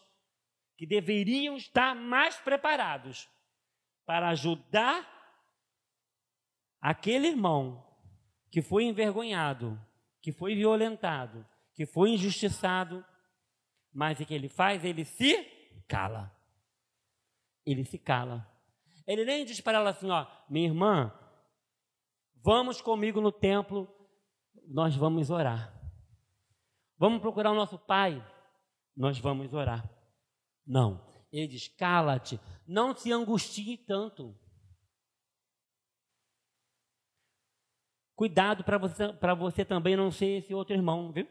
que 0.78 0.86
deveriam 0.86 1.56
estar 1.56 1.96
mais 1.96 2.38
preparados 2.38 3.30
para 4.06 4.30
ajudar 4.30 5.08
aquele 6.82 7.28
irmão 7.28 7.84
que 8.52 8.62
foi 8.62 8.84
envergonhado, 8.84 9.80
que 10.22 10.32
foi 10.32 10.56
violentado, 10.56 11.46
que 11.74 11.86
foi 11.86 12.12
injustiçado, 12.12 13.06
mas 13.94 14.20
o 14.20 14.26
que 14.26 14.34
ele 14.34 14.50
faz? 14.50 14.84
Ele 14.84 15.06
se 15.06 15.34
cala. 15.88 16.32
Ele 17.66 17.84
se 17.86 17.98
cala. 17.98 18.46
Ele 19.08 19.24
nem 19.24 19.46
diz 19.46 19.62
para 19.62 19.78
ela 19.78 19.92
assim: 19.92 20.10
ó, 20.10 20.26
minha 20.50 20.68
irmã, 20.68 21.14
vamos 22.44 22.82
comigo 22.82 23.22
no 23.22 23.32
templo, 23.32 23.88
nós 24.68 24.96
vamos 24.96 25.30
orar. 25.30 25.74
Vamos 26.98 27.22
procurar 27.22 27.52
o 27.52 27.56
nosso 27.56 27.78
pai, 27.78 28.26
nós 28.96 29.20
vamos 29.20 29.54
orar. 29.54 29.95
Não. 30.66 31.06
Ele 31.32 31.48
diz: 31.48 31.68
cala-te, 31.68 32.40
não 32.68 32.96
se 32.96 33.12
angustie 33.12 33.78
tanto. 33.78 34.38
Cuidado 38.16 38.64
para 38.64 38.78
você, 38.78 39.04
você 39.38 39.66
também 39.66 39.98
não 39.98 40.10
ser 40.10 40.38
esse 40.38 40.54
outro 40.54 40.74
irmão, 40.74 41.12
viu? 41.12 41.28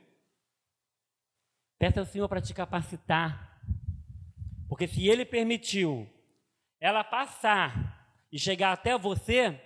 Peça 1.79 2.01
ao 2.01 2.07
Senhor 2.07 2.29
para 2.29 2.43
te 2.43 2.53
capacitar. 2.53 3.63
Porque 4.69 4.87
se 4.87 5.09
Ele 5.09 5.25
permitiu 5.25 6.09
ela 6.79 7.03
passar 7.03 8.27
e 8.31 8.39
chegar 8.39 8.73
até 8.73 8.99
você, 8.99 9.59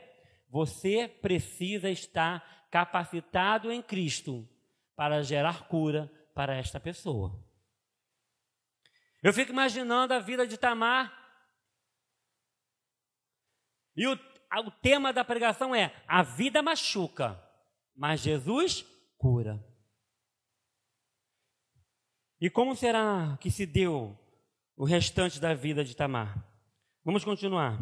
você 0.49 1.09
precisa 1.09 1.91
estar 1.91 2.69
capacitado 2.71 3.73
em 3.73 3.83
Cristo 3.83 4.49
para 4.95 5.23
gerar 5.23 5.67
cura 5.69 6.11
para 6.35 6.55
esta 6.57 6.79
pessoa. 6.79 7.48
Eu 9.23 9.33
fico 9.33 9.53
imaginando 9.53 10.15
a 10.15 10.19
vida 10.19 10.47
de 10.47 10.57
Tamar. 10.57 11.13
E 13.97 14.07
o, 14.07 14.13
o 14.13 14.71
tema 14.71 15.13
da 15.13 15.25
pregação 15.25 15.75
é: 15.75 15.95
a 16.07 16.23
vida 16.23 16.63
machuca, 16.63 17.41
mas 17.97 18.21
Jesus 18.21 18.85
cura. 19.17 19.65
E 22.41 22.49
como 22.49 22.77
será 22.77 23.37
que 23.41 23.51
se 23.51 23.67
deu 23.67 24.17
o 24.77 24.85
restante 24.85 25.41
da 25.41 25.55
vida 25.55 25.85
de 25.85 25.97
Tamar? 25.97 26.47
Vamos 27.05 27.25
continuar. 27.25 27.77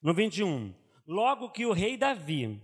No 0.00 0.14
21. 0.14 0.72
Logo 1.06 1.50
que 1.50 1.66
o 1.66 1.72
rei 1.72 1.96
Davi 1.96 2.62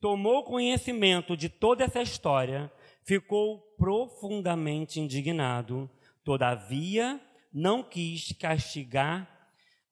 tomou 0.00 0.44
conhecimento 0.44 1.34
de 1.34 1.48
toda 1.48 1.84
essa 1.84 2.02
história, 2.02 2.70
ficou 3.04 3.58
profundamente 3.78 4.98
indignado, 4.98 5.88
todavia 6.24 7.20
não 7.52 7.82
quis 7.82 8.32
castigar 8.32 9.30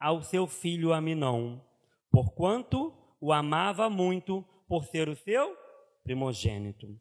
ao 0.00 0.22
seu 0.22 0.46
filho 0.46 0.92
Aminão, 0.92 1.62
porquanto 2.10 2.92
o 3.20 3.32
amava 3.32 3.88
muito 3.88 4.44
por 4.66 4.84
ser 4.84 5.08
o 5.08 5.14
seu 5.14 5.56
primogênito. 6.02 6.98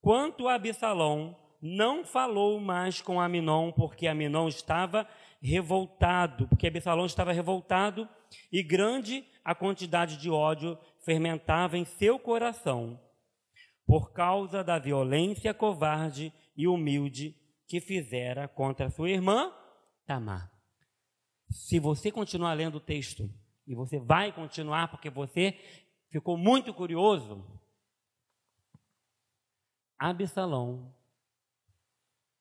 Quanto 0.00 0.46
a 0.46 0.54
Absalão, 0.54 1.36
não 1.60 2.04
falou 2.04 2.60
mais 2.60 3.00
com 3.00 3.20
Aminon, 3.20 3.72
porque 3.72 4.06
Aminon 4.06 4.46
estava 4.46 5.08
revoltado, 5.42 6.46
porque 6.46 6.68
Absalão 6.68 7.06
estava 7.06 7.32
revoltado 7.32 8.08
e 8.52 8.62
grande 8.62 9.24
a 9.44 9.54
quantidade 9.54 10.18
de 10.18 10.30
ódio 10.30 10.78
fermentava 11.00 11.76
em 11.76 11.84
seu 11.84 12.16
coração 12.18 13.00
por 13.88 14.12
causa 14.12 14.62
da 14.62 14.78
violência 14.78 15.54
covarde 15.54 16.30
e 16.54 16.68
humilde 16.68 17.34
que 17.66 17.80
fizera 17.80 18.46
contra 18.46 18.90
sua 18.90 19.08
irmã 19.08 19.50
Tamar. 20.04 20.52
Se 21.50 21.80
você 21.80 22.12
continuar 22.12 22.52
lendo 22.52 22.74
o 22.74 22.80
texto, 22.80 23.32
e 23.66 23.74
você 23.74 23.98
vai 23.98 24.30
continuar 24.30 24.88
porque 24.88 25.08
você 25.08 25.52
ficou 26.10 26.36
muito 26.36 26.74
curioso, 26.74 27.42
Absalão 29.98 30.94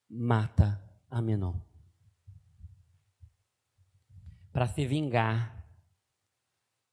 mata 0.10 0.84
Amenon 1.10 1.58
para 4.52 4.68
se 4.68 4.86
vingar 4.86 5.66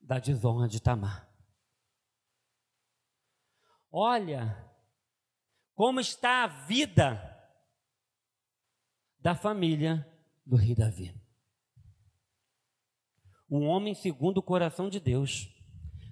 da 0.01 0.21
desonra 0.21 0.69
de 0.69 0.81
Tamar. 0.81 1.34
Olha 3.97 4.61
como 5.73 6.01
está 6.01 6.43
a 6.43 6.67
vida 6.67 7.23
da 9.21 9.37
família 9.37 10.05
do 10.45 10.57
rei 10.57 10.75
Davi. 10.75 11.15
Um 13.49 13.67
homem 13.69 13.95
segundo 13.95 14.39
o 14.39 14.43
coração 14.43 14.91
de 14.91 14.99
Deus, 14.99 15.49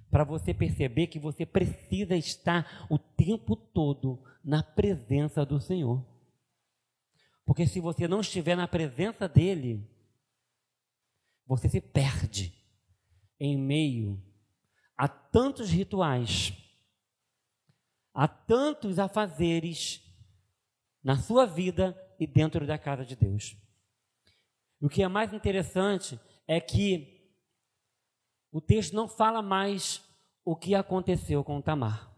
para 0.09 0.23
você 0.23 0.53
perceber 0.53 1.07
que 1.07 1.19
você 1.19 1.45
precisa 1.45 2.15
estar 2.15 2.87
o 2.89 2.97
tempo 2.97 3.53
todo 3.53 4.23
na 4.41 4.63
presença 4.63 5.45
do 5.45 5.59
Senhor. 5.59 6.05
Porque 7.45 7.67
se 7.67 7.81
você 7.81 8.07
não 8.07 8.21
estiver 8.21 8.55
na 8.55 8.65
presença 8.65 9.27
dele, 9.27 9.85
você 11.45 11.67
se 11.67 11.81
perde 11.81 12.53
em 13.37 13.57
meio 13.57 14.23
a 14.95 15.09
tantos 15.09 15.69
rituais 15.69 16.62
Há 18.13 18.27
tantos 18.27 18.99
afazeres 18.99 20.01
na 21.03 21.17
sua 21.17 21.45
vida 21.45 21.97
e 22.19 22.27
dentro 22.27 22.65
da 22.65 22.77
casa 22.77 23.03
de 23.05 23.15
Deus. 23.15 23.57
O 24.79 24.87
que 24.87 25.01
é 25.01 25.07
mais 25.07 25.33
interessante 25.33 26.19
é 26.47 26.59
que 26.59 27.13
o 28.51 28.61
texto 28.61 28.93
não 28.93 29.07
fala 29.07 29.41
mais 29.41 30.03
o 30.45 30.55
que 30.55 30.75
aconteceu 30.75 31.43
com 31.43 31.61
Tamar. 31.61 32.13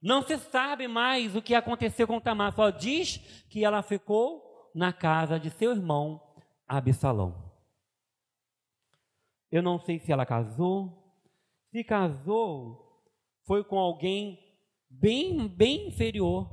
Não 0.00 0.22
se 0.22 0.38
sabe 0.38 0.88
mais 0.88 1.36
o 1.36 1.42
que 1.42 1.54
aconteceu 1.54 2.06
com 2.06 2.20
Tamar, 2.20 2.54
só 2.54 2.70
diz 2.70 3.18
que 3.50 3.64
ela 3.64 3.82
ficou 3.82 4.70
na 4.74 4.92
casa 4.92 5.38
de 5.38 5.50
seu 5.50 5.72
irmão 5.72 6.20
Absalão. 6.66 7.50
Eu 9.50 9.62
não 9.62 9.78
sei 9.78 9.98
se 9.98 10.12
ela 10.12 10.24
casou. 10.24 10.96
Se 11.70 11.84
casou, 11.84 12.89
foi 13.44 13.64
com 13.64 13.78
alguém 13.78 14.38
bem, 14.88 15.48
bem 15.48 15.88
inferior. 15.88 16.48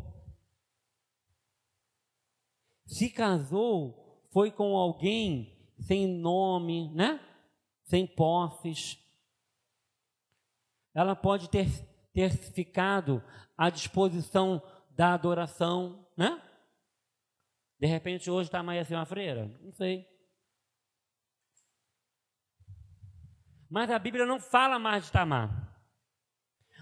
Se 2.86 3.10
casou, 3.10 4.26
foi 4.32 4.52
com 4.52 4.76
alguém 4.76 5.74
sem 5.80 6.08
nome, 6.08 6.94
né? 6.94 7.20
Sem 7.84 8.08
posses. 8.08 8.98
Ela 10.94 11.16
pode 11.16 11.50
ter, 11.50 11.68
ter 12.14 12.32
ficado 12.32 13.24
à 13.58 13.70
disposição 13.70 14.62
da 14.92 15.14
adoração, 15.14 16.08
né? 16.16 16.42
De 17.80 17.86
repente 17.86 18.32
hoje 18.32 18.48
está 18.48 18.64
mais 18.64 18.82
assim 18.82 18.96
uma 18.96 19.06
freira? 19.06 19.48
Não 19.62 19.72
sei. 19.72 20.08
Mas 23.70 23.92
a 23.92 24.00
Bíblia 24.00 24.26
não 24.26 24.40
fala 24.40 24.80
mais 24.80 25.06
de 25.06 25.12
Tamar. 25.12 25.67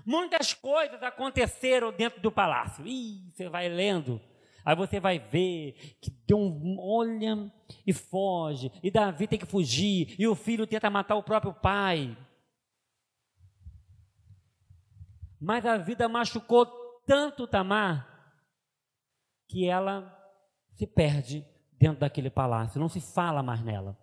Muitas 0.05 0.53
coisas 0.53 1.01
aconteceram 1.01 1.91
dentro 1.91 2.21
do 2.21 2.31
palácio. 2.31 2.85
Ih, 2.85 3.31
você 3.31 3.49
vai 3.49 3.67
lendo, 3.67 4.21
aí 4.63 4.75
você 4.75 4.99
vai 4.99 5.17
ver 5.17 5.97
que 5.99 6.11
deu 6.27 6.37
um 6.37 6.77
olha 6.79 7.51
e 7.87 7.91
foge, 7.91 8.71
e 8.83 8.91
Davi 8.91 9.27
tem 9.27 9.39
que 9.39 9.47
fugir, 9.47 10.15
e 10.19 10.27
o 10.27 10.35
filho 10.35 10.67
tenta 10.67 10.89
matar 10.89 11.15
o 11.15 11.23
próprio 11.23 11.53
pai. 11.53 12.15
Mas 15.41 15.65
a 15.65 15.77
vida 15.77 16.07
machucou 16.07 16.65
tanto 17.05 17.47
Tamar 17.47 18.07
que 19.47 19.67
ela 19.67 20.11
se 20.73 20.85
perde 20.85 21.45
dentro 21.79 21.99
daquele 21.99 22.29
palácio, 22.29 22.79
não 22.79 22.89
se 22.89 23.01
fala 23.01 23.41
mais 23.41 23.63
nela. 23.63 23.97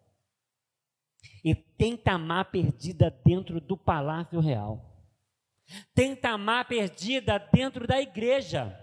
E 1.44 1.54
tem 1.54 1.96
Tamar 1.96 2.50
perdida 2.50 3.10
dentro 3.24 3.60
do 3.60 3.76
palácio 3.76 4.40
real. 4.40 4.91
Tem 5.94 6.14
Tamar 6.16 6.66
perdida 6.66 7.38
dentro 7.38 7.86
da 7.86 8.00
igreja. 8.00 8.78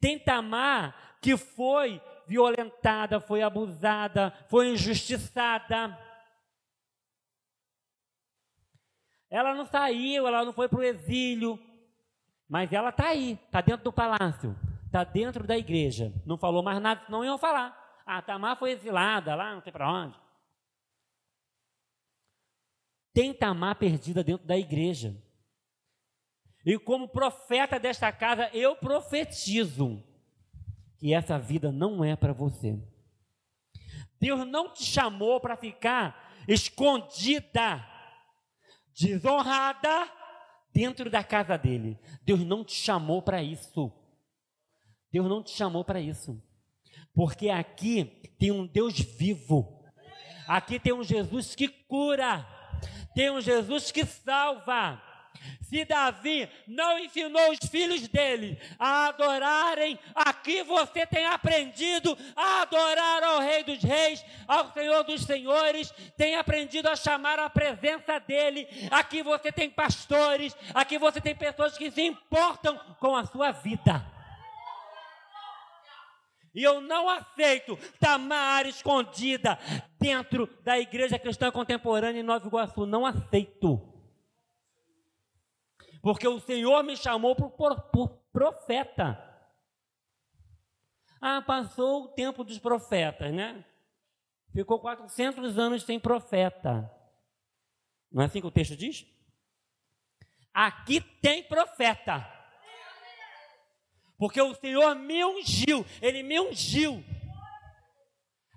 Tem 0.00 0.18
Tamar 0.18 1.18
que 1.20 1.36
foi 1.36 2.00
violentada, 2.26 3.20
foi 3.20 3.42
abusada, 3.42 4.32
foi 4.48 4.68
injustiçada. 4.68 5.98
Ela 9.28 9.54
não 9.54 9.66
saiu, 9.66 10.26
ela 10.26 10.44
não 10.44 10.52
foi 10.52 10.68
para 10.68 10.78
o 10.78 10.82
exílio, 10.82 11.58
mas 12.48 12.72
ela 12.72 12.88
está 12.88 13.08
aí, 13.08 13.32
está 13.32 13.60
dentro 13.60 13.84
do 13.84 13.92
palácio, 13.92 14.56
está 14.86 15.04
dentro 15.04 15.46
da 15.46 15.56
igreja. 15.56 16.12
Não 16.26 16.36
falou 16.36 16.62
mais 16.62 16.80
nada, 16.80 17.02
não 17.08 17.24
iam 17.24 17.38
falar. 17.38 17.76
Ah, 18.04 18.22
Tamar 18.22 18.56
foi 18.56 18.72
exilada 18.72 19.34
lá, 19.34 19.54
não 19.54 19.62
sei 19.62 19.70
para 19.70 19.90
onde. 19.90 20.16
Tem 23.20 23.34
Tamar 23.34 23.74
perdida 23.74 24.24
dentro 24.24 24.46
da 24.46 24.56
igreja. 24.56 25.14
E 26.64 26.78
como 26.78 27.06
profeta 27.06 27.78
desta 27.78 28.10
casa, 28.10 28.48
eu 28.54 28.74
profetizo 28.74 30.02
que 30.96 31.12
essa 31.12 31.38
vida 31.38 31.70
não 31.70 32.02
é 32.02 32.16
para 32.16 32.32
você. 32.32 32.82
Deus 34.18 34.48
não 34.48 34.72
te 34.72 34.84
chamou 34.84 35.38
para 35.38 35.54
ficar 35.54 36.34
escondida, 36.48 37.86
desonrada 38.98 40.10
dentro 40.72 41.10
da 41.10 41.22
casa 41.22 41.58
dele. 41.58 41.98
Deus 42.22 42.40
não 42.40 42.64
te 42.64 42.72
chamou 42.72 43.20
para 43.20 43.42
isso. 43.42 43.92
Deus 45.12 45.28
não 45.28 45.42
te 45.42 45.50
chamou 45.50 45.84
para 45.84 46.00
isso. 46.00 46.42
Porque 47.12 47.50
aqui 47.50 48.32
tem 48.38 48.50
um 48.50 48.66
Deus 48.66 48.98
vivo. 48.98 49.84
Aqui 50.48 50.80
tem 50.80 50.94
um 50.94 51.04
Jesus 51.04 51.54
que 51.54 51.68
cura. 51.68 52.59
Tem 53.14 53.30
um 53.30 53.40
Jesus 53.40 53.90
que 53.90 54.04
salva. 54.04 55.00
Se 55.62 55.84
Davi 55.84 56.48
não 56.66 56.98
ensinou 56.98 57.50
os 57.50 57.70
filhos 57.70 58.08
dele 58.08 58.60
a 58.78 59.06
adorarem, 59.08 59.98
aqui 60.14 60.62
você 60.62 61.06
tem 61.06 61.24
aprendido 61.26 62.18
a 62.34 62.62
adorar 62.62 63.22
ao 63.22 63.40
Rei 63.40 63.62
dos 63.62 63.82
Reis, 63.82 64.24
ao 64.46 64.72
Senhor 64.72 65.04
dos 65.04 65.22
Senhores, 65.22 65.92
tem 66.16 66.34
aprendido 66.34 66.88
a 66.88 66.96
chamar 66.96 67.38
a 67.38 67.48
presença 67.48 68.18
dele. 68.18 68.66
Aqui 68.90 69.22
você 69.22 69.52
tem 69.52 69.70
pastores, 69.70 70.56
aqui 70.74 70.98
você 70.98 71.20
tem 71.20 71.34
pessoas 71.34 71.78
que 71.78 71.90
se 71.90 72.02
importam 72.02 72.76
com 72.98 73.16
a 73.16 73.24
sua 73.24 73.52
vida. 73.52 74.19
E 76.54 76.62
eu 76.62 76.80
não 76.80 77.08
aceito 77.08 77.76
Tamar 77.98 78.66
escondida 78.66 79.58
dentro 79.98 80.46
da 80.62 80.78
igreja 80.78 81.18
cristã 81.18 81.50
contemporânea 81.50 82.20
em 82.20 82.24
Nova 82.24 82.46
Iguaçu. 82.46 82.86
Não 82.86 83.06
aceito. 83.06 83.80
Porque 86.02 86.26
o 86.26 86.40
Senhor 86.40 86.82
me 86.82 86.96
chamou 86.96 87.36
por, 87.36 87.50
por, 87.50 87.80
por 87.90 88.08
profeta. 88.32 89.26
Ah, 91.20 91.42
passou 91.42 92.04
o 92.04 92.08
tempo 92.08 92.42
dos 92.42 92.58
profetas, 92.58 93.32
né? 93.32 93.64
Ficou 94.52 94.80
400 94.80 95.58
anos 95.58 95.82
sem 95.84 96.00
profeta. 96.00 96.90
Não 98.10 98.22
é 98.22 98.26
assim 98.26 98.40
que 98.40 98.46
o 98.46 98.50
texto 98.50 98.74
diz? 98.74 99.06
Aqui 100.52 101.00
tem 101.00 101.44
profeta. 101.44 102.39
Porque 104.20 104.40
o 104.40 104.54
Senhor 104.54 104.94
me 104.94 105.24
ungiu, 105.24 105.84
Ele 106.00 106.22
me 106.22 106.38
ungiu 106.38 107.02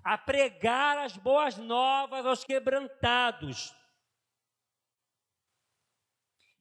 a 0.04 0.16
pregar 0.16 0.98
as 0.98 1.16
boas 1.16 1.56
novas 1.56 2.24
aos 2.24 2.44
quebrantados 2.44 3.74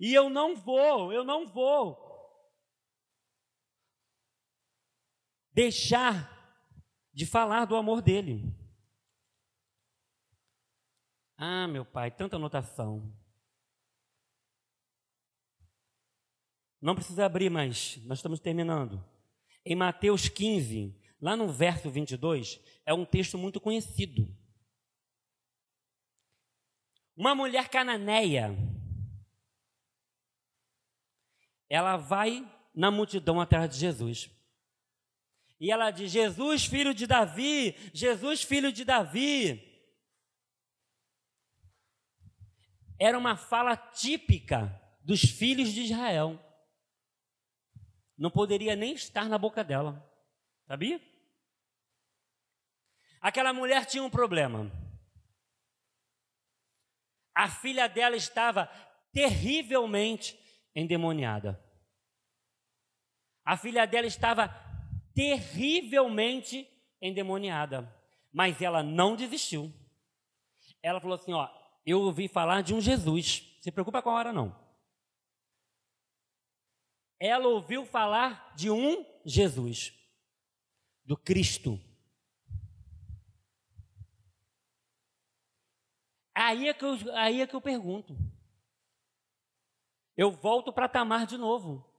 e 0.05 0.13
eu 0.13 0.29
não 0.29 0.53
vou, 0.53 1.13
eu 1.13 1.23
não 1.23 1.47
vou 1.47 1.97
deixar 5.53 6.29
de 7.13 7.25
falar 7.25 7.63
do 7.63 7.77
amor 7.77 8.01
dele. 8.01 8.53
Ah, 11.37 11.69
meu 11.69 11.85
pai, 11.85 12.11
tanta 12.11 12.35
anotação. 12.35 13.17
Não 16.83 16.95
precisa 16.95 17.25
abrir, 17.25 17.49
mas 17.49 17.97
nós 18.03 18.17
estamos 18.17 18.41
terminando. 18.41 19.01
Em 19.65 19.73
Mateus 19.73 20.27
15, 20.27 20.93
lá 21.21 21.33
no 21.33 21.47
verso 21.47 21.89
22, 21.89 22.59
é 22.85 22.93
um 22.93 23.05
texto 23.05 23.37
muito 23.37 23.61
conhecido. 23.61 24.27
Uma 27.15 27.33
mulher 27.33 27.69
cananeia 27.69 28.53
ela 31.69 31.95
vai 31.95 32.45
na 32.75 32.91
multidão 32.91 33.39
atrás 33.39 33.69
de 33.69 33.77
Jesus. 33.77 34.29
E 35.61 35.71
ela 35.71 35.89
diz: 35.89 36.11
Jesus, 36.11 36.65
filho 36.65 36.93
de 36.93 37.07
Davi, 37.07 37.77
Jesus, 37.93 38.43
filho 38.43 38.73
de 38.73 38.83
Davi. 38.83 39.71
Era 42.99 43.17
uma 43.17 43.37
fala 43.37 43.77
típica 43.77 44.77
dos 45.01 45.21
filhos 45.21 45.71
de 45.71 45.83
Israel. 45.83 46.42
Não 48.17 48.29
poderia 48.29 48.75
nem 48.75 48.93
estar 48.93 49.27
na 49.27 49.37
boca 49.37 49.63
dela. 49.63 50.03
Sabia? 50.67 51.01
Aquela 53.19 53.53
mulher 53.53 53.85
tinha 53.85 54.03
um 54.03 54.09
problema. 54.09 54.71
A 57.33 57.49
filha 57.49 57.87
dela 57.87 58.15
estava 58.15 58.67
terrivelmente 59.11 60.37
endemoniada. 60.75 61.59
A 63.45 63.57
filha 63.57 63.85
dela 63.85 64.07
estava 64.07 64.47
terrivelmente 65.13 66.67
endemoniada, 67.01 67.93
mas 68.31 68.61
ela 68.61 68.81
não 68.81 69.15
desistiu. 69.15 69.73
Ela 70.81 71.01
falou 71.01 71.15
assim: 71.15 71.33
Ó, 71.33 71.47
eu 71.85 72.01
ouvi 72.01 72.27
falar 72.27 72.61
de 72.61 72.73
um 72.73 72.81
Jesus, 72.81 73.57
se 73.61 73.71
preocupa 73.71 74.01
com 74.01 74.09
a 74.09 74.13
hora 74.13 74.33
não. 74.33 74.62
Ela 77.25 77.47
ouviu 77.47 77.85
falar 77.85 78.53
de 78.53 78.69
um 78.69 79.05
Jesus, 79.23 79.93
do 81.05 81.15
Cristo. 81.15 81.79
Aí 86.35 86.67
é 86.67 86.73
que 86.73 86.83
eu, 86.83 86.97
aí 87.15 87.39
é 87.39 87.47
que 87.47 87.55
eu 87.55 87.61
pergunto. 87.61 88.13
Eu 90.17 90.31
volto 90.31 90.73
para 90.73 90.89
Tamar 90.89 91.25
de 91.25 91.37
novo. 91.37 91.89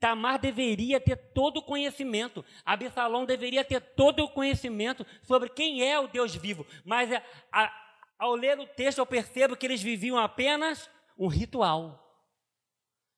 Tamar 0.00 0.40
deveria 0.40 1.00
ter 1.00 1.14
todo 1.32 1.58
o 1.58 1.62
conhecimento, 1.62 2.44
Absalão 2.64 3.24
deveria 3.24 3.64
ter 3.64 3.80
todo 3.94 4.24
o 4.24 4.28
conhecimento 4.28 5.06
sobre 5.22 5.50
quem 5.50 5.88
é 5.88 6.00
o 6.00 6.08
Deus 6.08 6.34
vivo, 6.34 6.66
mas 6.84 7.12
a, 7.12 7.22
a, 7.52 7.96
ao 8.18 8.34
ler 8.34 8.58
o 8.58 8.66
texto 8.66 8.98
eu 8.98 9.06
percebo 9.06 9.56
que 9.56 9.64
eles 9.64 9.80
viviam 9.80 10.18
apenas 10.18 10.90
um 11.16 11.28
ritual, 11.28 12.20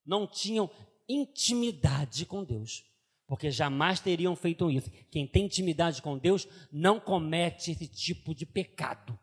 não 0.05 0.27
tinham 0.27 0.71
intimidade 1.09 2.27
com 2.27 2.45
Deus, 2.45 2.85
porque 3.27 3.51
jamais 3.51 4.01
teriam 4.01 4.35
feito 4.37 4.71
isso. 4.71 4.91
Quem 5.11 5.27
tem 5.27 5.45
intimidade 5.47 6.03
com 6.03 6.19
Deus 6.19 6.47
não 6.73 7.01
comete 7.01 7.73
esse 7.73 7.89
tipo 7.89 8.35
de 8.35 8.47
pecado. 8.47 9.19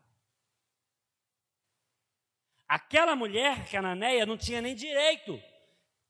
Aquela 2.68 3.14
mulher 3.14 3.68
cananeia 3.70 4.24
não 4.24 4.36
tinha 4.36 4.62
nem 4.62 4.74
direito. 4.74 5.38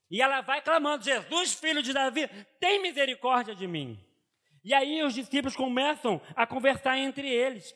E 0.09 0.21
ela 0.21 0.41
vai 0.41 0.61
clamando: 0.61 1.03
Jesus, 1.03 1.53
filho 1.53 1.83
de 1.83 1.91
Davi, 1.91 2.27
tem 2.59 2.81
misericórdia 2.81 3.55
de 3.55 3.67
mim. 3.67 3.99
E 4.63 4.73
aí 4.73 5.03
os 5.03 5.13
discípulos 5.13 5.55
começam 5.55 6.21
a 6.35 6.47
conversar 6.47 6.97
entre 6.97 7.27
eles. 7.27 7.73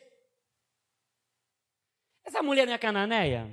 Essa 2.24 2.42
mulher 2.42 2.66
não 2.66 2.72
é 2.72 2.78
cananeia? 2.78 3.46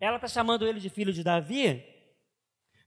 Ela 0.00 0.16
está 0.16 0.28
chamando 0.28 0.66
ele 0.66 0.78
de 0.78 0.90
filho 0.90 1.12
de 1.12 1.24
Davi 1.24 1.95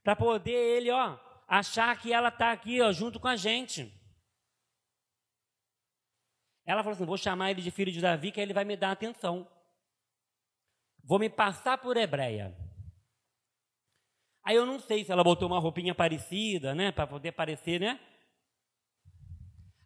para 0.03 0.15
poder 0.15 0.51
ele, 0.51 0.91
ó, 0.91 1.17
achar 1.47 1.99
que 1.99 2.13
ela 2.13 2.29
está 2.29 2.51
aqui, 2.51 2.81
ó, 2.81 2.91
junto 2.91 3.19
com 3.19 3.27
a 3.27 3.35
gente. 3.35 3.93
Ela 6.65 6.83
falou 6.83 6.95
assim: 6.95 7.05
vou 7.05 7.17
chamar 7.17 7.51
ele 7.51 7.61
de 7.61 7.71
filho 7.71 7.91
de 7.91 7.99
Davi, 7.99 8.31
que 8.31 8.39
ele 8.39 8.53
vai 8.53 8.63
me 8.63 8.77
dar 8.77 8.91
atenção. 8.91 9.49
Vou 11.03 11.17
me 11.17 11.29
passar 11.29 11.77
por 11.79 11.97
hebreia. 11.97 12.55
Aí 14.43 14.55
eu 14.55 14.65
não 14.65 14.79
sei 14.79 15.03
se 15.03 15.11
ela 15.11 15.23
botou 15.23 15.47
uma 15.47 15.59
roupinha 15.59 15.93
parecida, 15.93 16.73
né, 16.73 16.91
para 16.91 17.07
poder 17.07 17.31
parecer, 17.31 17.79
né? 17.79 17.99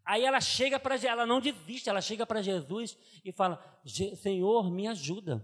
Aí 0.05 0.25
ela 0.25 0.41
chega 0.41 0.79
para 0.79 0.95
ela 0.95 1.25
não 1.25 1.39
desiste, 1.39 1.89
ela 1.89 2.01
chega 2.01 2.25
para 2.25 2.41
Jesus 2.41 2.97
e 3.23 3.31
fala: 3.31 3.63
"Senhor, 4.15 4.69
me 4.69 4.87
ajuda. 4.87 5.41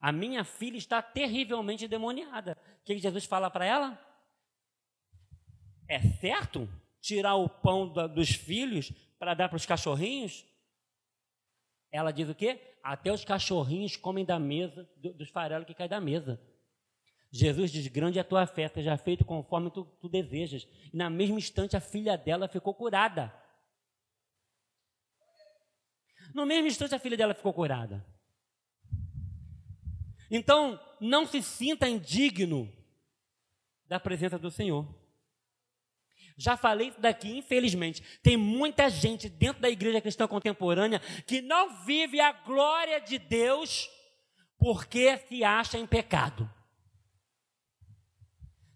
A 0.00 0.12
minha 0.12 0.44
filha 0.44 0.76
está 0.76 1.00
terrivelmente 1.00 1.84
endemoniada. 1.84 2.56
O 2.80 2.84
que 2.84 2.98
Jesus 2.98 3.24
fala 3.24 3.50
para 3.50 3.64
ela? 3.64 3.98
É 5.88 6.00
certo 6.00 6.68
tirar 7.00 7.36
o 7.36 7.48
pão 7.48 7.88
dos 8.08 8.30
filhos 8.30 8.92
para 9.18 9.34
dar 9.34 9.48
para 9.48 9.56
os 9.56 9.66
cachorrinhos? 9.66 10.44
Ela 11.90 12.10
diz 12.10 12.28
o 12.28 12.34
quê? 12.34 12.60
Até 12.82 13.10
os 13.12 13.24
cachorrinhos 13.24 13.96
comem 13.96 14.24
da 14.24 14.38
mesa, 14.38 14.88
dos 14.96 15.30
farelos 15.30 15.66
que 15.66 15.74
caem 15.74 15.88
da 15.88 16.00
mesa. 16.00 16.40
Jesus 17.30 17.70
diz: 17.70 17.86
Grande 17.88 18.18
é 18.18 18.20
a 18.20 18.24
tua 18.24 18.46
fé, 18.46 18.68
seja 18.68 18.96
feito 18.96 19.24
conforme 19.24 19.70
tu, 19.70 19.84
tu 20.00 20.08
desejas. 20.08 20.66
E 20.92 20.96
na 20.96 21.10
mesma 21.10 21.38
instante 21.38 21.76
a 21.76 21.80
filha 21.80 22.16
dela 22.16 22.48
ficou 22.48 22.74
curada. 22.74 23.32
No 26.34 26.44
mesmo 26.44 26.66
instante 26.66 26.94
a 26.94 26.98
filha 26.98 27.16
dela 27.16 27.34
ficou 27.34 27.52
curada. 27.52 28.04
Então, 30.30 30.80
não 31.00 31.26
se 31.26 31.42
sinta 31.42 31.88
indigno 31.88 32.72
da 33.88 34.00
presença 34.00 34.38
do 34.38 34.50
Senhor. 34.50 34.86
Já 36.36 36.56
falei 36.56 36.88
isso 36.88 37.00
daqui, 37.00 37.38
infelizmente. 37.38 38.02
Tem 38.22 38.36
muita 38.36 38.90
gente 38.90 39.28
dentro 39.28 39.62
da 39.62 39.70
igreja 39.70 40.00
cristã 40.00 40.28
contemporânea 40.28 41.00
que 41.26 41.40
não 41.40 41.84
vive 41.84 42.20
a 42.20 42.32
glória 42.32 43.00
de 43.00 43.18
Deus 43.18 43.88
porque 44.58 45.16
se 45.28 45.42
acha 45.42 45.78
em 45.78 45.86
pecado. 45.86 46.50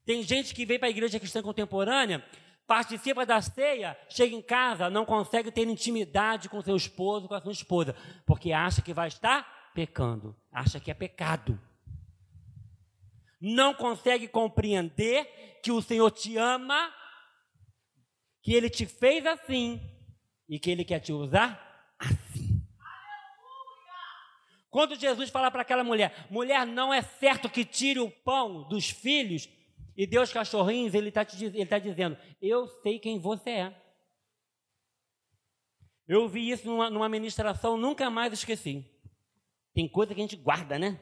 Tem 0.04 0.22
gente 0.22 0.54
que 0.54 0.64
vem 0.64 0.78
para 0.78 0.88
a 0.88 0.90
igreja 0.90 1.20
cristã 1.20 1.42
contemporânea, 1.42 2.24
participa 2.66 3.26
da 3.26 3.40
ceia, 3.42 3.96
chega 4.08 4.34
em 4.34 4.42
casa, 4.42 4.88
não 4.88 5.04
consegue 5.04 5.50
ter 5.50 5.66
intimidade 5.68 6.48
com 6.48 6.62
seu 6.62 6.76
esposo, 6.76 7.28
com 7.28 7.34
a 7.34 7.40
sua 7.40 7.52
esposa, 7.52 7.94
porque 8.26 8.52
acha 8.52 8.80
que 8.80 8.94
vai 8.94 9.08
estar 9.08 9.59
pecando, 9.74 10.36
acha 10.52 10.80
que 10.80 10.90
é 10.90 10.94
pecado. 10.94 11.60
Não 13.40 13.72
consegue 13.72 14.28
compreender 14.28 15.60
que 15.62 15.72
o 15.72 15.80
Senhor 15.80 16.10
te 16.10 16.36
ama 16.36 16.94
que 18.42 18.54
ele 18.54 18.70
te 18.70 18.86
fez 18.86 19.24
assim 19.26 19.80
e 20.48 20.58
que 20.58 20.70
ele 20.70 20.84
quer 20.84 21.00
te 21.00 21.12
usar 21.12 21.94
assim. 21.98 22.60
Quando 24.70 24.94
Jesus 24.94 25.30
fala 25.30 25.50
para 25.50 25.62
aquela 25.62 25.82
mulher, 25.82 26.26
mulher, 26.30 26.64
não 26.64 26.94
é 26.94 27.02
certo 27.02 27.50
que 27.50 27.64
tire 27.64 27.98
o 27.98 28.10
pão 28.10 28.68
dos 28.68 28.88
filhos 28.88 29.48
e 29.96 30.06
dê 30.06 30.18
os 30.18 30.32
cachorrinhos, 30.32 30.94
ele 30.94 31.08
está 31.08 31.24
tá 31.24 31.78
dizendo, 31.78 32.16
eu 32.40 32.68
sei 32.82 32.98
quem 32.98 33.18
você 33.18 33.50
é. 33.50 33.82
Eu 36.06 36.28
vi 36.28 36.50
isso 36.50 36.66
numa, 36.66 36.88
numa 36.88 37.08
ministração, 37.08 37.76
nunca 37.76 38.08
mais 38.08 38.32
esqueci. 38.32 38.84
Tem 39.80 39.88
coisa 39.88 40.14
que 40.14 40.20
a 40.20 40.24
gente 40.24 40.36
guarda, 40.36 40.78
né? 40.78 41.00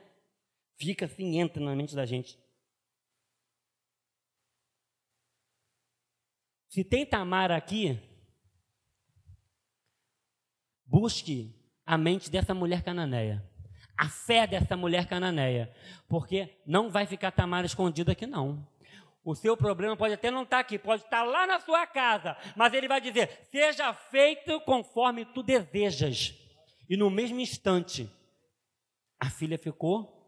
Fica 0.76 1.06
assim, 1.06 1.40
entra 1.40 1.60
na 1.60 1.74
mente 1.74 1.96
da 1.96 2.06
gente. 2.06 2.38
Se 6.68 6.84
tem 6.84 7.04
Tamar 7.04 7.50
aqui, 7.50 8.00
busque 10.86 11.52
a 11.84 11.98
mente 11.98 12.30
dessa 12.30 12.54
mulher 12.54 12.84
cananeia, 12.84 13.44
a 13.96 14.08
fé 14.08 14.46
dessa 14.46 14.76
mulher 14.76 15.08
cananeia, 15.08 15.74
porque 16.08 16.62
não 16.64 16.88
vai 16.88 17.04
ficar 17.04 17.32
Tamar 17.32 17.64
escondida 17.64 18.12
aqui 18.12 18.28
não. 18.28 18.64
O 19.24 19.34
seu 19.34 19.56
problema 19.56 19.96
pode 19.96 20.14
até 20.14 20.30
não 20.30 20.44
estar 20.44 20.60
aqui, 20.60 20.78
pode 20.78 21.02
estar 21.02 21.24
lá 21.24 21.48
na 21.48 21.58
sua 21.58 21.84
casa, 21.84 22.36
mas 22.54 22.72
ele 22.72 22.86
vai 22.86 23.00
dizer: 23.00 23.44
seja 23.50 23.92
feito 23.92 24.60
conforme 24.60 25.24
tu 25.24 25.42
desejas. 25.42 26.32
E 26.88 26.96
no 26.96 27.10
mesmo 27.10 27.40
instante, 27.40 28.08
a 29.18 29.30
filha 29.30 29.58
ficou 29.58 30.18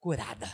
curada. 0.00 0.46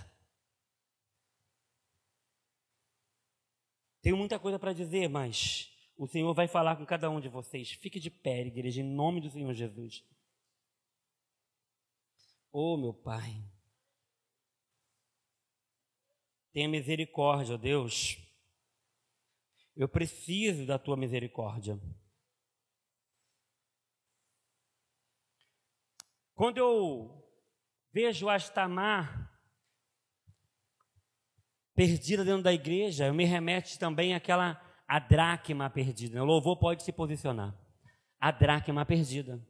Tenho 4.01 4.17
muita 4.17 4.39
coisa 4.39 4.59
para 4.59 4.73
dizer, 4.73 5.09
mas 5.09 5.71
o 5.97 6.09
Senhor 6.09 6.33
vai 6.35 6.49
falar 6.49 6.77
com 6.77 6.85
cada 6.85 7.09
um 7.09 7.21
de 7.21 7.29
vocês. 7.29 7.71
Fique 7.73 8.01
de 8.01 8.11
pé, 8.11 8.41
igreja, 8.41 8.81
em 8.81 8.85
nome 8.85 9.21
do 9.21 9.31
Senhor 9.31 9.53
Jesus. 9.55 10.05
Oh, 12.51 12.77
meu 12.77 12.93
Pai. 12.93 13.43
Tenha 16.53 16.69
misericórdia, 16.69 17.57
Deus. 17.57 18.19
Eu 19.77 19.89
preciso 19.89 20.67
da 20.67 20.79
tua 20.79 20.97
misericórdia. 20.97 21.81
Quando 26.35 26.59
eu 26.59 27.22
vejo 27.93 28.29
Astamar 28.29 29.31
perdida 31.75 32.25
dentro 32.25 32.43
da 32.43 32.53
igreja, 32.53 33.13
me 33.13 33.25
remete 33.25 33.79
também 33.79 34.15
àquela 34.15 34.61
a 34.87 34.99
dracma 34.99 35.71
perdida. 35.71 36.23
O 36.23 36.27
louvor 36.27 36.59
pode 36.59 36.83
se 36.83 36.93
posicionar. 36.93 37.55
A 38.21 38.31
dracma 38.31 38.85
perdida. 38.85 39.41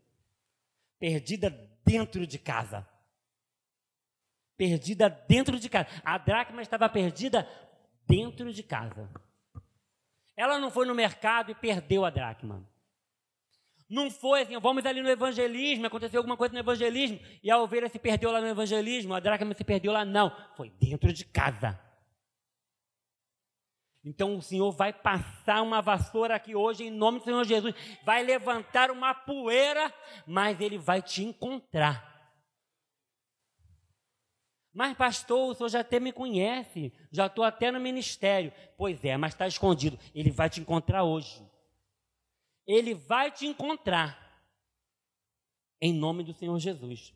Perdida 0.98 1.50
dentro 1.84 2.26
de 2.26 2.38
casa. 2.38 2.88
Perdida 4.56 5.08
dentro 5.10 5.58
de 5.58 5.68
casa. 5.68 5.88
A 6.04 6.16
dracma 6.16 6.62
estava 6.62 6.88
perdida 6.88 7.48
dentro 8.06 8.52
de 8.52 8.62
casa. 8.62 9.10
Ela 10.36 10.58
não 10.58 10.70
foi 10.70 10.86
no 10.86 10.94
mercado 10.94 11.50
e 11.50 11.54
perdeu 11.54 12.04
a 12.04 12.10
dracma. 12.10 12.66
Não 13.92 14.10
foi 14.10 14.40
assim, 14.40 14.58
vamos 14.58 14.86
ali 14.86 15.02
no 15.02 15.10
evangelismo, 15.10 15.86
aconteceu 15.86 16.20
alguma 16.20 16.34
coisa 16.34 16.54
no 16.54 16.60
evangelismo 16.60 17.20
e 17.42 17.50
a 17.50 17.58
ovelha 17.58 17.90
se 17.90 17.98
perdeu 17.98 18.32
lá 18.32 18.40
no 18.40 18.46
evangelismo, 18.48 19.12
a 19.12 19.20
dracma 19.20 19.52
se 19.52 19.62
perdeu 19.62 19.92
lá. 19.92 20.02
Não, 20.02 20.34
foi 20.56 20.70
dentro 20.70 21.12
de 21.12 21.26
casa. 21.26 21.78
Então 24.02 24.38
o 24.38 24.40
Senhor 24.40 24.72
vai 24.72 24.94
passar 24.94 25.60
uma 25.60 25.82
vassoura 25.82 26.34
aqui 26.34 26.56
hoje, 26.56 26.84
em 26.84 26.90
nome 26.90 27.18
do 27.18 27.24
Senhor 27.26 27.44
Jesus. 27.44 27.74
Vai 28.02 28.22
levantar 28.22 28.90
uma 28.90 29.12
poeira, 29.12 29.92
mas 30.26 30.58
Ele 30.58 30.78
vai 30.78 31.02
te 31.02 31.22
encontrar. 31.22 32.10
Mas, 34.72 34.96
pastor, 34.96 35.50
o 35.50 35.54
senhor 35.54 35.68
já 35.68 35.80
até 35.80 36.00
me 36.00 36.12
conhece, 36.12 36.94
já 37.10 37.26
estou 37.26 37.44
até 37.44 37.70
no 37.70 37.78
ministério. 37.78 38.54
Pois 38.78 39.04
é, 39.04 39.18
mas 39.18 39.34
está 39.34 39.46
escondido. 39.46 39.98
Ele 40.14 40.30
vai 40.30 40.48
te 40.48 40.62
encontrar 40.62 41.04
hoje. 41.04 41.51
Ele 42.66 42.94
vai 42.94 43.30
te 43.30 43.46
encontrar. 43.46 44.20
Em 45.80 45.92
nome 45.92 46.22
do 46.22 46.32
Senhor 46.32 46.58
Jesus. 46.58 47.12